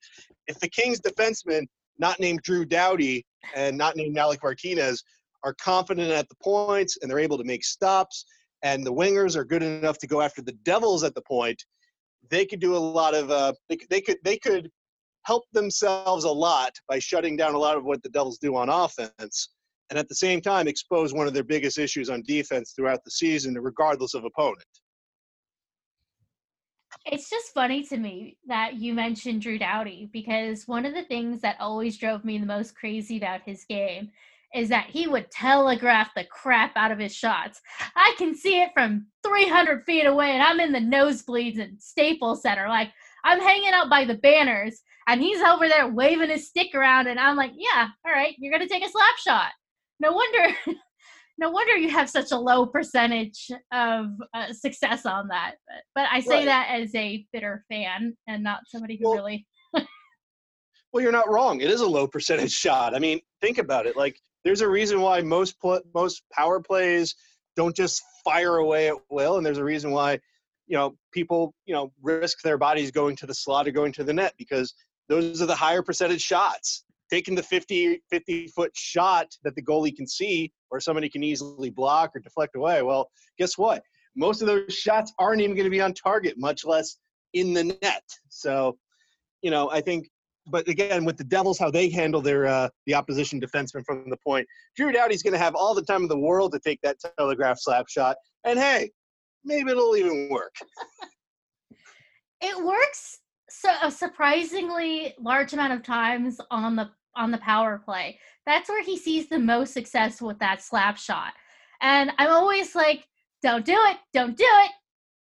if 0.46 0.58
the 0.60 0.68
Kings 0.68 1.00
defensemen, 1.00 1.66
not 1.98 2.20
named 2.20 2.40
Drew 2.42 2.64
Doughty 2.64 3.24
and 3.54 3.76
not 3.76 3.96
named 3.96 4.16
Alec 4.18 4.40
Martinez, 4.42 5.02
are 5.44 5.54
confident 5.54 6.10
at 6.10 6.28
the 6.28 6.36
points 6.42 6.98
and 7.00 7.10
they're 7.10 7.18
able 7.18 7.38
to 7.38 7.44
make 7.44 7.64
stops, 7.64 8.24
and 8.62 8.84
the 8.84 8.92
wingers 8.92 9.36
are 9.36 9.44
good 9.44 9.62
enough 9.62 9.98
to 9.98 10.06
go 10.06 10.20
after 10.20 10.42
the 10.42 10.52
Devils 10.64 11.04
at 11.04 11.14
the 11.14 11.22
point, 11.22 11.62
they 12.30 12.44
could 12.44 12.60
do 12.60 12.76
a 12.76 12.78
lot 12.78 13.14
of 13.14 13.30
uh, 13.30 13.52
they, 13.68 13.78
they 13.90 14.00
could 14.00 14.18
they 14.24 14.38
could 14.38 14.70
help 15.24 15.44
themselves 15.52 16.24
a 16.24 16.30
lot 16.30 16.72
by 16.88 16.98
shutting 16.98 17.36
down 17.36 17.54
a 17.54 17.58
lot 17.58 17.76
of 17.76 17.84
what 17.84 18.02
the 18.02 18.08
Devils 18.08 18.38
do 18.38 18.56
on 18.56 18.68
offense, 18.68 19.50
and 19.90 19.98
at 19.98 20.08
the 20.08 20.14
same 20.14 20.40
time 20.40 20.68
expose 20.68 21.12
one 21.12 21.26
of 21.26 21.34
their 21.34 21.44
biggest 21.44 21.78
issues 21.78 22.10
on 22.10 22.22
defense 22.22 22.72
throughout 22.72 23.04
the 23.04 23.10
season, 23.10 23.54
regardless 23.54 24.14
of 24.14 24.24
opponent. 24.24 24.64
It's 27.04 27.30
just 27.30 27.52
funny 27.54 27.82
to 27.84 27.96
me 27.96 28.36
that 28.46 28.74
you 28.74 28.94
mentioned 28.94 29.42
Drew 29.42 29.58
Doughty 29.58 30.08
because 30.12 30.66
one 30.66 30.84
of 30.84 30.94
the 30.94 31.04
things 31.04 31.40
that 31.42 31.56
always 31.60 31.96
drove 31.96 32.24
me 32.24 32.38
the 32.38 32.46
most 32.46 32.74
crazy 32.74 33.18
about 33.18 33.42
his 33.44 33.64
game 33.64 34.10
is 34.54 34.68
that 34.70 34.86
he 34.88 35.06
would 35.06 35.30
telegraph 35.30 36.10
the 36.14 36.24
crap 36.24 36.72
out 36.76 36.90
of 36.90 36.98
his 36.98 37.14
shots. 37.14 37.60
I 37.94 38.14
can 38.16 38.34
see 38.34 38.62
it 38.62 38.70
from 38.72 39.06
300 39.22 39.84
feet 39.84 40.06
away, 40.06 40.30
and 40.30 40.42
I'm 40.42 40.60
in 40.60 40.72
the 40.72 40.78
nosebleeds 40.78 41.58
at 41.58 41.80
Staples 41.80 42.42
Center. 42.42 42.68
Like, 42.68 42.90
I'm 43.24 43.40
hanging 43.40 43.72
out 43.72 43.90
by 43.90 44.04
the 44.04 44.14
banners, 44.14 44.80
and 45.08 45.20
he's 45.20 45.40
over 45.40 45.68
there 45.68 45.88
waving 45.88 46.30
his 46.30 46.48
stick 46.48 46.74
around, 46.74 47.06
and 47.08 47.18
I'm 47.18 47.36
like, 47.36 47.52
yeah, 47.56 47.88
all 48.06 48.12
right, 48.12 48.34
you're 48.38 48.58
to 48.58 48.68
take 48.68 48.84
a 48.84 48.90
slap 48.90 49.16
shot. 49.16 49.50
No 50.00 50.12
wonder. 50.12 50.54
No 51.40 51.50
wonder 51.52 51.76
you 51.76 51.88
have 51.90 52.10
such 52.10 52.32
a 52.32 52.36
low 52.36 52.66
percentage 52.66 53.48
of 53.72 54.06
uh, 54.34 54.52
success 54.52 55.06
on 55.06 55.28
that. 55.28 55.54
But, 55.68 55.76
but 55.94 56.08
I 56.12 56.18
say 56.18 56.38
Right. 56.38 56.46
that 56.46 56.68
as 56.80 56.92
a 56.96 57.24
bitter 57.32 57.64
fan 57.70 58.16
and 58.26 58.42
not 58.42 58.62
somebody 58.66 58.96
who 59.00 59.08
Well, 59.08 59.18
really 59.18 59.46
Well, 60.92 61.00
you're 61.02 61.12
not 61.12 61.30
wrong. 61.30 61.60
It 61.60 61.70
is 61.70 61.80
a 61.80 61.86
low 61.86 62.08
percentage 62.08 62.50
shot. 62.64 62.94
I 62.94 62.98
mean, 62.98 63.20
think 63.40 63.58
about 63.58 63.86
it. 63.86 63.96
Like, 63.96 64.18
there's 64.44 64.62
a 64.62 64.68
reason 64.68 65.00
why 65.00 65.20
most 65.20 65.60
pl- 65.60 65.82
most 65.94 66.22
power 66.32 66.60
plays 66.60 67.14
don't 67.56 67.76
just 67.76 68.02
fire 68.24 68.56
away 68.56 68.88
at 68.88 68.96
will, 69.08 69.36
and 69.36 69.46
there's 69.46 69.58
a 69.58 69.64
reason 69.64 69.92
why, 69.92 70.18
you 70.66 70.76
know, 70.76 70.96
people 71.12 71.54
you 71.66 71.74
know 71.74 71.92
risk 72.02 72.40
their 72.42 72.58
bodies 72.58 72.90
going 72.90 73.14
to 73.14 73.26
the 73.26 73.34
slot 73.34 73.68
or 73.68 73.70
going 73.70 73.92
to 73.92 74.02
the 74.02 74.12
net 74.12 74.34
because 74.38 74.74
those 75.08 75.40
are 75.42 75.46
the 75.46 75.54
higher 75.54 75.82
percentage 75.82 76.22
shots. 76.22 76.84
Taking 77.10 77.34
the 77.34 77.42
50 77.42 78.02
50 78.10 78.48
foot 78.48 78.70
shot 78.74 79.28
that 79.42 79.54
the 79.54 79.62
goalie 79.62 79.96
can 79.96 80.06
see 80.06 80.52
or 80.70 80.78
somebody 80.78 81.08
can 81.08 81.22
easily 81.22 81.70
block 81.70 82.10
or 82.14 82.20
deflect 82.20 82.54
away. 82.54 82.82
Well, 82.82 83.10
guess 83.38 83.56
what? 83.56 83.82
Most 84.14 84.42
of 84.42 84.46
those 84.46 84.74
shots 84.74 85.12
aren't 85.18 85.40
even 85.40 85.56
going 85.56 85.64
to 85.64 85.70
be 85.70 85.80
on 85.80 85.94
target, 85.94 86.34
much 86.36 86.66
less 86.66 86.96
in 87.32 87.54
the 87.54 87.64
net. 87.82 88.02
So, 88.28 88.76
you 89.40 89.50
know, 89.50 89.70
I 89.70 89.80
think 89.80 90.08
but 90.50 90.66
again, 90.68 91.04
with 91.04 91.16
the 91.16 91.24
Devils, 91.24 91.58
how 91.58 91.70
they 91.70 91.90
handle 91.90 92.20
their 92.20 92.46
uh, 92.46 92.68
the 92.86 92.94
opposition 92.94 93.40
defenseman 93.40 93.84
from 93.84 94.08
the 94.08 94.16
point, 94.16 94.46
Drew 94.76 94.92
Doughty's 94.92 95.22
going 95.22 95.34
to 95.34 95.38
have 95.38 95.54
all 95.54 95.74
the 95.74 95.82
time 95.82 96.02
in 96.02 96.08
the 96.08 96.18
world 96.18 96.52
to 96.52 96.58
take 96.58 96.80
that 96.82 96.96
telegraph 97.18 97.58
slap 97.60 97.88
shot, 97.88 98.16
and 98.44 98.58
hey, 98.58 98.90
maybe 99.44 99.70
it'll 99.70 99.96
even 99.96 100.28
work. 100.30 100.54
it 102.40 102.64
works 102.64 103.18
so 103.48 103.70
a 103.82 103.90
surprisingly 103.90 105.14
large 105.18 105.52
amount 105.52 105.72
of 105.72 105.82
times 105.82 106.40
on 106.50 106.76
the 106.76 106.90
on 107.16 107.30
the 107.30 107.38
power 107.38 107.80
play. 107.84 108.18
That's 108.46 108.68
where 108.68 108.82
he 108.82 108.96
sees 108.96 109.28
the 109.28 109.38
most 109.38 109.72
success 109.72 110.22
with 110.22 110.38
that 110.38 110.62
slap 110.62 110.96
shot. 110.98 111.32
And 111.80 112.12
I'm 112.18 112.30
always 112.30 112.74
like, 112.74 113.06
don't 113.42 113.64
do 113.64 113.76
it, 113.76 113.96
don't 114.12 114.36
do 114.36 114.44
it. 114.46 114.70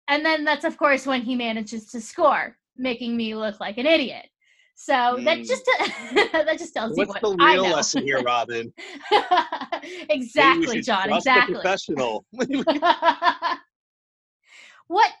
And 0.07 0.25
then 0.25 0.43
that's 0.45 0.65
of 0.65 0.77
course 0.77 1.05
when 1.05 1.21
he 1.21 1.35
manages 1.35 1.87
to 1.87 2.01
score, 2.01 2.57
making 2.77 3.17
me 3.17 3.35
look 3.35 3.59
like 3.59 3.77
an 3.77 3.85
idiot. 3.85 4.27
So 4.75 5.19
that 5.25 5.39
Mm. 5.39 5.47
just 5.47 5.65
that 6.33 6.57
just 6.57 6.73
tells 6.73 6.97
you 6.97 7.05
What's 7.05 7.13
what 7.13 7.21
the 7.21 7.37
real 7.37 7.63
lesson 7.63 8.03
here, 8.03 8.21
Robin? 8.21 8.73
Exactly, 10.09 10.81
John. 10.81 11.09
Exactly. 11.09 11.55
professional. 11.55 12.25
what? 12.31 12.51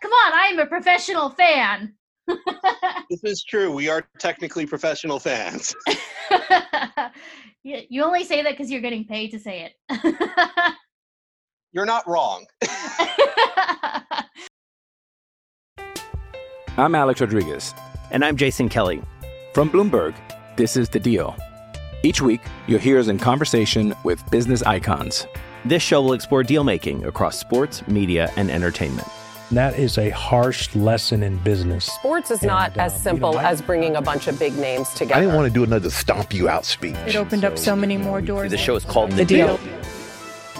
Come 0.01 0.11
on, 0.11 0.33
I 0.33 0.49
am 0.51 0.59
a 0.59 0.65
professional 0.67 1.29
fan. 1.29 1.95
this 3.09 3.23
is 3.23 3.43
true. 3.43 3.71
We 3.71 3.89
are 3.89 4.07
technically 4.19 4.65
professional 4.65 5.19
fans. 5.19 5.75
you, 7.63 7.81
you 7.89 8.03
only 8.03 8.23
say 8.23 8.43
that 8.43 8.51
because 8.51 8.71
you're 8.71 8.81
getting 8.81 9.05
paid 9.05 9.31
to 9.31 9.39
say 9.39 9.71
it. 9.89 10.15
You're 11.73 11.85
not 11.85 12.05
wrong. 12.05 12.45
I'm 16.77 16.95
Alex 16.95 17.21
Rodriguez. 17.21 17.73
And 18.11 18.25
I'm 18.25 18.35
Jason 18.35 18.67
Kelly. 18.67 19.01
From 19.53 19.69
Bloomberg, 19.69 20.13
this 20.57 20.75
is 20.75 20.89
The 20.89 20.99
Deal. 20.99 21.35
Each 22.03 22.21
week, 22.21 22.41
you'll 22.67 22.79
hear 22.79 22.99
us 22.99 23.07
in 23.07 23.19
conversation 23.19 23.93
with 24.03 24.29
business 24.31 24.63
icons. 24.63 25.27
This 25.63 25.83
show 25.83 26.01
will 26.01 26.13
explore 26.13 26.43
deal 26.43 26.63
making 26.63 27.05
across 27.05 27.37
sports, 27.37 27.87
media, 27.87 28.31
and 28.35 28.49
entertainment. 28.49 29.07
That 29.51 29.77
is 29.77 29.97
a 29.97 30.09
harsh 30.11 30.73
lesson 30.75 31.23
in 31.23 31.37
business. 31.39 31.85
Sports 31.85 32.31
is 32.31 32.39
And, 32.39 32.47
not 32.47 32.77
as 32.77 32.93
um, 32.93 32.97
you 32.97 33.03
simple 33.03 33.33
know, 33.33 33.39
I- 33.39 33.49
as 33.51 33.61
bringing 33.61 33.97
a 33.97 34.01
bunch 34.01 34.27
of 34.27 34.39
big 34.39 34.55
names 34.57 34.89
together. 34.93 35.15
I 35.15 35.19
didn't 35.21 35.35
want 35.35 35.47
to 35.47 35.53
do 35.53 35.63
another 35.63 35.89
stomp 35.89 36.33
you 36.33 36.47
out 36.47 36.63
speech. 36.65 36.95
It 37.05 37.15
opened 37.17 37.43
up 37.43 37.57
so 37.57 37.75
many 37.75 37.97
more 37.97 38.21
doors. 38.21 38.49
The 38.51 38.57
show 38.57 38.75
is 38.75 38.85
called 38.85 39.11
The, 39.11 39.17
The 39.17 39.25
Deal. 39.25 39.59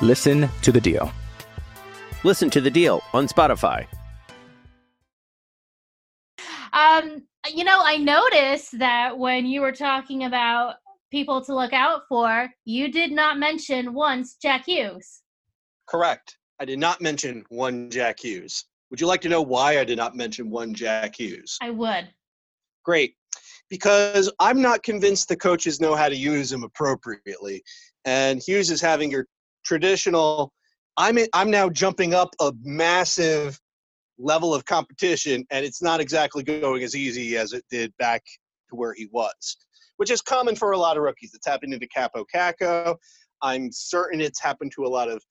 Listen 0.02 0.50
to 0.64 0.72
The 0.74 0.82
Deal. 0.82 1.10
Listen 2.26 2.50
to 2.50 2.60
The 2.60 2.70
Deal 2.70 3.02
on 3.14 3.28
Spotify. 3.28 3.88
um, 6.74 7.24
you 7.54 7.64
know, 7.64 7.80
I 7.84 7.98
noticed 7.98 8.78
that 8.80 9.18
when 9.18 9.46
you 9.46 9.62
were 9.62 9.72
talking 9.72 10.26
about 10.26 10.76
people 11.12 11.44
to 11.46 11.56
look 11.56 11.74
out 11.74 12.02
for, 12.10 12.50
you 12.66 12.92
did 12.92 13.12
not 13.12 13.38
mention 13.40 13.94
once 13.94 14.36
Jack 14.36 14.66
Hughes. 14.66 15.22
Correct. 15.88 16.38
I 16.60 16.66
did 16.66 16.78
not 16.80 17.02
mention 17.02 17.44
one 17.50 17.90
Jack 17.90 18.20
Hughes. 18.20 18.66
Would 18.92 19.02
you 19.02 19.08
like 19.08 19.22
to 19.22 19.30
know 19.30 19.42
why 19.42 19.80
I 19.80 19.84
did 19.84 19.98
not 19.98 20.16
mention 20.16 20.50
one 20.50 20.74
Jack 20.74 21.18
Hughes? 21.18 21.58
I 21.62 21.72
would. 21.72 22.10
Great. 22.84 23.16
Because 23.70 24.32
I'm 24.40 24.62
not 24.62 24.84
convinced 24.84 25.30
the 25.30 25.38
coaches 25.38 25.80
know 25.80 25.96
how 25.96 26.10
to 26.10 26.16
use 26.16 26.52
him 26.52 26.64
appropriately. 26.64 27.64
And 28.04 28.42
Hughes 28.46 28.70
is 28.70 28.82
having 28.82 29.10
your 29.10 29.28
traditional 29.64 30.52
I'm 30.98 31.18
in, 31.18 31.28
I'm 31.34 31.50
now 31.50 31.70
jumping 31.70 32.14
up 32.14 32.36
a 32.42 32.52
massive 32.64 33.60
level 34.20 34.54
of 34.54 34.66
competition 34.66 35.46
and 35.50 35.66
it's 35.66 35.82
not 35.82 36.00
exactly 36.00 36.44
going 36.44 36.84
as 36.84 36.96
easy 36.96 37.38
as 37.38 37.54
it 37.54 37.64
did 37.72 37.94
back 37.98 38.24
to 38.70 38.76
where 38.76 38.94
he 38.94 39.08
was, 39.12 39.58
which 39.98 40.12
is 40.12 40.22
common 40.22 40.56
for 40.56 40.72
a 40.72 40.78
lot 40.78 40.98
of 40.98 41.04
rookies. 41.04 41.32
It's 41.34 41.48
happened 41.48 41.80
to 41.80 41.88
Kaapo 41.88 42.26
Kakko. 42.34 42.98
I'm 43.42 43.72
certain 43.72 44.22
it's 44.22 44.42
happened 44.42 44.74
to 44.76 44.86
a 44.86 44.88
lot 44.88 45.10
of 45.10 45.24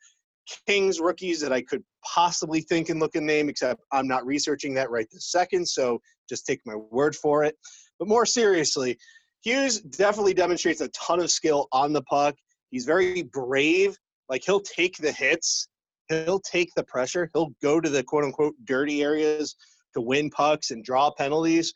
Kings 0.66 1.00
rookies 1.00 1.40
that 1.40 1.52
I 1.52 1.62
could 1.62 1.82
possibly 2.04 2.60
think 2.60 2.88
and 2.88 3.00
look 3.00 3.14
and 3.14 3.26
name, 3.26 3.48
except 3.48 3.82
I'm 3.92 4.08
not 4.08 4.26
researching 4.26 4.74
that 4.74 4.90
right 4.90 5.06
this 5.12 5.30
second. 5.30 5.66
So 5.68 6.00
just 6.28 6.46
take 6.46 6.60
my 6.64 6.74
word 6.74 7.14
for 7.14 7.44
it. 7.44 7.56
But 7.98 8.08
more 8.08 8.26
seriously, 8.26 8.98
Hughes 9.42 9.80
definitely 9.80 10.34
demonstrates 10.34 10.80
a 10.80 10.88
ton 10.88 11.20
of 11.20 11.30
skill 11.30 11.68
on 11.72 11.92
the 11.92 12.02
puck. 12.02 12.34
He's 12.70 12.84
very 12.84 13.22
brave. 13.22 13.96
Like 14.28 14.42
he'll 14.44 14.60
take 14.60 14.96
the 14.96 15.12
hits, 15.12 15.68
he'll 16.08 16.40
take 16.40 16.70
the 16.76 16.84
pressure, 16.84 17.28
he'll 17.34 17.52
go 17.60 17.80
to 17.80 17.88
the 17.88 18.02
quote 18.04 18.24
unquote 18.24 18.54
dirty 18.64 19.02
areas 19.02 19.56
to 19.94 20.00
win 20.00 20.30
pucks 20.30 20.70
and 20.70 20.84
draw 20.84 21.10
penalties. 21.10 21.72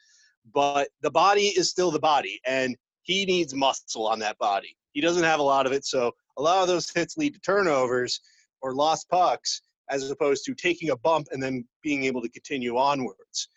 But 0.52 0.88
the 1.02 1.10
body 1.10 1.46
is 1.46 1.70
still 1.70 1.90
the 1.90 1.98
body, 1.98 2.40
and 2.46 2.76
he 3.02 3.24
needs 3.24 3.54
muscle 3.54 4.06
on 4.06 4.18
that 4.20 4.38
body. 4.38 4.76
He 4.92 5.00
doesn't 5.00 5.24
have 5.24 5.40
a 5.40 5.44
lot 5.44 5.66
of 5.66 5.72
it, 5.72 5.84
so 5.84 6.12
a 6.36 6.42
lot 6.42 6.62
of 6.62 6.68
those 6.68 6.90
hits 6.90 7.16
lead 7.16 7.34
to 7.34 7.40
turnovers 7.40 8.20
or 8.64 8.74
lost 8.74 9.08
pucks 9.10 9.60
as 9.90 10.10
opposed 10.10 10.44
to 10.46 10.54
taking 10.54 10.90
a 10.90 10.96
bump 10.96 11.28
and 11.30 11.40
then 11.40 11.64
being 11.82 12.04
able 12.04 12.22
to 12.22 12.28
continue 12.30 12.76
onwards. 12.76 13.48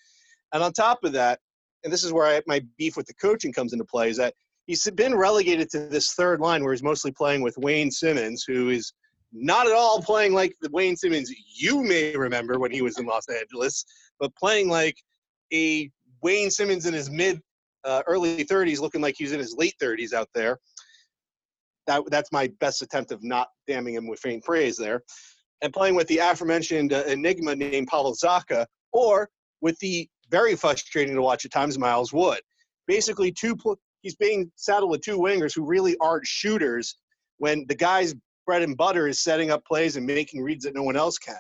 And 0.54 0.62
on 0.62 0.74
top 0.74 1.04
of 1.04 1.14
that, 1.14 1.40
and 1.84 1.92
this 1.92 2.04
is 2.04 2.12
where 2.12 2.28
I, 2.28 2.42
my 2.46 2.62
beef 2.78 2.98
with 2.98 3.08
the 3.08 3.14
coaching 3.14 3.54
comes 3.54 3.72
into 3.72 3.86
play, 3.86 4.10
is 4.10 4.18
that 4.18 4.34
he's 4.66 4.88
been 4.92 5.16
relegated 5.16 5.70
to 5.72 5.88
this 5.88 6.14
third 6.14 6.42
line 6.42 6.64
where 6.64 6.74
he's 6.74 6.84
mostly 6.84 7.12
playing 7.12 7.42
with 7.42 7.58
Wayne 7.58 7.90
Simmonds, 7.90 8.44
who 8.44 8.70
is 8.70 8.92
not 9.32 9.68
at 9.68 9.74
all 9.74 10.02
playing 10.02 10.34
like 10.34 10.54
the 10.62 10.70
Wayne 10.72 10.98
Simmonds 10.98 11.34
you 11.56 11.82
may 11.82 12.16
remember 12.16 12.60
when 12.60 12.72
he 12.72 12.82
was 12.82 13.00
in 13.00 13.06
Los 13.06 13.28
Angeles, 13.30 13.86
but 14.20 14.36
playing 14.36 14.68
like 14.70 14.98
a 15.54 15.90
Wayne 16.22 16.52
Simmonds 16.52 16.86
in 16.86 16.94
his 16.94 17.10
mid, 17.10 17.42
uh, 17.86 18.04
early 18.08 18.44
30s, 18.44 18.82
looking 18.82 19.02
like 19.02 19.16
he's 19.18 19.32
in 19.32 19.40
his 19.40 19.56
late 19.58 19.76
30s 19.82 20.12
out 20.12 20.28
there. 20.34 20.60
That, 21.88 22.04
that's 22.10 22.32
my 22.32 22.48
best 22.60 22.82
attempt 22.82 23.12
of 23.12 23.24
not 23.24 23.48
damning 23.66 23.96
him 23.96 24.08
with 24.08 24.20
faint 24.20 24.44
praise 24.44 24.78
there. 24.78 25.04
And 25.62 25.74
playing 25.74 25.96
with 25.96 26.08
the 26.08 26.20
aforementioned 26.20 26.94
uh, 26.94 27.04
enigma 27.08 27.56
named 27.56 27.88
Pavel 27.88 28.14
Zacha, 28.14 28.66
or 28.92 29.30
with 29.62 29.80
the 29.80 30.08
very 30.30 30.56
frustrating 30.56 31.16
to 31.16 31.22
watch 31.22 31.46
at 31.46 31.52
times 31.52 31.80
Miles 31.80 32.14
Wood. 32.14 32.42
Basically, 32.86 33.32
two 33.32 33.56
pl- 33.56 33.80
he's 34.02 34.16
being 34.16 34.52
saddled 34.56 34.92
with 34.92 35.02
two 35.02 35.18
wingers 35.18 35.56
who 35.56 35.66
really 35.66 35.96
aren't 36.00 36.28
shooters 36.28 36.98
when 37.38 37.66
the 37.68 37.76
guy's 37.76 38.14
bread 38.46 38.62
and 38.62 38.78
butter 38.78 39.08
is 39.08 39.20
setting 39.20 39.50
up 39.50 39.66
plays 39.66 39.96
and 39.96 40.06
making 40.06 40.42
reads 40.44 40.64
that 40.66 40.76
no 40.76 40.84
one 40.84 40.96
else 40.96 41.18
can. 41.18 41.40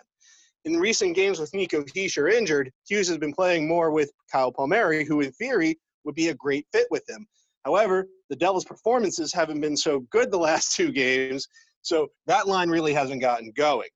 in 0.65 0.77
recent 0.77 1.15
games 1.15 1.39
with 1.39 1.53
Nico 1.53 1.81
Hischier 1.83 2.31
injured, 2.31 2.71
Hughes 2.87 3.07
has 3.07 3.17
been 3.17 3.33
playing 3.33 3.67
more 3.67 3.91
with 3.91 4.11
Kyle 4.31 4.51
Palmieri, 4.51 5.05
who 5.05 5.21
in 5.21 5.31
theory 5.31 5.79
would 6.03 6.15
be 6.15 6.27
a 6.27 6.33
great 6.33 6.65
fit 6.73 6.87
with 6.91 7.07
him. 7.07 7.25
However, 7.63 8.07
the 8.29 8.35
Devils' 8.35 8.65
performances 8.65 9.33
haven't 9.33 9.61
been 9.61 9.77
so 9.77 10.01
good 10.11 10.31
the 10.31 10.37
last 10.37 10.71
two 10.75 10.91
games, 10.91 11.47
so 11.81 12.07
that 12.25 12.47
line 12.47 12.69
really 12.69 12.93
hasn't 12.93 13.21
gotten 13.21 13.51
going, 13.55 13.89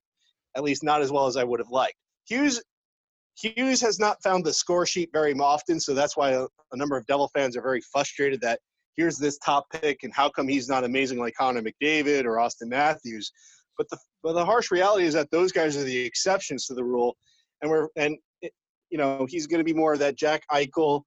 at 0.56 0.62
least 0.62 0.82
not 0.82 1.02
as 1.02 1.12
well 1.12 1.26
as 1.26 1.36
I 1.36 1.44
would 1.44 1.60
have 1.60 1.70
liked. 1.70 1.96
Hughes 2.26 2.62
Hughes 3.34 3.80
has 3.80 3.98
not 3.98 4.22
found 4.22 4.44
the 4.44 4.52
score 4.52 4.86
sheet 4.86 5.10
very 5.12 5.32
often, 5.34 5.80
so 5.80 5.94
that's 5.94 6.16
why 6.16 6.30
a, 6.30 6.44
a, 6.44 6.76
number 6.76 6.96
of 6.96 7.06
Devil 7.06 7.30
fans 7.34 7.56
are 7.56 7.62
very 7.62 7.80
frustrated 7.80 8.40
that 8.42 8.60
here's 8.96 9.16
this 9.16 9.38
top 9.38 9.64
pick 9.70 10.02
and 10.02 10.12
how 10.12 10.28
come 10.28 10.46
he's 10.46 10.68
not 10.68 10.84
amazing 10.84 11.18
like 11.18 11.34
Connor 11.34 11.62
McDavid 11.62 12.24
or 12.24 12.36
Auston 12.36 12.68
Matthews. 12.68 13.32
But 13.78 13.88
the 13.88 13.98
but 14.22 14.34
the 14.34 14.44
harsh 14.44 14.70
reality 14.70 15.06
is 15.06 15.14
that 15.14 15.30
those 15.30 15.50
guys 15.50 15.76
are 15.76 15.82
the 15.82 16.04
exceptions 16.04 16.66
to 16.66 16.74
the 16.74 16.84
rule, 16.84 17.16
and 17.62 17.70
we're 17.70 17.88
and 17.96 18.18
it, 18.42 18.52
you 18.90 18.98
know 18.98 19.26
he's 19.28 19.46
going 19.46 19.60
to 19.60 19.64
be 19.64 19.72
more 19.72 19.94
of 19.94 19.98
that 20.00 20.16
Jack 20.16 20.42
Eichel 20.52 21.02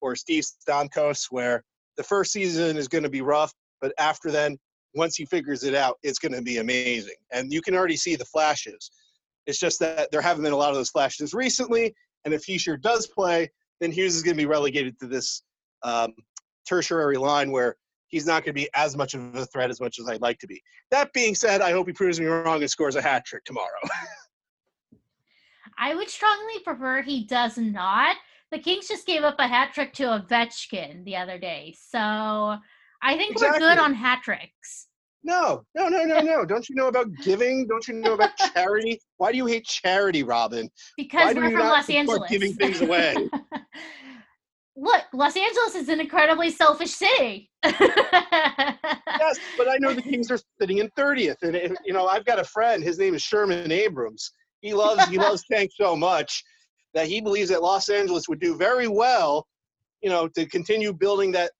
or 0.00 0.16
Steve 0.16 0.44
Stamkos 0.44 1.26
where 1.30 1.62
the 1.96 2.02
first 2.02 2.32
season 2.32 2.76
is 2.76 2.88
going 2.88 3.04
to 3.04 3.10
be 3.10 3.20
rough, 3.20 3.52
but 3.80 3.92
after 3.98 4.30
then, 4.30 4.58
once 4.94 5.16
he 5.16 5.24
figures 5.24 5.64
it 5.64 5.74
out, 5.74 5.98
it's 6.02 6.18
going 6.18 6.32
to 6.32 6.42
be 6.42 6.58
amazing, 6.58 7.14
and 7.32 7.52
you 7.52 7.62
can 7.62 7.74
already 7.74 7.96
see 7.96 8.16
the 8.16 8.24
flashes. 8.24 8.90
It's 9.46 9.58
just 9.58 9.80
that 9.80 10.10
there 10.12 10.20
haven't 10.20 10.44
been 10.44 10.52
a 10.52 10.56
lot 10.56 10.70
of 10.70 10.76
those 10.76 10.90
flashes 10.90 11.34
recently, 11.34 11.94
and 12.24 12.34
if 12.34 12.46
Hischier 12.46 12.80
does 12.80 13.06
play, 13.06 13.50
then 13.80 13.90
Hughes 13.90 14.14
is 14.14 14.22
going 14.22 14.36
to 14.36 14.40
be 14.40 14.46
relegated 14.46 14.98
to 15.00 15.06
this 15.06 15.42
um, 15.82 16.12
tertiary 16.68 17.16
line 17.16 17.50
where 17.50 17.76
he's 18.08 18.26
not 18.26 18.44
going 18.44 18.54
to 18.54 18.60
be 18.60 18.68
as 18.74 18.96
much 18.96 19.14
of 19.14 19.34
a 19.34 19.46
threat 19.46 19.70
as 19.70 19.80
much 19.80 19.98
as 19.98 20.08
I'd 20.08 20.20
like 20.20 20.38
to 20.38 20.46
be. 20.46 20.62
That 20.90 21.12
being 21.12 21.34
said, 21.34 21.60
I 21.60 21.72
hope 21.72 21.88
he 21.88 21.92
proves 21.92 22.20
me 22.20 22.26
wrong 22.26 22.60
and 22.60 22.70
scores 22.70 22.94
a 22.94 23.02
hat 23.02 23.24
trick 23.24 23.44
tomorrow. 23.44 23.66
I 25.78 25.94
would 25.94 26.08
strongly 26.08 26.60
prefer 26.62 27.02
he 27.02 27.24
does 27.24 27.56
not. 27.58 28.16
The 28.52 28.58
Kings 28.58 28.86
just 28.86 29.06
gave 29.06 29.22
up 29.22 29.36
a 29.38 29.48
hat 29.48 29.72
trick 29.72 29.94
to 29.94 30.02
Ovechkin 30.02 31.06
the 31.06 31.16
other 31.16 31.38
day, 31.38 31.74
so 31.88 31.98
I 31.98 33.16
think 33.16 33.32
exactly. 33.32 33.62
we're 33.62 33.70
good 33.70 33.78
on 33.78 33.94
hat 33.94 34.20
tricks. 34.22 34.88
No, 35.24 35.64
no, 35.74 35.88
no, 35.88 36.04
no, 36.04 36.20
no. 36.20 36.44
Don't 36.44 36.68
you 36.68 36.74
know 36.74 36.88
about 36.88 37.06
giving? 37.24 37.66
Don't 37.66 37.88
you 37.88 37.94
know 37.94 38.12
about 38.12 38.36
charity? 38.52 39.00
Why 39.16 39.32
do 39.32 39.38
you 39.38 39.46
hate 39.46 39.64
charity, 39.64 40.22
Robin? 40.22 40.68
Because 40.98 41.34
we're 41.34 41.50
from 41.50 41.60
Los 41.60 41.88
Angeles. 41.88 42.28
Giving 42.28 42.52
things 42.52 42.82
away. 42.82 43.14
Look, 44.76 45.04
Los 45.14 45.34
Angeles 45.34 45.74
is 45.74 45.88
an 45.88 46.00
incredibly 46.00 46.50
selfish 46.50 46.90
city. 46.90 47.50
yes, 47.64 49.38
but 49.56 49.66
I 49.66 49.78
know 49.78 49.94
the 49.94 50.02
Kings 50.10 50.30
are 50.30 50.38
sitting 50.60 50.78
in 50.78 50.90
30th, 50.90 51.36
and 51.40 51.56
eh, 51.56 51.68
you 51.86 51.94
know 51.94 52.06
I've 52.06 52.26
got 52.26 52.38
a 52.38 52.44
friend. 52.44 52.84
His 52.84 52.98
name 52.98 53.14
is 53.14 53.22
Sherman 53.22 53.72
Abrams. 53.72 54.30
He 54.60 54.74
loves 54.74 55.08
he 55.08 55.16
loves 55.16 55.42
tanks 55.50 55.74
so 55.80 55.96
much 55.96 56.42
that 56.94 57.06
he 57.06 57.20
believes 57.20 57.50
that 57.50 57.62
Los 57.62 57.88
Angeles 57.88 58.28
would 58.28 58.40
do 58.40 58.56
very 58.56 58.88
well, 58.88 59.46
you 60.02 60.10
know, 60.10 60.28
to 60.28 60.46
continue 60.46 60.92
building 60.92 61.32
that 61.32 61.52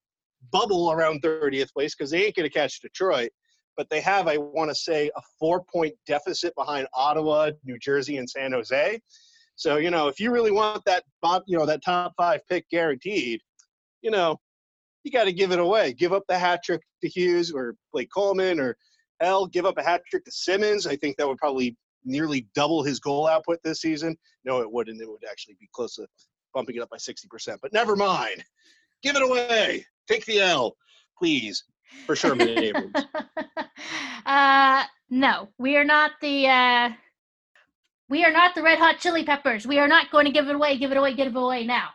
bubble 0.51 0.91
around 0.93 1.23
30th 1.23 1.73
place 1.73 1.95
because 1.95 2.11
they 2.11 2.25
ain't 2.25 2.37
going 2.37 2.49
to 2.49 2.53
catch 2.53 2.81
Detroit 2.81 3.31
but 3.77 3.89
they 3.91 4.01
have, 4.01 4.29
I 4.29 4.37
want 4.37 4.71
to 4.71 4.75
say, 4.75 5.11
a 5.17 5.23
four 5.39 5.63
point 5.65 5.95
deficit 6.07 6.55
behind 6.55 6.87
Ottawa, 6.95 7.51
New 7.65 7.79
Jersey, 7.79 8.19
and 8.19 8.29
San 8.29 8.53
Jose. 8.53 9.01
So, 9.57 9.77
you 9.77 9.91
know, 9.91 10.09
if 10.09 10.19
you 10.19 10.31
really 10.31 10.51
want 10.51 10.85
that, 10.87 11.05
you 11.47 11.59
know, 11.59 11.67
that 11.67 11.85
top 11.85 12.13
five 12.17 12.41
pick 12.49 12.69
guaranteed, 12.71 13.41
you 14.01 14.11
know, 14.11 14.39
you 15.05 15.11
got 15.11 15.25
to 15.25 15.33
give 15.33 15.53
it 15.53 15.59
away. 15.59 15.93
Give 15.93 16.13
up 16.13 16.25
the 16.29 16.39
hat 16.39 16.63
trick 16.65 16.83
to 17.03 17.09
Hughes 17.09 17.53
or 17.53 17.75
Blake 17.93 18.09
Coleman 18.15 18.61
or 18.61 18.77
L. 19.21 19.47
Give 19.47 19.67
up 19.67 19.79
a 19.79 19.83
hat 19.83 20.03
trick 20.09 20.25
to 20.25 20.33
Simmonds. 20.33 20.87
I 20.87 20.97
think 20.97 21.17
that 21.17 21.29
would 21.29 21.39
probably 21.39 21.77
nearly 22.05 22.49
double 22.55 22.83
his 22.83 23.01
goal 23.01 23.27
output 23.27 23.59
this 23.63 23.81
season. 23.81 24.17
No, 24.45 24.61
it 24.61 24.71
wouldn't. 24.71 25.01
It 25.01 25.09
would 25.09 25.25
actually 25.31 25.57
be 25.61 25.69
close 25.73 25.97
to 25.97 26.07
bumping 26.55 26.77
it 26.77 26.83
up 26.83 26.91
by 26.91 26.97
60%. 26.97 27.57
But 27.63 27.73
never 27.73 27.97
mind. 27.97 28.45
Give 29.03 29.17
it 29.17 29.23
away. 29.23 29.85
Take 30.09 30.25
the 30.27 30.41
L, 30.41 30.77
please 31.19 31.65
for 32.07 32.17
Sherman 32.17 32.49
Abrams? 32.49 32.95
uh, 34.27 34.85
no, 35.11 35.49
we 35.59 35.77
are 35.77 35.85
not 35.85 36.13
the. 36.21 36.49
Uh, 36.49 36.91
we 38.09 38.25
are 38.25 38.33
not 38.33 38.55
the 38.55 38.63
Red 38.63 38.79
Hot 38.79 38.99
Chili 38.99 39.25
Peppers. 39.25 39.67
We 39.67 39.79
are 39.79 39.89
not 39.89 40.11
going 40.11 40.27
to 40.27 40.33
give 40.33 40.49
it 40.49 40.55
away. 40.55 40.77
Give 40.77 40.91
it 40.91 40.97
away. 40.97 41.15
Give 41.15 41.29
it 41.29 41.37
away 41.37 41.65
now. 41.65 41.89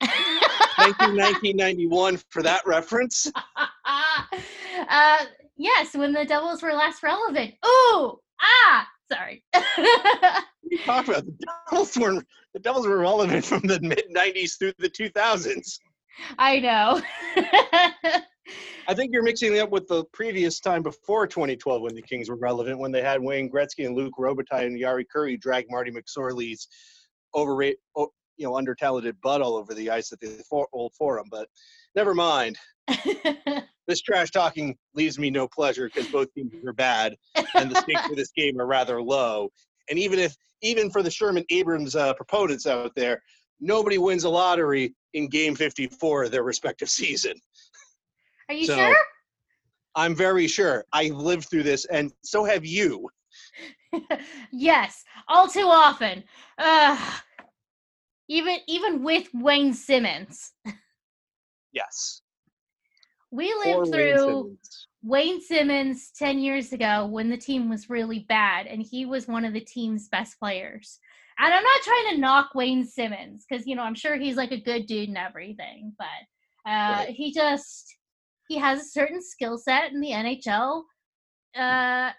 Thank 0.02 1.00
you, 1.00 1.16
1991 1.16 2.18
for 2.30 2.42
that 2.42 2.66
reference. 2.66 3.30
uh, 3.86 5.18
yes, 5.58 5.94
when 5.94 6.12
the 6.12 6.24
Devils 6.24 6.62
were 6.62 6.72
last 6.72 7.02
relevant. 7.02 7.54
Ooh, 7.66 8.18
ah, 8.40 8.86
sorry. 9.12 9.44
you 10.70 10.78
talk 10.84 11.08
about? 11.08 11.26
The 11.26 11.46
Devils 11.70 11.96
were 11.96 12.22
the 12.54 12.60
Devils 12.60 12.86
were 12.86 12.98
relevant 12.98 13.44
from 13.44 13.62
the 13.62 13.80
mid 13.80 14.04
90s 14.14 14.58
through 14.58 14.72
the 14.78 14.90
2000s. 14.90 15.78
I 16.38 16.58
know. 16.58 17.00
I 18.88 18.94
think 18.94 19.12
you're 19.12 19.22
mixing 19.22 19.54
it 19.54 19.58
up 19.58 19.70
with 19.70 19.86
the 19.88 20.04
previous 20.12 20.60
time 20.60 20.82
before 20.82 21.26
2012 21.26 21.82
when 21.82 21.94
the 21.94 22.02
Kings 22.02 22.30
were 22.30 22.36
relevant, 22.36 22.78
when 22.78 22.90
they 22.90 23.02
had 23.02 23.20
Wayne 23.20 23.50
Gretzky 23.50 23.84
and 23.86 23.94
Luc 23.94 24.14
Robitaille 24.18 24.66
and 24.66 24.80
Jari 24.80 25.04
Kurri 25.14 25.38
drag 25.38 25.66
Marty 25.68 25.90
McSorley's 25.90 26.66
overrate, 27.34 27.76
you 28.38 28.46
know, 28.46 28.56
under-talented 28.56 29.20
butt 29.20 29.42
all 29.42 29.56
over 29.56 29.74
the 29.74 29.90
ice 29.90 30.12
at 30.12 30.20
the 30.20 30.42
old 30.72 30.94
forum. 30.94 31.26
But 31.30 31.48
never 31.94 32.14
mind. 32.14 32.56
this 33.86 34.00
trash 34.00 34.30
talking 34.30 34.76
leaves 34.94 35.18
me 35.18 35.30
no 35.30 35.46
pleasure 35.46 35.90
because 35.92 36.10
both 36.10 36.32
teams 36.34 36.52
are 36.66 36.72
bad 36.72 37.16
and 37.54 37.70
the 37.70 37.80
stakes 37.80 38.06
for 38.06 38.14
this 38.14 38.30
game 38.36 38.60
are 38.60 38.66
rather 38.66 39.02
low. 39.02 39.50
And 39.90 39.98
even 39.98 40.18
if, 40.18 40.34
even 40.62 40.90
for 40.90 41.02
the 41.02 41.10
Sherman 41.10 41.44
Abrams 41.50 41.96
uh, 41.96 42.14
proponents 42.14 42.66
out 42.66 42.92
there, 42.94 43.22
nobody 43.60 43.98
wins 43.98 44.24
a 44.24 44.28
lottery 44.28 44.94
in 45.14 45.28
game 45.28 45.54
54 45.54 46.24
of 46.24 46.30
their 46.30 46.42
respective 46.42 46.88
season. 46.88 47.34
Are 48.48 48.54
you 48.54 48.66
so, 48.66 48.76
sure? 48.76 48.96
I'm 49.94 50.14
very 50.14 50.46
sure. 50.46 50.84
I've 50.92 51.12
lived 51.12 51.48
through 51.50 51.64
this, 51.64 51.84
and 51.86 52.12
so 52.22 52.44
have 52.44 52.64
you. 52.64 53.08
yes, 54.52 55.04
all 55.28 55.48
too 55.48 55.66
often. 55.66 56.22
Uh, 56.56 56.96
even 58.28 58.58
even 58.66 59.02
with 59.02 59.28
Wayne 59.34 59.72
Simmonds. 59.74 60.52
yes. 61.72 62.22
We 63.30 63.54
lived 63.64 63.92
through 63.92 64.16
Wayne 64.16 64.20
Simmonds. 64.20 64.86
Wayne 65.02 65.40
Simmonds 65.40 66.10
10 66.18 66.38
years 66.38 66.72
ago 66.72 67.06
when 67.06 67.28
the 67.28 67.36
team 67.36 67.68
was 67.68 67.90
really 67.90 68.20
bad, 68.28 68.66
and 68.66 68.82
he 68.82 69.06
was 69.06 69.28
one 69.28 69.44
of 69.44 69.52
the 69.52 69.60
team's 69.60 70.08
best 70.08 70.38
players. 70.38 70.98
And 71.38 71.54
I'm 71.54 71.62
not 71.62 71.82
trying 71.82 72.14
to 72.14 72.20
knock 72.20 72.54
Wayne 72.54 72.84
Simmonds 72.84 73.44
because 73.48 73.66
you 73.66 73.76
know 73.76 73.82
I'm 73.82 73.94
sure 73.94 74.16
he's 74.16 74.36
like 74.36 74.52
a 74.52 74.60
good 74.60 74.86
dude 74.86 75.08
and 75.08 75.18
everything, 75.18 75.94
but 75.98 76.70
uh, 76.70 77.04
right. 77.04 77.08
he 77.10 77.32
just 77.32 77.96
he 78.48 78.56
has 78.58 78.80
a 78.80 78.88
certain 78.88 79.22
skill 79.22 79.58
set 79.58 79.92
in 79.92 80.00
the 80.00 80.10
NHL. 80.10 80.82
Uh, 81.56 82.10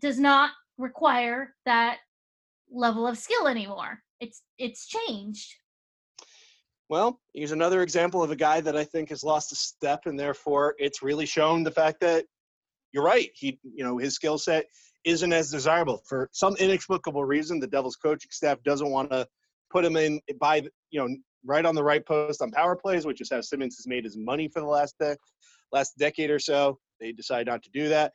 does 0.00 0.18
not 0.18 0.52
require 0.78 1.54
that 1.66 1.98
level 2.72 3.06
of 3.06 3.18
skill 3.18 3.46
anymore. 3.46 4.00
It's 4.20 4.42
it's 4.58 4.86
changed. 4.86 5.54
Well, 6.88 7.20
he's 7.32 7.52
another 7.52 7.82
example 7.82 8.22
of 8.22 8.30
a 8.30 8.36
guy 8.36 8.60
that 8.60 8.76
I 8.76 8.84
think 8.84 9.10
has 9.10 9.22
lost 9.22 9.52
a 9.52 9.56
step, 9.56 10.02
and 10.06 10.18
therefore 10.18 10.74
it's 10.78 11.02
really 11.02 11.26
shown 11.26 11.62
the 11.62 11.70
fact 11.70 12.00
that 12.00 12.24
you're 12.92 13.04
right. 13.04 13.30
He, 13.34 13.60
you 13.62 13.84
know, 13.84 13.96
his 13.96 14.14
skill 14.14 14.38
set 14.38 14.66
isn't 15.04 15.32
as 15.32 15.50
desirable 15.50 16.02
for 16.08 16.28
some 16.32 16.56
inexplicable 16.56 17.24
reason. 17.24 17.60
The 17.60 17.68
Devils 17.68 17.96
coaching 17.96 18.30
staff 18.32 18.58
doesn't 18.64 18.90
want 18.90 19.10
to 19.12 19.26
put 19.70 19.84
him 19.84 19.96
in 19.96 20.20
by 20.40 20.62
you 20.90 21.00
know 21.00 21.16
right 21.44 21.64
on 21.64 21.74
the 21.74 21.84
right 21.84 22.04
post 22.04 22.42
on 22.42 22.50
power 22.50 22.76
plays, 22.76 23.06
which 23.06 23.20
is 23.20 23.30
how 23.30 23.40
Simmonds 23.40 23.76
has 23.76 23.86
made 23.86 24.04
his 24.04 24.16
money 24.16 24.48
for 24.48 24.60
the 24.60 24.66
last 24.66 24.96
de- 25.00 25.16
last 25.72 25.96
decade 25.98 26.30
or 26.30 26.38
so. 26.38 26.78
They 27.00 27.12
decide 27.12 27.46
not 27.46 27.62
to 27.62 27.70
do 27.72 27.88
that. 27.88 28.12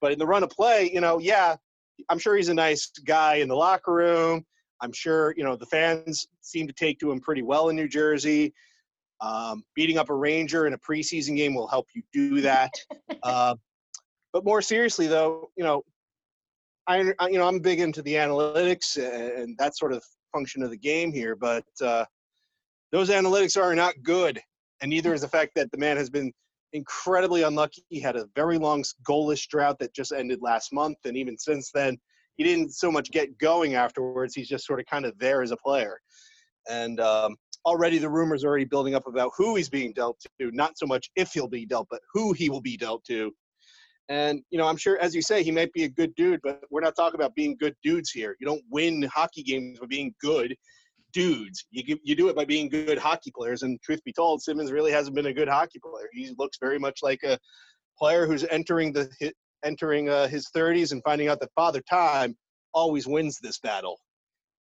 But 0.00 0.12
in 0.12 0.18
the 0.18 0.26
run 0.26 0.42
of 0.42 0.50
play, 0.50 0.90
you 0.92 1.00
know, 1.00 1.18
yeah, 1.18 1.56
I'm 2.08 2.18
sure 2.18 2.36
he's 2.36 2.48
a 2.48 2.54
nice 2.54 2.90
guy 3.04 3.36
in 3.36 3.48
the 3.48 3.56
locker 3.56 3.92
room. 3.92 4.44
I'm 4.80 4.92
sure 4.92 5.34
you 5.36 5.44
know 5.44 5.56
the 5.56 5.66
fans 5.66 6.28
seem 6.40 6.66
to 6.66 6.72
take 6.72 6.98
to 7.00 7.10
him 7.10 7.20
pretty 7.20 7.42
well 7.42 7.68
in 7.68 7.76
New 7.76 7.88
Jersey. 7.88 8.52
Um, 9.20 9.64
beating 9.74 9.98
up 9.98 10.08
a 10.08 10.14
Ranger 10.14 10.66
in 10.66 10.72
a 10.72 10.78
preseason 10.78 11.36
game 11.36 11.54
will 11.54 11.66
help 11.66 11.86
you 11.94 12.02
do 12.12 12.40
that. 12.40 12.72
uh, 13.22 13.54
but 14.32 14.44
more 14.44 14.62
seriously, 14.62 15.06
though, 15.06 15.50
you 15.56 15.64
know, 15.64 15.82
I, 16.86 17.00
you 17.28 17.38
know, 17.38 17.46
I'm 17.46 17.60
big 17.60 17.80
into 17.80 18.02
the 18.02 18.14
analytics 18.14 18.96
and 18.96 19.56
that 19.58 19.76
sort 19.76 19.92
of 19.92 20.02
function 20.32 20.62
of 20.62 20.70
the 20.70 20.76
game 20.76 21.12
here, 21.12 21.36
but 21.36 21.64
uh, 21.82 22.04
those 22.92 23.10
analytics 23.10 23.60
are 23.60 23.74
not 23.74 23.94
good, 24.02 24.40
and 24.80 24.90
neither 24.90 25.14
is 25.14 25.20
the 25.20 25.28
fact 25.28 25.52
that 25.56 25.70
the 25.70 25.78
man 25.78 25.96
has 25.96 26.10
been 26.10 26.32
incredibly 26.72 27.42
unlucky. 27.42 27.84
He 27.88 28.00
had 28.00 28.16
a 28.16 28.26
very 28.34 28.58
long 28.58 28.84
goalless 29.06 29.46
drought 29.46 29.78
that 29.80 29.94
just 29.94 30.12
ended 30.12 30.40
last 30.42 30.72
month, 30.72 30.98
and 31.04 31.16
even 31.16 31.36
since 31.38 31.70
then, 31.72 31.98
he 32.36 32.44
didn't 32.44 32.72
so 32.72 32.90
much 32.90 33.10
get 33.10 33.36
going 33.38 33.74
afterwards. 33.74 34.34
He's 34.34 34.48
just 34.48 34.66
sort 34.66 34.80
of 34.80 34.86
kind 34.86 35.04
of 35.04 35.18
there 35.18 35.42
as 35.42 35.50
a 35.50 35.56
player, 35.56 36.00
and 36.68 37.00
um, 37.00 37.36
already 37.66 37.98
the 37.98 38.08
rumors 38.08 38.44
are 38.44 38.48
already 38.48 38.64
building 38.64 38.94
up 38.94 39.06
about 39.06 39.32
who 39.36 39.56
he's 39.56 39.68
being 39.68 39.92
dealt 39.92 40.18
to. 40.40 40.50
Not 40.52 40.78
so 40.78 40.86
much 40.86 41.10
if 41.16 41.32
he'll 41.32 41.48
be 41.48 41.66
dealt, 41.66 41.88
but 41.90 42.00
who 42.12 42.32
he 42.32 42.50
will 42.50 42.60
be 42.60 42.76
dealt 42.76 43.04
to 43.04 43.32
And 44.08 44.42
you 44.50 44.58
know, 44.58 44.66
I'm 44.66 44.76
sure, 44.76 44.98
as 44.98 45.14
you 45.14 45.22
say, 45.22 45.42
he 45.42 45.50
might 45.52 45.72
be 45.72 45.84
a 45.84 45.88
good 45.88 46.14
dude, 46.16 46.40
but 46.42 46.62
we're 46.70 46.80
not 46.80 46.96
talking 46.96 47.20
about 47.20 47.34
being 47.34 47.56
good 47.58 47.74
dudes 47.82 48.10
here. 48.10 48.36
You 48.40 48.46
don't 48.46 48.64
win 48.70 49.02
hockey 49.02 49.42
games 49.42 49.78
by 49.78 49.86
being 49.86 50.14
good 50.20 50.56
dudes. 51.12 51.64
You 51.70 51.98
you 52.02 52.14
do 52.16 52.28
it 52.28 52.36
by 52.36 52.44
being 52.44 52.68
good 52.68 52.98
hockey 52.98 53.32
players. 53.36 53.62
And 53.62 53.80
truth 53.82 54.02
be 54.04 54.12
told, 54.12 54.42
Simmonds 54.42 54.72
really 54.72 54.92
hasn't 54.92 55.14
been 55.14 55.26
a 55.26 55.34
good 55.34 55.48
hockey 55.48 55.78
player. 55.78 56.08
He 56.12 56.34
looks 56.38 56.58
very 56.58 56.78
much 56.78 57.00
like 57.02 57.22
a 57.24 57.38
player 57.98 58.26
who's 58.26 58.44
entering 58.50 58.92
the 58.92 59.08
entering 59.64 60.08
uh, 60.08 60.28
his 60.28 60.48
30s 60.54 60.92
and 60.92 61.02
finding 61.02 61.28
out 61.28 61.40
that 61.40 61.50
Father 61.54 61.82
Time 61.88 62.36
always 62.72 63.06
wins 63.06 63.38
this 63.38 63.58
battle, 63.58 63.98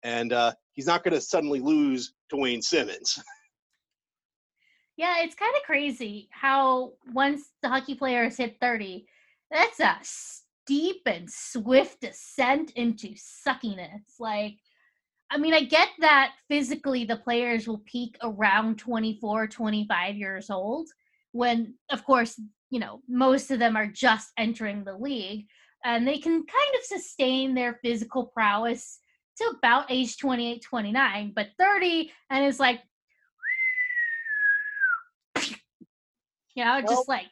and 0.04 0.34
uh, 0.34 0.54
he's 0.74 0.88
not 0.88 1.04
going 1.04 1.14
to 1.14 1.22
suddenly 1.22 1.60
lose 1.60 2.14
to 2.30 2.38
Wayne 2.38 2.62
Simmonds. 2.62 3.22
Yeah, 4.98 5.18
it's 5.20 5.36
kind 5.36 5.54
of 5.56 5.62
crazy 5.62 6.28
how 6.32 6.94
once 7.14 7.52
the 7.62 7.70
hockey 7.70 7.94
players 7.94 8.36
hit 8.36 8.58
30, 8.60 9.06
that's 9.52 9.80
a 9.80 9.96
steep 10.02 11.04
and 11.06 11.30
swift 11.32 12.02
descent 12.02 12.72
into 12.72 13.14
suckiness. 13.16 14.20
Like, 14.20 14.56
I 15.30 15.38
mean, 15.38 15.54
I 15.54 15.64
get 15.64 15.90
that 16.00 16.34
physically 16.48 17.06
the 17.06 17.18
players 17.18 17.68
will 17.68 17.84
peak 17.86 18.18
around 18.24 18.80
24, 18.80 19.48
25 19.48 20.16
years 20.16 20.50
old 20.50 20.90
when, 21.32 21.76
of 21.92 22.04
course, 22.04 22.40
you 22.70 22.80
know, 22.80 23.02
most 23.08 23.52
of 23.52 23.60
them 23.60 23.76
are 23.76 23.88
just 23.88 24.32
entering 24.38 24.84
the 24.84 24.96
league 24.96 25.46
and 25.86 26.08
they 26.08 26.18
can 26.18 26.34
kind 26.34 26.76
of 26.76 26.84
sustain 26.84 27.54
their 27.54 27.80
physical 27.84 28.26
prowess 28.26 29.00
to 29.38 29.54
about 29.58 29.86
age 29.90 30.18
28, 30.18 30.62
29, 30.62 31.34
but 31.36 31.48
30 31.60 32.12
and 32.30 32.46
it's 32.46 32.60
like, 32.60 32.82
you 36.56 36.66
know, 36.66 36.82
Well, 36.84 36.88
just 36.88 37.08
like, 37.08 37.28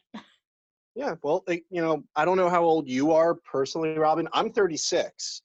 Yeah, 0.96 1.16
well, 1.24 1.44
you 1.48 1.82
know, 1.82 2.04
I 2.16 2.24
don't 2.24 2.38
know 2.38 2.50
how 2.50 2.64
old 2.64 2.88
you 2.88 3.12
are 3.12 3.36
personally, 3.36 3.98
Robin. 3.98 4.28
I'm 4.34 4.52
36. 4.52 5.42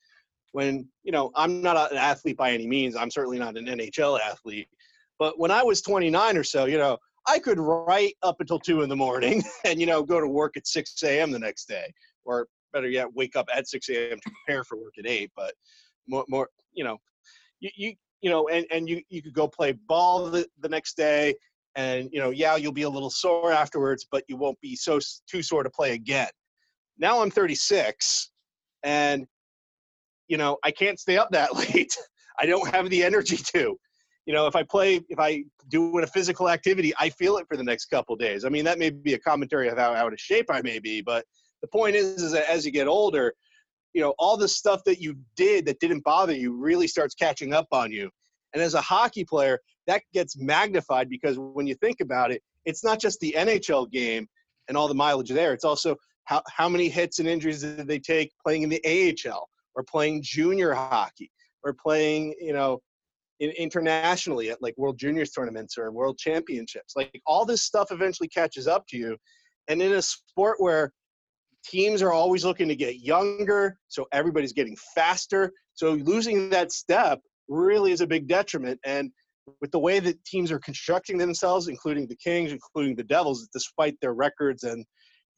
When, 0.52 0.88
you 1.04 1.12
know, 1.12 1.30
I'm 1.34 1.62
not 1.62 1.92
an 1.92 1.98
athlete 1.98 2.36
by 2.36 2.52
any 2.52 2.66
means. 2.66 2.96
I'm 2.96 3.10
certainly 3.10 3.38
not 3.38 3.56
an 3.56 3.66
NHL 3.66 4.20
athlete. 4.20 4.68
But 5.18 5.38
when 5.38 5.50
I 5.50 5.62
was 5.62 5.80
29 5.80 6.36
or 6.36 6.44
so, 6.44 6.64
you 6.64 6.78
know, 6.78 6.98
I 7.26 7.38
could 7.38 7.58
write 7.58 8.14
up 8.22 8.40
until 8.40 8.58
two 8.58 8.82
in 8.82 8.88
the 8.88 8.96
morning 8.96 9.42
and, 9.64 9.80
you 9.80 9.86
know, 9.86 10.02
go 10.02 10.20
to 10.20 10.28
work 10.28 10.56
at 10.56 10.66
6 10.66 11.02
a.m. 11.04 11.30
the 11.30 11.38
next 11.38 11.66
day. 11.66 11.92
Or 12.24 12.46
better 12.72 12.88
yet, 12.88 13.12
wake 13.14 13.36
up 13.36 13.48
at 13.54 13.68
6 13.68 13.88
a.m. 13.90 14.18
to 14.20 14.30
prepare 14.46 14.64
for 14.64 14.76
work 14.76 14.94
at 14.98 15.06
8. 15.06 15.30
But 15.36 15.54
more, 16.08 16.24
more 16.28 16.48
you 16.72 16.84
know, 16.84 16.98
you, 17.60 17.70
you, 17.76 17.94
you 18.20 18.30
know, 18.30 18.48
and, 18.48 18.66
and 18.70 18.88
you, 18.88 19.02
you 19.08 19.22
could 19.22 19.34
go 19.34 19.48
play 19.48 19.72
ball 19.72 20.30
the, 20.30 20.46
the 20.60 20.68
next 20.68 20.96
day 20.96 21.34
and 21.76 22.08
you 22.12 22.18
know 22.18 22.30
yeah 22.30 22.56
you'll 22.56 22.72
be 22.72 22.82
a 22.82 22.88
little 22.88 23.10
sore 23.10 23.52
afterwards 23.52 24.06
but 24.10 24.24
you 24.28 24.36
won't 24.36 24.60
be 24.60 24.74
so 24.74 24.98
too 25.28 25.42
sore 25.42 25.62
to 25.62 25.70
play 25.70 25.92
again 25.92 26.28
now 26.98 27.20
i'm 27.20 27.30
36 27.30 28.30
and 28.82 29.26
you 30.28 30.36
know 30.36 30.58
i 30.64 30.70
can't 30.70 30.98
stay 30.98 31.16
up 31.16 31.30
that 31.30 31.54
late 31.74 31.96
i 32.38 32.46
don't 32.46 32.68
have 32.74 32.88
the 32.90 33.02
energy 33.02 33.36
to 33.36 33.78
you 34.30 34.36
know 34.36 34.46
if 34.46 34.54
i 34.54 34.62
play 34.62 35.00
if 35.08 35.18
i 35.18 35.42
do 35.68 35.98
a 35.98 36.06
physical 36.06 36.48
activity 36.48 36.92
i 37.00 37.10
feel 37.10 37.36
it 37.38 37.46
for 37.48 37.56
the 37.56 37.64
next 37.64 37.86
couple 37.86 38.14
days 38.14 38.44
i 38.44 38.48
mean 38.48 38.64
that 38.64 38.78
may 38.78 38.90
be 38.90 39.14
a 39.14 39.18
commentary 39.18 39.68
of 39.68 39.76
how 39.76 39.92
out 39.92 40.12
of 40.12 40.20
shape 40.20 40.46
i 40.50 40.62
may 40.62 40.78
be 40.78 41.00
but 41.00 41.24
the 41.62 41.68
point 41.68 41.96
is 41.96 42.22
is 42.22 42.32
that 42.32 42.48
as 42.48 42.64
you 42.64 42.70
get 42.70 42.86
older 42.86 43.34
you 43.92 44.00
know 44.00 44.14
all 44.18 44.36
the 44.36 44.46
stuff 44.46 44.82
that 44.86 45.00
you 45.00 45.16
did 45.36 45.66
that 45.66 45.80
didn't 45.80 46.04
bother 46.04 46.32
you 46.32 46.56
really 46.56 46.86
starts 46.86 47.14
catching 47.14 47.52
up 47.52 47.66
on 47.72 47.90
you 47.90 48.08
and 48.54 48.62
as 48.62 48.74
a 48.74 48.80
hockey 48.80 49.24
player 49.24 49.58
that 49.90 50.02
gets 50.14 50.38
magnified 50.38 51.08
because 51.08 51.36
when 51.38 51.66
you 51.66 51.74
think 51.74 52.00
about 52.00 52.30
it, 52.30 52.42
it's 52.64 52.84
not 52.84 53.00
just 53.00 53.18
the 53.18 53.34
NHL 53.36 53.90
game 53.90 54.28
and 54.68 54.76
all 54.76 54.86
the 54.86 54.94
mileage 54.94 55.30
there. 55.30 55.52
It's 55.52 55.64
also 55.64 55.96
how, 56.24 56.42
how 56.48 56.68
many 56.68 56.88
hits 56.88 57.18
and 57.18 57.26
injuries 57.26 57.62
did 57.62 57.88
they 57.88 57.98
take 57.98 58.30
playing 58.44 58.62
in 58.62 58.68
the 58.68 58.80
AHL 58.86 59.48
or 59.74 59.82
playing 59.82 60.22
junior 60.22 60.72
hockey 60.72 61.30
or 61.64 61.74
playing, 61.74 62.34
you 62.40 62.52
know, 62.52 62.80
in, 63.40 63.50
internationally 63.50 64.50
at 64.50 64.62
like 64.62 64.74
World 64.76 64.98
Juniors 64.98 65.30
tournaments 65.30 65.76
or 65.76 65.90
World 65.90 66.18
Championships. 66.18 66.94
Like 66.94 67.20
all 67.26 67.44
this 67.44 67.62
stuff 67.62 67.90
eventually 67.90 68.28
catches 68.28 68.68
up 68.68 68.86
to 68.88 68.96
you. 68.96 69.16
And 69.68 69.82
in 69.82 69.92
a 69.94 70.02
sport 70.02 70.56
where 70.60 70.92
teams 71.64 72.02
are 72.02 72.12
always 72.12 72.44
looking 72.44 72.68
to 72.68 72.76
get 72.76 73.00
younger, 73.00 73.78
so 73.88 74.06
everybody's 74.12 74.52
getting 74.52 74.76
faster. 74.94 75.52
So 75.74 75.92
losing 75.92 76.50
that 76.50 76.72
step 76.72 77.20
really 77.48 77.92
is 77.92 78.00
a 78.00 78.06
big 78.06 78.28
detriment. 78.28 78.78
And 78.84 79.10
with 79.60 79.70
the 79.70 79.78
way 79.78 79.98
that 80.00 80.24
teams 80.24 80.52
are 80.52 80.58
constructing 80.58 81.18
themselves, 81.18 81.68
including 81.68 82.06
the 82.06 82.16
Kings, 82.16 82.52
including 82.52 82.94
the 82.94 83.04
Devils, 83.04 83.48
despite 83.52 83.98
their 84.00 84.14
records 84.14 84.62
and 84.62 84.84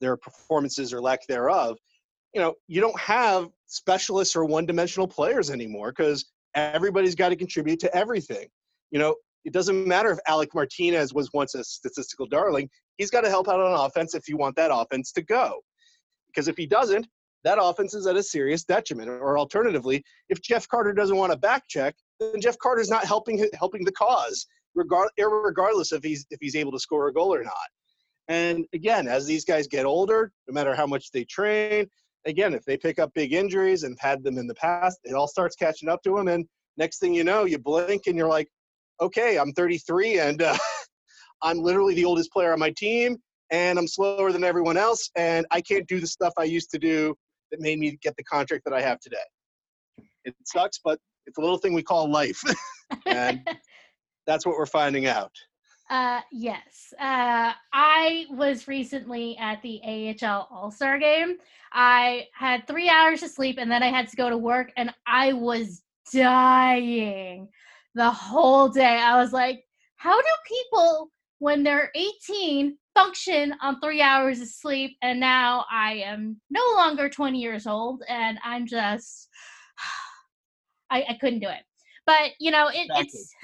their 0.01 0.17
performances 0.17 0.93
or 0.93 1.01
lack 1.01 1.25
thereof, 1.27 1.77
you 2.33 2.41
know, 2.41 2.53
you 2.67 2.81
don't 2.81 2.99
have 2.99 3.49
specialists 3.67 4.35
or 4.35 4.45
one-dimensional 4.45 5.07
players 5.07 5.49
anymore 5.49 5.91
because 5.95 6.25
everybody's 6.55 7.15
got 7.15 7.29
to 7.29 7.35
contribute 7.35 7.79
to 7.81 7.95
everything. 7.95 8.47
You 8.91 8.99
know, 8.99 9.15
it 9.45 9.53
doesn't 9.53 9.87
matter 9.87 10.11
if 10.11 10.19
Alec 10.27 10.53
Martinez 10.53 11.13
was 11.13 11.31
once 11.33 11.55
a 11.55 11.63
statistical 11.63 12.25
darling; 12.27 12.69
he's 12.97 13.11
got 13.11 13.21
to 13.21 13.29
help 13.29 13.47
out 13.47 13.59
on 13.59 13.85
offense 13.85 14.15
if 14.15 14.27
you 14.27 14.37
want 14.37 14.55
that 14.55 14.71
offense 14.73 15.11
to 15.13 15.21
go. 15.21 15.61
Because 16.27 16.47
if 16.47 16.57
he 16.57 16.65
doesn't, 16.65 17.07
that 17.43 17.57
offense 17.61 17.93
is 17.93 18.07
at 18.07 18.15
a 18.15 18.23
serious 18.23 18.63
detriment. 18.63 19.09
Or 19.09 19.37
alternatively, 19.37 20.03
if 20.29 20.41
Jeff 20.41 20.67
Carter 20.67 20.93
doesn't 20.93 21.17
want 21.17 21.31
to 21.31 21.37
back 21.37 21.63
check, 21.67 21.95
then 22.19 22.41
Jeff 22.41 22.57
Carter's 22.57 22.89
not 22.89 23.05
helping 23.05 23.47
helping 23.53 23.83
the 23.83 23.91
cause, 23.91 24.45
regard, 24.75 25.09
regardless 25.17 25.91
if 25.91 26.03
he's 26.03 26.25
if 26.29 26.39
he's 26.41 26.55
able 26.55 26.71
to 26.71 26.79
score 26.79 27.07
a 27.07 27.13
goal 27.13 27.33
or 27.33 27.43
not. 27.43 27.53
And 28.29 28.65
again, 28.73 29.07
as 29.07 29.25
these 29.25 29.43
guys 29.43 29.67
get 29.67 29.85
older, 29.85 30.31
no 30.47 30.53
matter 30.53 30.73
how 30.73 30.87
much 30.87 31.11
they 31.11 31.25
train, 31.25 31.87
again, 32.25 32.53
if 32.53 32.63
they 32.65 32.77
pick 32.77 32.99
up 32.99 33.13
big 33.13 33.33
injuries 33.33 33.83
and 33.83 33.97
had 33.99 34.23
them 34.23 34.37
in 34.37 34.47
the 34.47 34.55
past, 34.55 34.99
it 35.03 35.13
all 35.13 35.27
starts 35.27 35.55
catching 35.55 35.89
up 35.89 36.01
to 36.03 36.15
them. 36.15 36.27
And 36.27 36.45
next 36.77 36.99
thing 36.99 37.13
you 37.13 37.23
know, 37.23 37.45
you 37.45 37.57
blink 37.57 38.03
and 38.07 38.17
you're 38.17 38.29
like, 38.29 38.47
okay, 39.01 39.37
I'm 39.37 39.51
33 39.53 40.19
and 40.19 40.41
uh, 40.41 40.57
I'm 41.41 41.59
literally 41.59 41.95
the 41.95 42.05
oldest 42.05 42.31
player 42.31 42.53
on 42.53 42.59
my 42.59 42.71
team 42.77 43.17
and 43.51 43.77
I'm 43.77 43.87
slower 43.87 44.31
than 44.31 44.43
everyone 44.43 44.77
else 44.77 45.09
and 45.15 45.45
I 45.51 45.61
can't 45.61 45.87
do 45.87 45.99
the 45.99 46.07
stuff 46.07 46.33
I 46.37 46.45
used 46.45 46.71
to 46.71 46.79
do 46.79 47.15
that 47.51 47.59
made 47.59 47.79
me 47.79 47.97
get 48.01 48.15
the 48.17 48.23
contract 48.23 48.63
that 48.65 48.73
I 48.73 48.81
have 48.81 48.99
today. 48.99 49.17
It 50.25 50.35
sucks, 50.45 50.79
but 50.83 50.99
it's 51.27 51.37
a 51.37 51.41
little 51.41 51.57
thing 51.57 51.73
we 51.73 51.83
call 51.83 52.09
life. 52.09 52.41
and 53.05 53.47
that's 54.27 54.45
what 54.45 54.57
we're 54.57 54.65
finding 54.65 55.05
out. 55.05 55.31
Uh, 55.93 56.21
yes. 56.31 56.91
Uh, 56.99 57.53
I 57.71 58.25
was 58.31 58.67
recently 58.67 59.37
at 59.37 59.61
the 59.61 59.79
AHL 59.83 60.47
All 60.49 60.71
Star 60.71 60.97
game. 60.97 61.37
I 61.71 62.25
had 62.33 62.65
three 62.65 62.89
hours 62.89 63.21
of 63.21 63.29
sleep 63.29 63.59
and 63.59 63.69
then 63.69 63.83
I 63.83 63.91
had 63.91 64.07
to 64.07 64.15
go 64.15 64.27
to 64.27 64.35
work, 64.35 64.71
and 64.75 64.91
I 65.05 65.33
was 65.33 65.83
dying 66.11 67.47
the 67.93 68.09
whole 68.09 68.69
day. 68.69 68.97
I 68.97 69.21
was 69.21 69.33
like, 69.33 69.65
how 69.97 70.19
do 70.19 70.27
people, 70.47 71.11
when 71.37 71.61
they're 71.61 71.91
18, 71.93 72.75
function 72.95 73.53
on 73.61 73.79
three 73.79 74.01
hours 74.01 74.41
of 74.41 74.47
sleep? 74.47 74.97
And 75.03 75.19
now 75.19 75.63
I 75.71 75.97
am 76.07 76.41
no 76.49 76.63
longer 76.75 77.07
20 77.07 77.39
years 77.39 77.67
old, 77.67 78.01
and 78.09 78.39
I'm 78.43 78.65
just, 78.65 79.29
I, 80.89 81.05
I 81.09 81.17
couldn't 81.21 81.41
do 81.41 81.49
it 81.49 81.61
but 82.05 82.31
you 82.39 82.51
know 82.51 82.69
it, 82.73 82.87
it's 82.95 83.33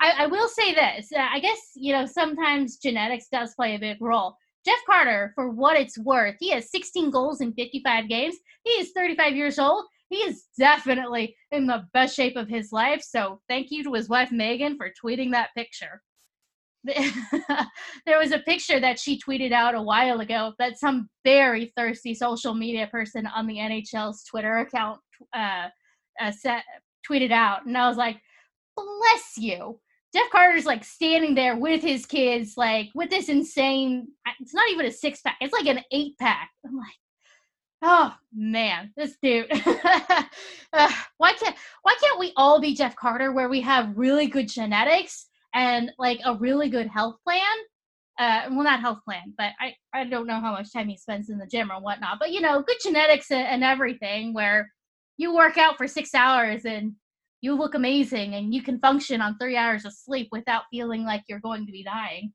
I, 0.00 0.12
I, 0.18 0.26
will 0.26 0.48
say 0.48 0.74
this 0.74 1.10
uh, 1.16 1.26
i 1.32 1.40
guess 1.40 1.58
you 1.74 1.92
know 1.92 2.06
sometimes 2.06 2.76
genetics 2.76 3.28
does 3.30 3.54
play 3.54 3.74
a 3.74 3.78
big 3.78 3.98
role. 4.00 4.36
Jeff 4.64 4.78
carter 4.84 5.32
for 5.36 5.50
what 5.50 5.78
it's 5.78 5.96
worth 5.98 6.34
he 6.40 6.50
has 6.50 6.70
16 6.70 7.10
goals 7.10 7.40
in 7.40 7.52
55 7.52 8.08
games. 8.08 8.34
He 8.64 8.70
is 8.70 8.90
35 8.96 9.36
years 9.36 9.60
old. 9.60 9.84
He 10.08 10.16
is 10.16 10.46
definitely 10.58 11.36
in 11.52 11.66
the 11.66 11.84
best 11.92 12.16
shape 12.16 12.36
of 12.36 12.48
his 12.48 12.72
life 12.72 13.02
so 13.02 13.40
thank 13.48 13.70
you 13.70 13.84
to 13.84 13.92
his 13.92 14.08
wife 14.08 14.32
megan 14.32 14.76
for 14.76 14.90
tweeting 15.02 15.32
that 15.32 15.50
picture. 15.56 16.02
There 18.06 18.18
was 18.18 18.32
a 18.32 18.38
picture 18.40 18.78
that 18.80 18.98
she 18.98 19.20
tweeted 19.20 19.52
out 19.52 19.74
a 19.74 19.82
while 19.82 20.20
ago 20.20 20.52
that 20.58 20.78
some 20.78 21.08
very 21.24 21.72
thirsty 21.76 22.14
social 22.14 22.54
media 22.54 22.88
person 22.88 23.26
on 23.26 23.46
the 23.46 23.56
nhl's 23.56 24.24
twitter 24.24 24.58
account 24.58 25.00
uh, 25.34 25.68
uh, 26.20 26.30
set, 26.30 26.62
tweeted 27.08 27.32
out, 27.32 27.66
and 27.66 27.76
I 27.76 27.88
was 27.88 27.96
like, 27.96 28.20
"Bless 28.76 29.38
you." 29.38 29.80
Jeff 30.14 30.30
Carter's 30.30 30.66
like 30.66 30.84
standing 30.84 31.34
there 31.34 31.56
with 31.56 31.82
his 31.82 32.06
kids, 32.06 32.54
like 32.56 32.88
with 32.94 33.10
this 33.10 33.28
insane. 33.28 34.08
It's 34.40 34.54
not 34.54 34.70
even 34.70 34.86
a 34.86 34.90
six 34.90 35.20
pack; 35.20 35.36
it's 35.40 35.52
like 35.52 35.66
an 35.66 35.82
eight 35.92 36.16
pack. 36.18 36.50
I'm 36.64 36.76
like, 36.76 36.94
oh 37.82 38.14
man, 38.34 38.92
this 38.96 39.16
dude. 39.22 39.46
uh, 39.52 40.92
why 41.18 41.32
can't 41.34 41.56
Why 41.82 41.94
can't 42.00 42.18
we 42.18 42.32
all 42.36 42.60
be 42.60 42.74
Jeff 42.74 42.96
Carter, 42.96 43.32
where 43.32 43.48
we 43.48 43.60
have 43.62 43.96
really 43.96 44.26
good 44.26 44.48
genetics 44.48 45.26
and 45.54 45.92
like 45.98 46.20
a 46.24 46.34
really 46.34 46.68
good 46.68 46.88
health 46.88 47.16
plan? 47.24 47.40
Uh, 48.18 48.48
well, 48.50 48.64
not 48.64 48.80
health 48.80 49.00
plan, 49.04 49.34
but 49.36 49.50
I 49.60 49.74
I 49.92 50.04
don't 50.04 50.26
know 50.26 50.40
how 50.40 50.52
much 50.52 50.72
time 50.72 50.88
he 50.88 50.96
spends 50.96 51.28
in 51.28 51.38
the 51.38 51.46
gym 51.46 51.70
or 51.70 51.80
whatnot. 51.80 52.18
But 52.18 52.32
you 52.32 52.40
know, 52.40 52.62
good 52.62 52.78
genetics 52.82 53.30
and, 53.30 53.46
and 53.46 53.64
everything, 53.64 54.32
where 54.32 54.72
you 55.16 55.34
work 55.34 55.58
out 55.58 55.76
for 55.76 55.86
six 55.86 56.14
hours 56.14 56.64
and 56.64 56.92
you 57.40 57.54
look 57.54 57.74
amazing 57.74 58.34
and 58.34 58.54
you 58.54 58.62
can 58.62 58.78
function 58.78 59.20
on 59.20 59.36
three 59.38 59.56
hours 59.56 59.84
of 59.84 59.92
sleep 59.92 60.28
without 60.32 60.64
feeling 60.70 61.04
like 61.04 61.22
you're 61.28 61.40
going 61.40 61.66
to 61.66 61.72
be 61.72 61.82
dying. 61.82 62.32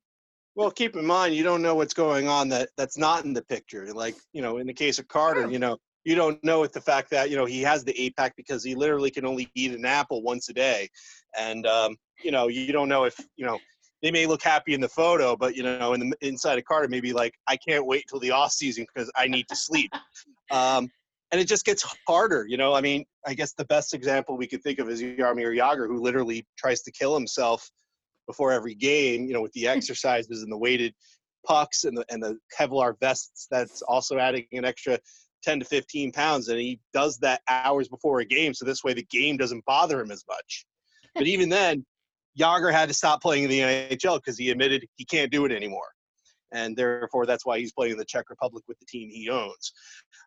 Well, 0.55 0.71
keep 0.71 0.95
in 0.95 1.05
mind 1.05 1.35
you 1.35 1.43
don't 1.43 1.61
know 1.61 1.75
what's 1.75 1.93
going 1.93 2.27
on 2.27 2.49
that 2.49 2.69
that's 2.77 2.97
not 2.97 3.23
in 3.23 3.33
the 3.33 3.43
picture. 3.43 3.93
Like 3.93 4.15
you 4.33 4.41
know, 4.41 4.57
in 4.57 4.67
the 4.67 4.73
case 4.73 4.99
of 4.99 5.07
Carter, 5.07 5.49
you 5.49 5.59
know, 5.59 5.77
you 6.03 6.15
don't 6.15 6.43
know 6.43 6.59
with 6.59 6.73
the 6.73 6.81
fact 6.81 7.09
that 7.11 7.29
you 7.29 7.37
know 7.37 7.45
he 7.45 7.61
has 7.61 7.83
the 7.83 7.99
eight 7.99 8.15
pack 8.17 8.35
because 8.35 8.63
he 8.63 8.75
literally 8.75 9.11
can 9.11 9.25
only 9.25 9.49
eat 9.55 9.71
an 9.71 9.85
apple 9.85 10.21
once 10.23 10.49
a 10.49 10.53
day, 10.53 10.89
and 11.37 11.65
um, 11.67 11.95
you 12.23 12.31
know 12.31 12.47
you 12.47 12.73
don't 12.73 12.89
know 12.89 13.05
if 13.05 13.17
you 13.37 13.45
know 13.45 13.59
they 14.01 14.11
may 14.11 14.25
look 14.25 14.41
happy 14.41 14.73
in 14.73 14.81
the 14.81 14.89
photo, 14.89 15.37
but 15.37 15.55
you 15.55 15.63
know 15.63 15.93
in 15.93 16.09
the 16.09 16.17
inside 16.21 16.57
of 16.57 16.65
Carter 16.65 16.87
maybe 16.87 17.13
like 17.13 17.33
I 17.47 17.55
can't 17.55 17.85
wait 17.85 18.05
till 18.09 18.19
the 18.19 18.31
off 18.31 18.51
season 18.51 18.85
because 18.93 19.11
I 19.15 19.27
need 19.27 19.47
to 19.47 19.55
sleep, 19.55 19.91
um, 20.51 20.89
and 21.31 21.39
it 21.39 21.47
just 21.47 21.65
gets 21.65 21.85
harder. 22.07 22.45
You 22.47 22.57
know, 22.57 22.73
I 22.73 22.81
mean, 22.81 23.05
I 23.25 23.33
guess 23.33 23.53
the 23.53 23.65
best 23.65 23.93
example 23.93 24.37
we 24.37 24.47
could 24.47 24.63
think 24.63 24.79
of 24.79 24.89
is 24.89 25.01
Jaromir 25.01 25.55
Jagr, 25.57 25.87
who 25.87 26.01
literally 26.01 26.45
tries 26.57 26.81
to 26.83 26.91
kill 26.91 27.13
himself 27.13 27.69
before 28.27 28.51
every 28.51 28.75
game. 28.75 29.25
You 29.25 29.33
know, 29.33 29.41
with 29.41 29.53
the 29.53 29.63
hmm. 29.63 29.69
exercises 29.69 30.43
and 30.43 30.51
the 30.51 30.57
weighted 30.57 30.93
pucks 31.45 31.85
and 31.85 31.97
the 31.97 32.05
and 32.09 32.21
the 32.21 32.37
Kevlar 32.57 32.99
vests. 32.99 33.47
That's 33.49 33.81
also 33.81 34.17
adding 34.17 34.45
an 34.51 34.65
extra 34.65 34.99
10 35.43 35.59
to 35.59 35.65
15 35.65 36.11
pounds 36.11 36.49
and 36.49 36.59
he 36.59 36.79
does 36.93 37.17
that 37.17 37.41
hours 37.49 37.87
before 37.87 38.19
a 38.19 38.25
game 38.25 38.53
so 38.53 38.63
this 38.63 38.83
way 38.83 38.93
the 38.93 39.07
game 39.09 39.37
doesn't 39.37 39.65
bother 39.65 39.99
him 39.99 40.11
as 40.11 40.23
much 40.29 40.65
but 41.15 41.23
even 41.27 41.49
then 41.49 41.83
Yager 42.35 42.71
had 42.71 42.87
to 42.89 42.93
stop 42.93 43.21
playing 43.21 43.45
in 43.45 43.49
the 43.49 43.59
NHL 43.59 44.17
because 44.17 44.37
he 44.37 44.51
admitted 44.51 44.85
he 44.95 45.05
can't 45.05 45.31
do 45.31 45.45
it 45.45 45.51
anymore 45.51 45.87
and 46.51 46.75
therefore 46.75 47.25
that's 47.25 47.45
why 47.45 47.59
he's 47.59 47.71
playing 47.71 47.93
in 47.93 47.97
the 47.97 48.05
Czech 48.05 48.29
Republic 48.29 48.63
with 48.67 48.79
the 48.79 48.85
team 48.85 49.09
he 49.09 49.29
owns 49.29 49.73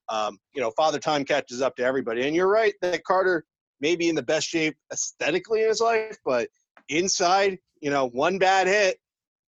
um, 0.08 0.38
you 0.54 0.60
know 0.60 0.70
father 0.76 0.98
time 0.98 1.24
catches 1.24 1.62
up 1.62 1.76
to 1.76 1.84
everybody 1.84 2.26
and 2.26 2.34
you're 2.34 2.50
right 2.50 2.74
that 2.82 3.04
Carter 3.04 3.44
may 3.80 3.96
be 3.96 4.08
in 4.08 4.14
the 4.14 4.22
best 4.22 4.48
shape 4.48 4.76
aesthetically 4.92 5.62
in 5.62 5.68
his 5.68 5.80
life 5.80 6.16
but 6.24 6.48
inside 6.88 7.58
you 7.80 7.90
know 7.90 8.08
one 8.08 8.38
bad 8.38 8.66
hit 8.66 8.98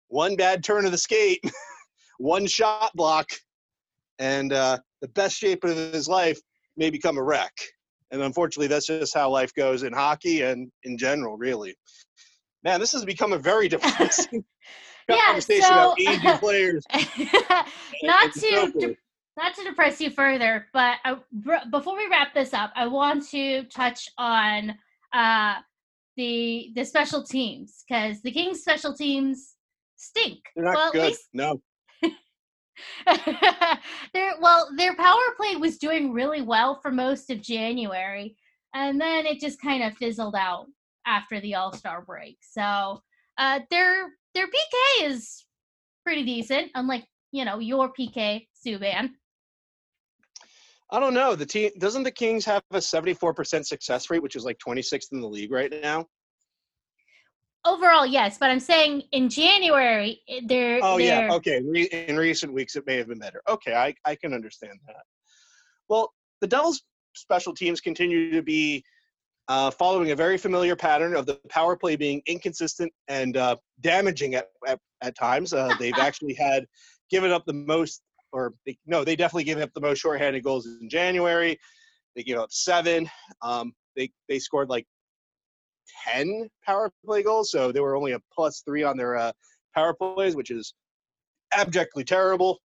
one 0.09 0.37
bad 0.37 0.65
turn 0.65 0.85
of 0.85 0.93
the 0.93 0.99
skate 0.99 1.41
one 2.19 2.47
shot 2.47 2.91
block 2.95 3.29
and 4.21 4.53
uh, 4.53 4.79
the 5.01 5.09
best 5.09 5.37
shape 5.37 5.65
of 5.65 5.77
his 5.77 6.07
life 6.07 6.39
may 6.77 6.91
become 6.91 7.19
a 7.19 7.23
wreck. 7.23 7.53
And 8.13 8.23
unfortunately, 8.23 8.69
that's 8.69 8.87
just 8.87 9.15
how 9.15 9.31
life 9.31 9.55
goes 9.55 9.83
in 9.83 9.93
hockey 9.93 10.43
and 10.43 10.71
in 10.85 10.99
general, 10.99 11.37
really. 11.37 11.75
Man, 12.63 12.81
this 12.81 12.93
has 12.93 13.05
become 13.05 13.33
a 13.33 13.39
very 13.39 13.69
depressing 13.69 14.45
Yeah, 15.17 15.39
so- 15.61 15.95
players. 16.39 16.85
not 18.03 18.33
to 18.33 18.73
de- 18.79 18.97
not 19.37 19.55
to 19.55 19.65
depress 19.65 20.01
you 20.01 20.11
further, 20.11 20.67
but 20.73 20.97
I, 21.05 21.17
before 21.71 21.97
we 21.97 22.09
wrap 22.09 22.35
this 22.35 22.53
up, 22.53 22.73
I 22.75 22.87
want 22.87 23.27
to 23.31 23.65
touch 23.65 24.09
on 24.19 24.75
uh, 25.13 25.55
the 26.17 26.73
the 26.75 26.85
special 26.85 27.23
teams 27.23 27.85
because 27.89 28.21
the 28.23 28.31
Kings 28.33 28.61
special 28.61 28.95
teams 28.95 29.55
stink. 29.97 30.41
They're 30.55 30.65
not 30.65 30.75
well, 30.75 30.93
good. 30.93 31.07
least 31.09 31.29
No. 31.33 31.61
their 34.15 34.35
well, 34.41 34.69
their 34.77 34.95
power 34.97 35.35
play 35.37 35.57
was 35.57 35.79
doing 35.79 36.13
really 36.13 36.43
well 36.43 36.81
for 36.81 36.91
most 36.91 37.31
of 37.31 37.41
January, 37.41 38.37
and 38.75 39.01
then 39.01 39.27
it 39.27 39.41
just 39.41 39.61
kind 39.61 39.83
of 39.83 39.97
fizzled 39.97 40.35
out 40.35 40.67
after 41.07 41.41
the 41.41 41.55
All 41.55 41.73
Star 41.73 42.03
break. 42.03 42.39
So 42.43 43.03
uh, 43.39 43.61
their 43.71 44.11
their 44.35 44.47
PK 44.47 45.07
is 45.11 45.45
pretty 46.05 46.25
decent, 46.25 46.71
unlike 46.75 47.05
you 47.33 47.45
know 47.45 47.59
your 47.59 47.93
PK 47.93 48.47
Subban. 48.67 49.11
I 50.93 50.99
don't 50.99 51.15
know. 51.15 51.37
The 51.37 51.47
team 51.47 51.71
doesn't 51.79 52.03
the 52.03 52.11
Kings 52.11 52.45
have 52.47 52.63
a 52.73 52.79
74% 52.79 53.65
success 53.65 54.11
rate, 54.11 54.23
which 54.23 54.35
is 54.35 54.45
like 54.45 54.59
26th 54.59 55.13
in 55.13 55.21
the 55.21 55.29
league 55.29 55.53
right 55.53 55.73
now. 55.83 56.07
Overall, 57.65 58.07
yes, 58.07 58.39
but 58.39 58.51
I'm 58.51 58.59
saying 58.59 59.03
in 59.13 59.29
January 59.29 60.21
it- 60.27 60.49
they're 60.49 60.81
Oh 60.83 60.97
yeah, 60.99 61.21
they're- 61.21 61.31
okay. 61.37 61.61
Re- 61.63 61.89
in 62.09 62.17
recent 62.17 62.53
weeks, 62.53 62.75
it 62.75 62.87
may 62.87 62.97
have 62.97 63.07
been 63.09 63.19
better. 63.19 63.43
Okay, 63.49 63.75
I 63.75 63.95
I 64.05 64.17
can 64.17 64.33
understand 64.35 64.79
that. 64.87 65.05
Well, 65.89 66.13
the 66.41 66.47
Devils' 66.47 66.83
special 67.15 67.55
teams 67.55 67.81
continue 67.81 68.31
to 68.33 68.43
be 68.43 68.83
uh, 69.51 69.69
following 69.69 70.13
a 70.13 70.15
very 70.15 70.39
familiar 70.39 70.77
pattern 70.77 71.17
of 71.17 71.27
the 71.27 71.35
power 71.49 71.77
play 71.77 71.97
being 71.97 72.23
inconsistent 72.27 72.93
and 73.09 73.37
uh, 73.37 73.57
damaging 73.81 74.37
at 74.37 74.47
at, 74.69 74.79
at 75.03 75.17
times. 75.17 75.53
Uh, 75.53 75.75
they've 75.81 75.93
actually 75.99 76.35
had 76.35 76.65
given 77.11 77.33
up 77.33 77.45
the 77.47 77.53
most, 77.53 78.01
or 78.33 78.55
they, 78.65 78.79
no, 78.87 79.03
they 79.03 79.17
definitely 79.17 79.43
gave 79.43 79.59
up 79.59 79.75
the 79.75 79.81
most 79.81 79.99
shorthanded 79.99 80.45
goals 80.45 80.67
in 80.67 80.89
January. 80.89 81.59
They 82.15 82.23
gave 82.23 82.39
up 82.39 82.53
seven. 82.53 83.11
Um, 83.43 83.73
they 83.97 84.13
they 84.29 84.39
scored 84.39 84.69
like 84.69 84.87
10 86.07 86.49
power 86.65 86.93
play 87.05 87.25
goals, 87.25 87.51
so 87.51 87.73
they 87.73 87.81
were 87.81 87.97
only 87.97 88.13
a 88.13 88.21
plus 88.33 88.63
three 88.65 88.85
on 88.85 88.97
their 88.97 89.17
uh, 89.17 89.33
power 89.75 89.95
plays, 89.95 90.37
which 90.37 90.53
is 90.53 90.75
abjectly 91.53 92.05
terrible. 92.05 92.61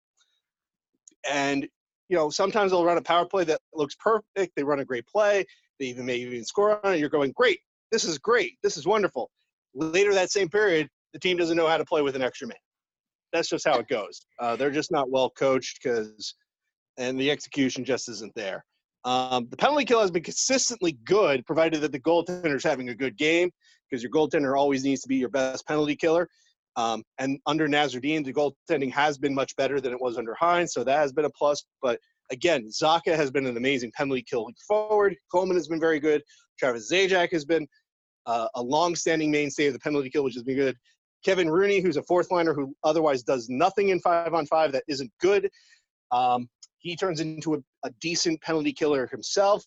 And 1.31 1.67
you 2.09 2.17
know, 2.17 2.31
sometimes 2.31 2.71
they'll 2.71 2.83
run 2.83 2.97
a 2.97 3.03
power 3.03 3.25
play 3.25 3.43
that 3.43 3.61
looks 3.71 3.95
perfect. 3.95 4.53
They 4.55 4.63
run 4.63 4.79
a 4.79 4.85
great 4.85 5.05
play. 5.05 5.45
They 5.81 5.87
even 5.87 6.05
may 6.05 6.17
even 6.17 6.45
score 6.45 6.79
on 6.85 6.93
it. 6.93 6.99
You're 6.99 7.09
going, 7.09 7.31
great. 7.35 7.57
This 7.91 8.03
is 8.03 8.19
great. 8.19 8.53
This 8.61 8.77
is 8.77 8.85
wonderful. 8.85 9.31
Later 9.73 10.13
that 10.13 10.29
same 10.29 10.47
period, 10.47 10.87
the 11.11 11.17
team 11.17 11.37
doesn't 11.37 11.57
know 11.57 11.67
how 11.67 11.77
to 11.77 11.85
play 11.85 12.03
with 12.03 12.15
an 12.15 12.21
extra 12.21 12.47
man. 12.47 12.57
That's 13.33 13.49
just 13.49 13.67
how 13.67 13.79
it 13.79 13.87
goes. 13.87 14.21
Uh, 14.39 14.55
they're 14.55 14.69
just 14.69 14.91
not 14.91 15.09
well 15.09 15.31
coached 15.31 15.79
because, 15.81 16.35
and 16.97 17.19
the 17.19 17.31
execution 17.31 17.83
just 17.83 18.09
isn't 18.09 18.31
there. 18.35 18.63
Um, 19.05 19.47
the 19.49 19.57
penalty 19.57 19.85
kill 19.85 20.01
has 20.01 20.11
been 20.11 20.21
consistently 20.21 20.99
good, 21.03 21.43
provided 21.47 21.81
that 21.81 21.91
the 21.91 21.99
goaltender 21.99 22.55
is 22.55 22.63
having 22.63 22.89
a 22.89 22.95
good 22.95 23.17
game, 23.17 23.49
because 23.89 24.03
your 24.03 24.11
goaltender 24.11 24.55
always 24.55 24.83
needs 24.83 25.01
to 25.01 25.07
be 25.07 25.15
your 25.15 25.29
best 25.29 25.67
penalty 25.67 25.95
killer. 25.95 26.29
Um, 26.75 27.03
and 27.17 27.39
under 27.47 27.67
Nasreddine, 27.67 28.23
the 28.23 28.33
goaltending 28.33 28.91
has 28.91 29.17
been 29.17 29.33
much 29.33 29.55
better 29.55 29.81
than 29.81 29.93
it 29.93 29.99
was 29.99 30.19
under 30.19 30.37
Hynes, 30.39 30.69
so 30.69 30.83
that 30.83 30.97
has 30.97 31.11
been 31.11 31.25
a 31.25 31.31
plus. 31.31 31.63
But 31.81 31.99
again, 32.31 32.67
Zacha 32.69 33.15
has 33.15 33.29
been 33.29 33.45
an 33.45 33.57
amazing 33.57 33.91
penalty 33.95 34.23
kill 34.23 34.47
forward. 34.67 35.15
Coleman 35.31 35.57
has 35.57 35.67
been 35.67 35.79
very 35.79 35.99
good. 35.99 36.21
Travis 36.57 36.91
Zajac 36.91 37.31
has 37.31 37.45
been 37.45 37.67
uh, 38.25 38.47
a 38.55 38.61
long-standing 38.61 39.31
mainstay 39.31 39.67
of 39.67 39.73
the 39.73 39.79
penalty 39.79 40.09
kill, 40.09 40.23
which 40.23 40.35
has 40.35 40.43
been 40.43 40.55
good. 40.55 40.75
Kevin 41.23 41.49
Rooney, 41.49 41.79
who's 41.79 41.97
a 41.97 42.03
fourth 42.03 42.31
liner 42.31 42.53
who 42.53 42.73
otherwise 42.83 43.23
does 43.23 43.47
nothing 43.49 43.89
in 43.89 43.99
five 43.99 44.33
on 44.33 44.45
five 44.47 44.71
that 44.71 44.83
isn't 44.87 45.11
good. 45.19 45.49
Um, 46.11 46.49
he 46.79 46.95
turns 46.95 47.19
into 47.19 47.55
a, 47.55 47.57
a 47.83 47.91
decent 48.01 48.41
penalty 48.41 48.73
killer 48.73 49.07
himself. 49.07 49.63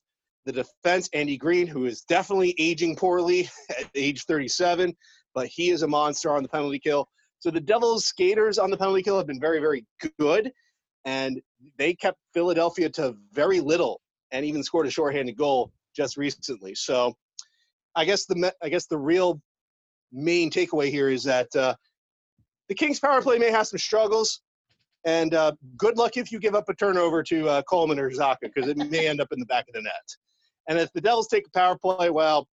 The 0.47 0.53
defense, 0.53 1.09
Andy 1.15 1.37
Greene, 1.37 1.67
who 1.67 1.87
is 1.87 2.03
definitely 2.03 2.55
aging 2.59 2.97
poorly 2.97 3.49
at 3.71 3.89
age 3.95 4.25
37, 4.25 4.95
but 5.35 5.47
he 5.47 5.71
is 5.71 5.83
a 5.83 5.89
monster 5.89 6.35
on 6.35 6.43
the 6.43 6.49
penalty 6.49 6.79
kill. 6.79 7.09
So 7.39 7.51
the 7.51 7.61
Devils' 7.61 8.07
skaters 8.07 8.59
on 8.59 8.71
the 8.71 8.77
penalty 8.77 9.03
kill 9.03 9.19
have 9.19 9.27
been 9.27 9.41
very, 9.41 9.61
very 9.61 9.85
good, 10.19 10.51
and 11.05 11.41
they 11.79 11.95
kept 11.95 12.19
Philadelphia 12.33 12.89
to 12.91 13.17
very 13.33 13.61
little, 13.61 14.01
and 14.33 14.45
even 14.45 14.63
scored 14.63 14.87
a 14.87 14.91
shorthanded 14.91 15.37
goal 15.37 15.73
just 15.95 16.17
recently. 16.17 16.75
So 16.75 17.15
I 17.95 18.05
guess 18.05 18.27
the 18.27 18.53
I 18.63 18.69
guess 18.69 18.87
the 18.87 18.99
real 18.99 19.41
main 20.13 20.51
takeaway 20.51 20.91
here 20.91 21.09
is 21.09 21.25
that 21.25 21.55
uh, 21.57 21.75
the 22.69 22.75
Kings' 22.75 23.01
power 23.01 23.21
play 23.23 23.39
may 23.39 23.51
have 23.51 23.67
some 23.67 23.79
struggles, 23.79 24.41
and 25.05 25.35
uh, 25.35 25.53
good 25.77 25.97
luck 25.97 26.17
if 26.17 26.33
you 26.33 26.39
give 26.39 26.55
up 26.55 26.69
a 26.69 26.75
turnover 26.75 27.23
to 27.25 27.49
uh, 27.49 27.63
Coleman 27.63 27.99
or 27.99 28.11
Zacha 28.11 28.37
because 28.43 28.69
it 28.69 28.77
may 28.77 29.07
end 29.09 29.21
up 29.21 29.29
in 29.33 29.39
the 29.39 29.47
back 29.47 29.67
of 29.69 29.75
the 29.75 29.83
net. 29.83 30.17
And 30.69 30.79
if 30.79 30.93
the 30.93 31.01
Devils 31.01 31.29
take 31.29 31.47
a 31.47 31.51
power 31.51 31.77
play, 31.77 32.11
well, 32.11 32.49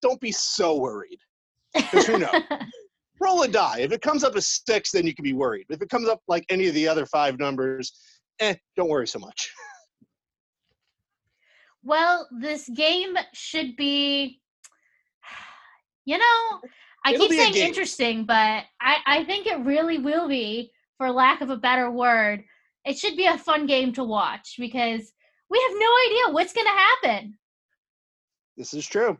don't 0.00 0.20
be 0.20 0.32
so 0.32 0.78
worried 0.78 1.18
because 1.74 2.06
who 2.06 2.18
knows? 2.18 2.42
Roll 3.20 3.42
a 3.42 3.48
die. 3.48 3.80
If 3.80 3.92
it 3.92 4.02
comes 4.02 4.24
up 4.24 4.36
as 4.36 4.48
six, 4.66 4.90
then 4.92 5.06
you 5.06 5.14
can 5.14 5.22
be 5.22 5.32
worried. 5.32 5.66
If 5.70 5.82
it 5.82 5.88
comes 5.88 6.08
up 6.08 6.20
like 6.28 6.44
any 6.48 6.66
of 6.66 6.74
the 6.74 6.88
other 6.88 7.06
five 7.06 7.38
numbers, 7.38 7.92
eh, 8.40 8.54
don't 8.76 8.88
worry 8.88 9.06
so 9.06 9.18
much. 9.18 9.52
Well, 11.86 12.26
this 12.40 12.68
game 12.70 13.14
should 13.34 13.76
be, 13.76 14.40
you 16.06 16.16
know, 16.16 16.60
I 17.04 17.12
It'll 17.12 17.28
keep 17.28 17.38
saying 17.38 17.56
interesting, 17.56 18.24
but 18.24 18.64
I, 18.80 18.96
I 19.04 19.24
think 19.24 19.46
it 19.46 19.60
really 19.60 19.98
will 19.98 20.26
be, 20.26 20.72
for 20.96 21.10
lack 21.10 21.42
of 21.42 21.50
a 21.50 21.56
better 21.56 21.90
word. 21.90 22.44
It 22.86 22.96
should 22.96 23.16
be 23.16 23.26
a 23.26 23.36
fun 23.36 23.66
game 23.66 23.92
to 23.94 24.04
watch 24.04 24.54
because 24.58 25.12
we 25.50 25.66
have 25.68 25.78
no 25.78 25.88
idea 26.06 26.34
what's 26.34 26.54
going 26.54 26.66
to 26.66 26.70
happen. 26.70 27.38
This 28.56 28.72
is 28.72 28.86
true. 28.86 29.18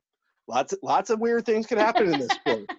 Lots 0.48 0.74
lots 0.82 1.10
of 1.10 1.20
weird 1.20 1.44
things 1.44 1.66
can 1.66 1.78
happen 1.78 2.12
in 2.12 2.20
this 2.20 2.28
sport. 2.46 2.70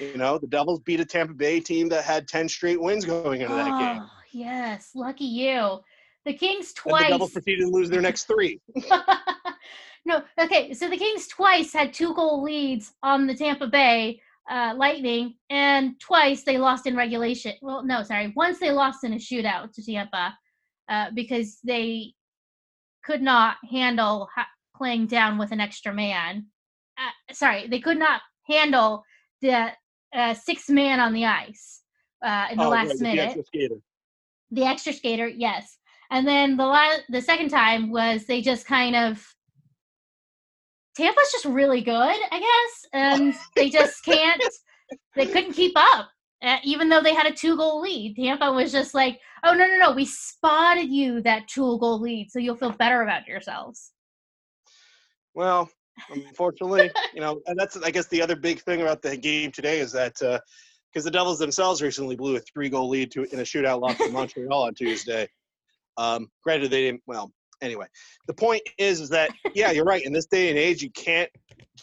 You 0.00 0.16
know, 0.16 0.38
the 0.38 0.46
Devils 0.46 0.80
beat 0.80 1.00
a 1.00 1.04
Tampa 1.04 1.34
Bay 1.34 1.60
team 1.60 1.88
that 1.90 2.04
had 2.04 2.26
10 2.26 2.48
straight 2.48 2.80
wins 2.80 3.04
going 3.04 3.40
into 3.40 3.54
that 3.54 3.78
game. 3.78 4.00
Oh, 4.02 4.10
yes, 4.32 4.90
lucky 4.94 5.24
you. 5.24 5.78
The 6.24 6.32
Kings 6.32 6.72
And 6.86 6.94
the 6.98 7.04
Devils 7.04 7.30
twice. 7.30 7.32
proceeded 7.32 7.64
to 7.64 7.70
lose 7.70 7.90
their 7.90 8.00
next 8.00 8.24
three. 8.24 8.60
no, 10.04 10.22
okay. 10.40 10.72
So 10.72 10.88
the 10.88 10.96
Kings 10.96 11.28
twice 11.28 11.72
had 11.72 11.92
two 11.92 12.14
goal 12.14 12.42
leads 12.42 12.92
on 13.02 13.26
the 13.26 13.34
Tampa 13.34 13.66
Bay 13.66 14.20
uh, 14.50 14.74
Lightning, 14.76 15.34
and 15.50 15.98
twice 16.00 16.42
they 16.42 16.58
lost 16.58 16.86
in 16.86 16.96
regulation. 16.96 17.54
Well, 17.62 17.84
no, 17.84 18.02
sorry. 18.02 18.32
Once 18.36 18.58
they 18.58 18.70
lost 18.70 19.04
in 19.04 19.12
a 19.14 19.16
shootout 19.16 19.72
to 19.72 19.82
Tampa 19.84 20.36
uh, 20.88 21.10
because 21.14 21.58
they 21.64 22.12
could 23.04 23.22
not 23.22 23.56
handle 23.70 24.28
ha- 24.34 24.48
playing 24.76 25.06
down 25.06 25.38
with 25.38 25.52
an 25.52 25.60
extra 25.60 25.92
man. 25.92 26.46
Uh, 26.98 27.34
sorry, 27.34 27.66
they 27.68 27.80
could 27.80 27.98
not 27.98 28.20
handle 28.48 29.02
the 29.40 29.70
uh, 30.14 30.34
six 30.34 30.68
man 30.68 31.00
on 31.00 31.12
the 31.12 31.24
ice 31.24 31.82
uh, 32.24 32.46
in 32.52 32.58
the 32.58 32.64
Oh, 32.64 32.70
last 32.70 32.88
right, 32.88 32.98
the 32.98 33.02
minute. 33.04 33.24
extra 33.26 33.44
skater. 33.44 33.76
the 34.50 34.64
extra 34.64 34.92
skater, 34.92 35.28
yes. 35.28 35.78
And 36.10 36.26
then 36.26 36.56
the 36.56 36.64
la- 36.66 37.00
the 37.08 37.20
second 37.20 37.48
time 37.50 37.90
was 37.90 38.24
they 38.26 38.40
just 38.42 38.66
kind 38.66 38.94
of 38.96 39.26
Tampa's 40.96 41.32
just 41.32 41.44
really 41.44 41.80
good, 41.80 42.16
I 42.30 42.38
guess, 42.38 42.86
and 42.92 43.34
they 43.56 43.68
just 43.68 44.04
can't. 44.04 44.40
they 45.16 45.26
couldn't 45.26 45.54
keep 45.54 45.72
up, 45.76 46.08
uh, 46.42 46.58
even 46.62 46.88
though 46.88 47.00
they 47.02 47.14
had 47.14 47.26
a 47.26 47.32
two 47.34 47.56
goal 47.56 47.80
lead. 47.80 48.14
Tampa 48.16 48.52
was 48.52 48.70
just 48.70 48.94
like, 48.94 49.18
"Oh 49.42 49.54
no, 49.54 49.66
no, 49.66 49.76
no! 49.78 49.92
We 49.92 50.04
spotted 50.04 50.90
you 50.90 51.20
that 51.22 51.48
two 51.48 51.78
goal 51.80 52.00
lead, 52.00 52.30
so 52.30 52.38
you'll 52.38 52.54
feel 52.54 52.70
better 52.70 53.02
about 53.02 53.26
yourselves." 53.26 53.90
Well, 55.34 55.68
unfortunately, 56.10 56.90
you 57.14 57.20
know, 57.20 57.40
and 57.46 57.58
that's 57.58 57.76
I 57.76 57.90
guess 57.90 58.08
the 58.08 58.22
other 58.22 58.36
big 58.36 58.60
thing 58.62 58.82
about 58.82 59.02
the 59.02 59.16
game 59.16 59.52
today 59.52 59.80
is 59.80 59.92
that 59.92 60.14
because 60.94 61.04
the 61.04 61.10
Devils 61.10 61.38
themselves 61.38 61.82
recently 61.82 62.16
blew 62.16 62.36
a 62.36 62.40
three-goal 62.40 62.88
lead 62.88 63.10
to 63.12 63.24
in 63.24 63.40
a 63.40 63.42
shootout 63.42 63.80
loss 63.80 63.98
to 63.98 64.10
Montreal 64.10 64.62
on 64.62 64.74
Tuesday. 64.74 65.28
Um, 65.96 66.28
granted, 66.42 66.70
they 66.70 66.82
didn't. 66.82 67.02
Well, 67.06 67.32
anyway, 67.62 67.86
the 68.26 68.34
point 68.34 68.62
is, 68.78 69.00
is 69.00 69.08
that 69.10 69.30
yeah, 69.54 69.70
you're 69.70 69.84
right. 69.84 70.04
In 70.04 70.12
this 70.12 70.26
day 70.26 70.50
and 70.50 70.58
age, 70.58 70.82
you 70.82 70.90
can't 70.90 71.30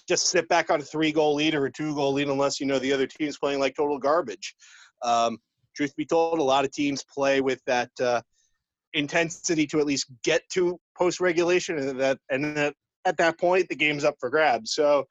just 0.08 0.28
sit 0.28 0.48
back 0.48 0.70
on 0.70 0.80
a 0.80 0.84
three-goal 0.84 1.36
lead 1.36 1.56
or 1.56 1.66
a 1.66 1.72
two-goal 1.72 2.14
lead 2.14 2.28
unless 2.28 2.60
you 2.60 2.66
know 2.66 2.80
the 2.80 2.94
other 2.94 3.08
team's 3.08 3.38
playing 3.38 3.60
like 3.60 3.76
total 3.76 4.00
garbage. 4.00 4.56
Um, 5.02 5.38
truth 5.76 5.96
be 5.96 6.06
told, 6.06 6.40
a 6.40 6.44
lot 6.44 6.66
of 6.66 6.72
teams 6.72 7.04
play 7.04 7.42
with 7.42 7.62
that 7.66 7.90
uh, 8.00 8.22
intensity 8.94 9.66
to 9.68 9.80
at 9.80 9.86
least 9.86 10.08
get 10.24 10.42
to 10.54 10.80
post-regulation, 10.98 11.78
and 11.78 12.00
that 12.00 12.18
and 12.30 12.56
that 12.56 12.76
at 13.06 13.18
that 13.18 13.40
point 13.40 13.68
the 13.70 13.76
game's 13.76 14.04
up 14.04 14.16
for 14.20 14.30
grabs. 14.30 14.74
So. 14.74 15.06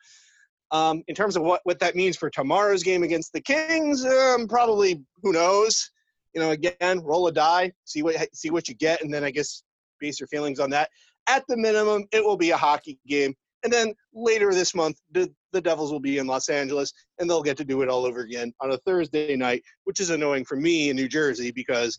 Um, 0.72 1.02
in 1.08 1.16
terms 1.16 1.34
of 1.34 1.42
what, 1.42 1.62
what 1.64 1.80
that 1.80 1.96
means 1.96 2.16
for 2.16 2.30
tomorrow's 2.30 2.84
game 2.84 3.02
against 3.02 3.32
the 3.32 3.40
Kings, 3.40 4.04
um, 4.04 4.46
probably 4.46 5.02
who 5.20 5.32
knows. 5.32 5.90
You 6.32 6.40
know, 6.40 6.50
again, 6.52 7.00
roll 7.00 7.26
a 7.26 7.32
die, 7.32 7.72
see 7.86 8.02
what 8.04 8.14
see 8.32 8.50
what 8.50 8.68
you 8.68 8.76
get, 8.76 9.02
and 9.02 9.12
then 9.12 9.24
I 9.24 9.32
guess 9.32 9.64
base 9.98 10.20
your 10.20 10.28
feelings 10.28 10.60
on 10.60 10.70
that. 10.70 10.88
At 11.28 11.42
the 11.48 11.56
minimum, 11.56 12.04
it 12.12 12.24
will 12.24 12.36
be 12.36 12.50
a 12.50 12.56
hockey 12.56 13.00
game, 13.08 13.34
and 13.62 13.72
then 13.72 13.94
later 14.14 14.52
this 14.54 14.74
month, 14.74 14.98
the 15.10 15.28
the 15.52 15.60
Devils 15.60 15.90
will 15.90 16.00
be 16.00 16.18
in 16.18 16.26
Los 16.26 16.48
Angeles, 16.48 16.92
and 17.18 17.28
they'll 17.28 17.42
get 17.42 17.56
to 17.56 17.64
do 17.64 17.82
it 17.82 17.88
all 17.88 18.06
over 18.06 18.20
again 18.20 18.52
on 18.60 18.70
a 18.72 18.78
Thursday 18.78 19.34
night, 19.36 19.62
which 19.84 20.00
is 20.00 20.10
annoying 20.10 20.44
for 20.44 20.56
me 20.56 20.90
in 20.90 20.96
New 20.96 21.08
Jersey 21.08 21.50
because 21.50 21.98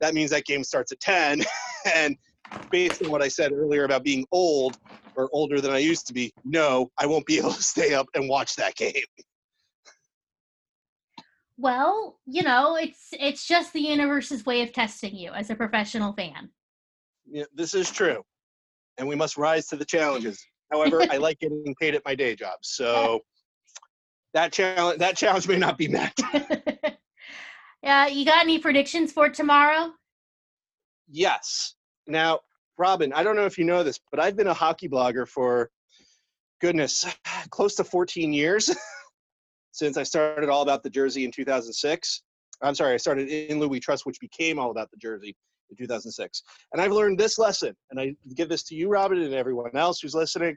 that 0.00 0.14
means 0.14 0.30
that 0.30 0.44
game 0.44 0.64
starts 0.64 0.92
at 0.92 1.00
10, 1.00 1.44
and 1.94 2.16
based 2.70 3.02
on 3.02 3.10
what 3.10 3.22
I 3.22 3.28
said 3.28 3.52
earlier 3.52 3.84
about 3.84 4.02
being 4.02 4.26
old 4.32 4.78
or 5.16 5.28
older 5.32 5.60
than 5.60 5.72
I 5.72 5.78
used 5.78 6.06
to 6.08 6.12
be, 6.12 6.32
no, 6.44 6.90
I 6.98 7.06
won't 7.06 7.26
be 7.26 7.38
able 7.38 7.52
to 7.52 7.62
stay 7.62 7.94
up 7.94 8.06
and 8.14 8.28
watch 8.28 8.56
that 8.56 8.74
game. 8.76 8.92
Well, 11.56 12.18
you 12.24 12.42
know, 12.42 12.76
it's 12.76 13.08
it's 13.12 13.46
just 13.46 13.74
the 13.74 13.80
universe's 13.80 14.46
way 14.46 14.62
of 14.62 14.72
testing 14.72 15.14
you 15.14 15.32
as 15.32 15.50
a 15.50 15.54
professional 15.54 16.14
fan. 16.14 16.48
Yeah, 17.30 17.44
this 17.54 17.74
is 17.74 17.90
true, 17.90 18.22
and 18.96 19.06
we 19.06 19.14
must 19.14 19.36
rise 19.36 19.66
to 19.66 19.76
the 19.76 19.84
challenges. 19.84 20.42
However, 20.72 21.02
I 21.10 21.18
like 21.18 21.38
getting 21.38 21.74
paid 21.78 21.94
at 21.94 22.02
my 22.06 22.14
day 22.14 22.34
job, 22.34 22.60
so 22.62 23.20
that 24.32 24.54
challenge 24.54 25.00
that 25.00 25.18
challenge 25.18 25.48
may 25.48 25.58
not 25.58 25.76
be 25.76 25.86
met. 25.86 26.18
yeah, 27.82 28.06
you 28.06 28.24
got 28.24 28.40
any 28.40 28.58
predictions 28.58 29.12
for 29.12 29.28
tomorrow? 29.28 29.92
Yes. 31.10 31.74
Now, 32.06 32.40
Robin, 32.80 33.12
I 33.12 33.22
don't 33.22 33.36
know 33.36 33.44
if 33.44 33.58
you 33.58 33.64
know 33.64 33.82
this, 33.82 34.00
but 34.10 34.18
I've 34.18 34.36
been 34.36 34.46
a 34.46 34.54
hockey 34.54 34.88
blogger 34.88 35.28
for 35.28 35.70
goodness, 36.62 37.04
close 37.50 37.74
to 37.74 37.84
14 37.84 38.32
years 38.32 38.74
since 39.72 39.98
I 39.98 40.02
started 40.02 40.48
all 40.48 40.62
about 40.62 40.82
the 40.82 40.88
jersey 40.88 41.26
in 41.26 41.30
2006. 41.30 42.22
I'm 42.62 42.74
sorry, 42.74 42.94
I 42.94 42.96
started 42.96 43.28
In 43.28 43.60
Lou 43.60 43.68
We 43.68 43.80
Trust, 43.80 44.06
which 44.06 44.18
became 44.18 44.58
all 44.58 44.70
about 44.70 44.90
the 44.90 44.96
jersey 44.96 45.36
in 45.70 45.76
2006. 45.76 46.42
And 46.72 46.80
I've 46.80 46.92
learned 46.92 47.18
this 47.18 47.38
lesson, 47.38 47.76
and 47.90 48.00
I 48.00 48.14
give 48.34 48.48
this 48.48 48.62
to 48.64 48.74
you, 48.74 48.88
Robin, 48.88 49.20
and 49.20 49.34
everyone 49.34 49.76
else 49.76 50.00
who's 50.00 50.14
listening. 50.14 50.56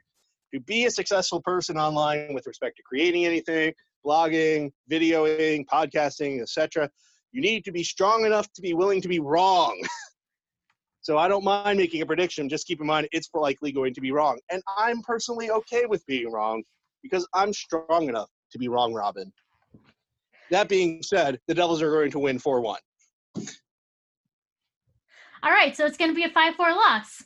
To 0.54 0.60
be 0.60 0.86
a 0.86 0.90
successful 0.90 1.42
person 1.42 1.76
online 1.76 2.32
with 2.32 2.46
respect 2.46 2.76
to 2.78 2.82
creating 2.86 3.26
anything, 3.26 3.74
blogging, 4.06 4.70
videoing, 4.90 5.66
podcasting, 5.66 6.40
etc., 6.40 6.88
you 7.32 7.42
need 7.42 7.64
to 7.64 7.72
be 7.72 7.82
strong 7.82 8.24
enough 8.24 8.50
to 8.52 8.62
be 8.62 8.72
willing 8.72 9.02
to 9.02 9.08
be 9.08 9.20
wrong. 9.20 9.78
So 11.04 11.18
I 11.18 11.28
don't 11.28 11.44
mind 11.44 11.76
making 11.76 12.00
a 12.00 12.06
prediction. 12.06 12.48
Just 12.48 12.66
keep 12.66 12.80
in 12.80 12.86
mind 12.86 13.06
it's 13.12 13.28
likely 13.34 13.70
going 13.72 13.92
to 13.92 14.00
be 14.00 14.10
wrong. 14.10 14.38
And 14.50 14.62
I'm 14.78 15.02
personally 15.02 15.50
okay 15.50 15.84
with 15.84 16.04
being 16.06 16.32
wrong 16.32 16.62
because 17.02 17.28
I'm 17.34 17.52
strong 17.52 18.08
enough 18.08 18.30
to 18.52 18.58
be 18.58 18.68
wrong, 18.68 18.94
Robin. 18.94 19.30
That 20.50 20.66
being 20.66 21.02
said, 21.02 21.38
the 21.46 21.52
Devils 21.52 21.82
are 21.82 21.90
going 21.90 22.10
to 22.12 22.18
win 22.18 22.38
4 22.38 22.62
1. 22.62 22.78
All 25.42 25.50
right, 25.50 25.76
so 25.76 25.84
it's 25.84 25.98
going 25.98 26.10
to 26.10 26.14
be 26.14 26.24
a 26.24 26.30
5 26.30 26.54
4 26.54 26.70
loss. 26.70 27.22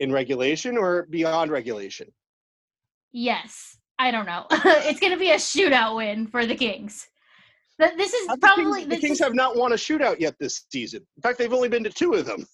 In 0.00 0.10
regulation 0.10 0.76
or 0.76 1.06
beyond 1.08 1.52
regulation? 1.52 2.08
Yes. 3.12 3.76
I 4.00 4.10
don't 4.10 4.26
know. 4.26 4.46
it's 4.50 4.98
going 4.98 5.12
to 5.12 5.18
be 5.18 5.30
a 5.30 5.36
shootout 5.36 5.94
win 5.94 6.26
for 6.26 6.46
the 6.46 6.56
Kings. 6.56 7.06
This 7.96 8.12
is 8.12 8.26
the 8.26 8.38
probably. 8.38 8.80
Kings, 8.82 8.94
the 8.94 9.00
Kings 9.00 9.18
have 9.18 9.34
not 9.34 9.56
won 9.56 9.72
a 9.72 9.76
shootout 9.76 10.20
yet 10.20 10.34
this 10.38 10.66
season. 10.70 11.06
In 11.16 11.22
fact, 11.22 11.38
they've 11.38 11.52
only 11.52 11.68
been 11.68 11.84
to 11.84 11.90
two 11.90 12.14
of 12.14 12.26
them. 12.26 12.46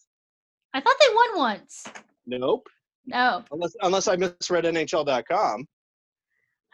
I 0.75 0.81
thought 0.81 0.97
they 1.01 1.15
won 1.15 1.39
once. 1.39 1.85
Nope. 2.27 2.69
No. 3.07 3.43
Unless, 3.51 3.77
unless 3.83 4.09
I 4.09 4.17
misread 4.17 4.65
NHL.com. 4.65 5.67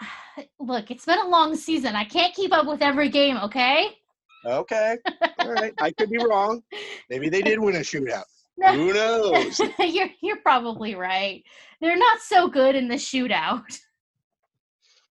Look, 0.58 0.90
it's 0.90 1.06
been 1.06 1.18
a 1.18 1.28
long 1.28 1.54
season. 1.54 1.94
I 1.94 2.04
can't 2.04 2.34
keep 2.34 2.52
up 2.52 2.66
with 2.66 2.82
every 2.82 3.08
game, 3.08 3.36
okay? 3.38 3.96
Okay. 4.44 4.98
All 5.38 5.52
right. 5.52 5.72
I 5.80 5.92
could 5.92 6.10
be 6.10 6.18
wrong. 6.18 6.62
Maybe 7.08 7.28
they 7.28 7.40
did 7.40 7.60
win 7.60 7.76
a 7.76 7.80
shootout. 7.80 8.24
No. 8.58 8.72
Who 8.74 8.92
knows? 8.92 9.60
you're 9.78 10.10
you're 10.22 10.40
probably 10.42 10.94
right. 10.94 11.42
They're 11.80 11.96
not 11.96 12.20
so 12.20 12.48
good 12.48 12.74
in 12.74 12.88
the 12.88 12.96
shootout. 12.96 13.80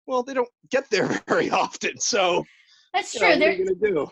Well, 0.06 0.24
they 0.24 0.34
don't 0.34 0.50
get 0.70 0.89
there 0.89 1.08
very 1.28 1.50
often. 1.50 2.00
So 2.00 2.46
That's 2.94 3.14
you 3.14 3.20
true. 3.20 3.30
know, 3.30 3.39
they're 3.39 3.58
gonna 3.58 3.76
do? 3.76 4.08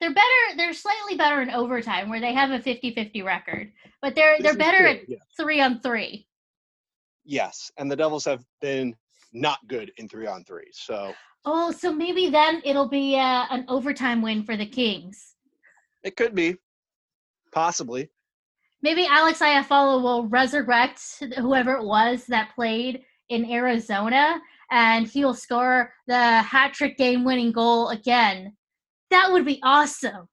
they're 0.00 0.12
better 0.12 0.56
they're 0.56 0.72
slightly 0.74 1.16
better 1.16 1.40
in 1.40 1.50
overtime 1.50 2.08
where 2.10 2.20
they 2.20 2.34
have 2.34 2.50
a 2.50 2.58
50-50 2.58 3.24
record. 3.24 3.72
But 4.02 4.14
they're 4.14 4.36
This 4.38 4.44
they're 4.48 4.56
better 4.56 4.78
true, 4.78 4.88
at 4.88 5.08
yeah. 5.08 5.16
3 5.38 5.60
on 5.60 5.80
3. 5.80 6.26
Yes, 7.24 7.70
and 7.76 7.90
the 7.90 7.96
Devils 7.96 8.24
have 8.24 8.44
been 8.60 8.94
not 9.32 9.58
good 9.68 9.90
in 9.96 10.08
three 10.08 10.26
on 10.26 10.44
three. 10.44 10.68
So 10.72 11.12
Oh, 11.44 11.70
so 11.70 11.92
maybe 11.92 12.28
then 12.28 12.60
it'll 12.64 12.88
be 12.88 13.16
uh, 13.16 13.46
an 13.50 13.64
overtime 13.68 14.20
win 14.22 14.42
for 14.44 14.56
the 14.56 14.66
Kings. 14.66 15.34
it 16.02 16.16
could 16.16 16.34
be, 16.34 16.56
possibly. 17.52 18.10
Maybe 18.82 19.06
Alex 19.06 19.38
Iafallo 19.40 20.02
will 20.02 20.26
resurrect 20.28 21.00
whoever 21.38 21.74
it 21.76 21.84
was 21.84 22.26
that 22.26 22.50
played 22.54 23.02
in 23.28 23.50
Arizona 23.50 24.40
and 24.70 25.06
he'll 25.06 25.34
score 25.34 25.92
the 26.06 26.42
hat 26.42 26.72
trick 26.72 26.96
game 26.96 27.24
winning 27.24 27.52
goal 27.52 27.88
again. 27.88 28.56
That 29.10 29.32
would 29.32 29.44
be 29.44 29.60
awesome. 29.62 30.28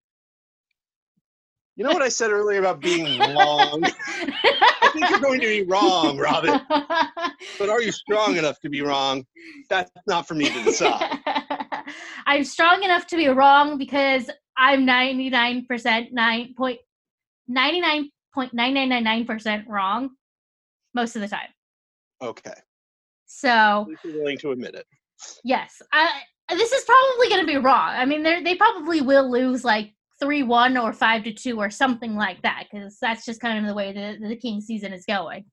You 1.75 1.83
know 1.83 1.91
what 1.91 2.03
I 2.03 2.09
said 2.09 2.29
earlier 2.29 2.59
about 2.59 2.81
being 2.81 3.19
wrong? 3.19 3.83
I 3.83 4.89
think 4.93 5.09
you're 5.09 5.19
going 5.19 5.41
to 5.41 5.47
be 5.47 5.63
wrong, 5.63 6.17
Robin. 6.17 6.61
But 7.59 7.69
are 7.69 7.81
you 7.81 7.91
strong 7.91 8.37
enough 8.37 8.59
to 8.61 8.69
be 8.69 8.81
wrong? 8.81 9.25
That's 9.69 9.91
not 10.07 10.27
for 10.27 10.33
me 10.33 10.49
to 10.49 10.63
decide. 10.63 11.19
I'm 12.25 12.45
strong 12.45 12.83
enough 12.83 13.05
to 13.07 13.17
be 13.17 13.27
wrong 13.27 13.77
because 13.77 14.29
I'm 14.57 14.87
99% 14.87 16.11
9 16.11 16.53
point 16.55 16.79
99.9999% 17.49 19.67
wrong 19.67 20.11
most 20.93 21.15
of 21.15 21.21
the 21.21 21.27
time. 21.27 21.49
Okay. 22.21 22.53
So, 23.35 23.49
At 23.49 23.87
least 23.87 24.03
you're 24.05 24.13
willing 24.19 24.37
to 24.39 24.51
admit 24.51 24.75
it. 24.75 24.85
yes, 25.43 25.81
I 25.91 26.21
this 26.49 26.71
is 26.71 26.83
probably 26.85 27.29
going 27.29 27.41
to 27.41 27.47
be 27.47 27.57
wrong. 27.57 27.89
I 27.89 28.05
mean, 28.05 28.21
they 28.21 28.43
they 28.43 28.55
probably 28.55 29.01
will 29.01 29.29
lose 29.29 29.63
like 29.63 29.91
3-1 30.21 30.81
or 30.81 30.93
5 30.93 31.23
to 31.23 31.33
2 31.33 31.57
or 31.59 31.69
something 31.69 32.15
like 32.15 32.41
that 32.43 32.65
cuz 32.71 32.97
that's 33.01 33.25
just 33.25 33.41
kind 33.41 33.57
of 33.59 33.65
the 33.65 33.73
way 33.73 33.91
the 33.91 34.17
the 34.27 34.35
King 34.35 34.61
season 34.61 34.93
is 34.93 35.03
going. 35.05 35.45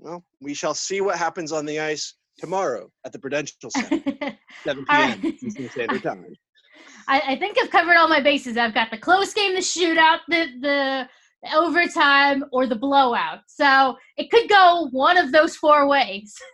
Well, 0.00 0.24
we 0.40 0.52
shall 0.54 0.74
see 0.74 1.00
what 1.00 1.16
happens 1.16 1.52
on 1.52 1.64
the 1.64 1.78
ice 1.80 2.14
tomorrow 2.38 2.90
at 3.04 3.12
the 3.12 3.18
Prudential 3.18 3.70
Center, 3.70 4.00
7 4.64 4.84
p.m. 4.84 4.84
right. 4.88 5.24
Eastern 5.42 5.70
Standard 5.70 6.02
Time. 6.02 6.24
I, 7.08 7.20
I 7.32 7.38
think 7.38 7.56
I've 7.60 7.70
covered 7.70 7.96
all 7.96 8.08
my 8.08 8.20
bases. 8.20 8.56
I've 8.56 8.74
got 8.74 8.90
the 8.90 8.98
close 8.98 9.32
game, 9.32 9.54
the 9.54 9.60
shootout, 9.60 10.20
the 10.28 10.46
the 10.60 11.08
overtime, 11.54 12.44
or 12.52 12.66
the 12.66 12.76
blowout. 12.76 13.40
So 13.46 13.96
it 14.16 14.30
could 14.30 14.48
go 14.48 14.88
one 14.90 15.16
of 15.16 15.32
those 15.32 15.56
four 15.56 15.88
ways. 15.88 16.34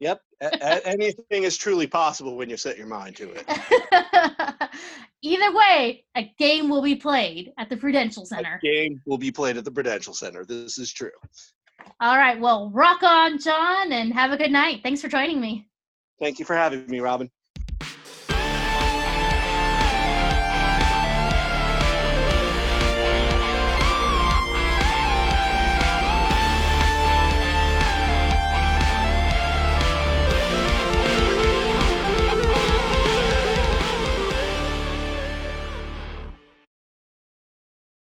Yep. 0.00 0.20
Anything 0.60 1.42
is 1.42 1.56
truly 1.56 1.88
possible 1.88 2.36
when 2.36 2.48
you 2.48 2.56
set 2.56 2.78
your 2.78 2.86
mind 2.86 3.16
to 3.16 3.32
it. 3.32 3.44
Either 5.22 5.52
way, 5.52 6.04
a 6.16 6.32
game 6.38 6.68
will 6.68 6.82
be 6.82 6.94
played 6.94 7.52
at 7.58 7.68
the 7.68 7.76
Prudential 7.76 8.24
Center. 8.24 8.60
A 8.62 8.64
game 8.64 9.00
will 9.06 9.18
be 9.18 9.32
played 9.32 9.56
at 9.56 9.64
the 9.64 9.72
Prudential 9.72 10.14
Center. 10.14 10.44
This 10.44 10.78
is 10.78 10.92
true. 10.92 11.10
All 12.00 12.16
right. 12.16 12.38
Well, 12.38 12.70
rock 12.72 13.02
on, 13.02 13.40
John, 13.40 13.90
and 13.90 14.12
have 14.12 14.30
a 14.30 14.36
good 14.36 14.52
night. 14.52 14.80
Thanks 14.84 15.02
for 15.02 15.08
joining 15.08 15.40
me. 15.40 15.68
Thank 16.20 16.38
you 16.38 16.44
for 16.44 16.54
having 16.54 16.86
me, 16.86 17.00
Robin. 17.00 17.28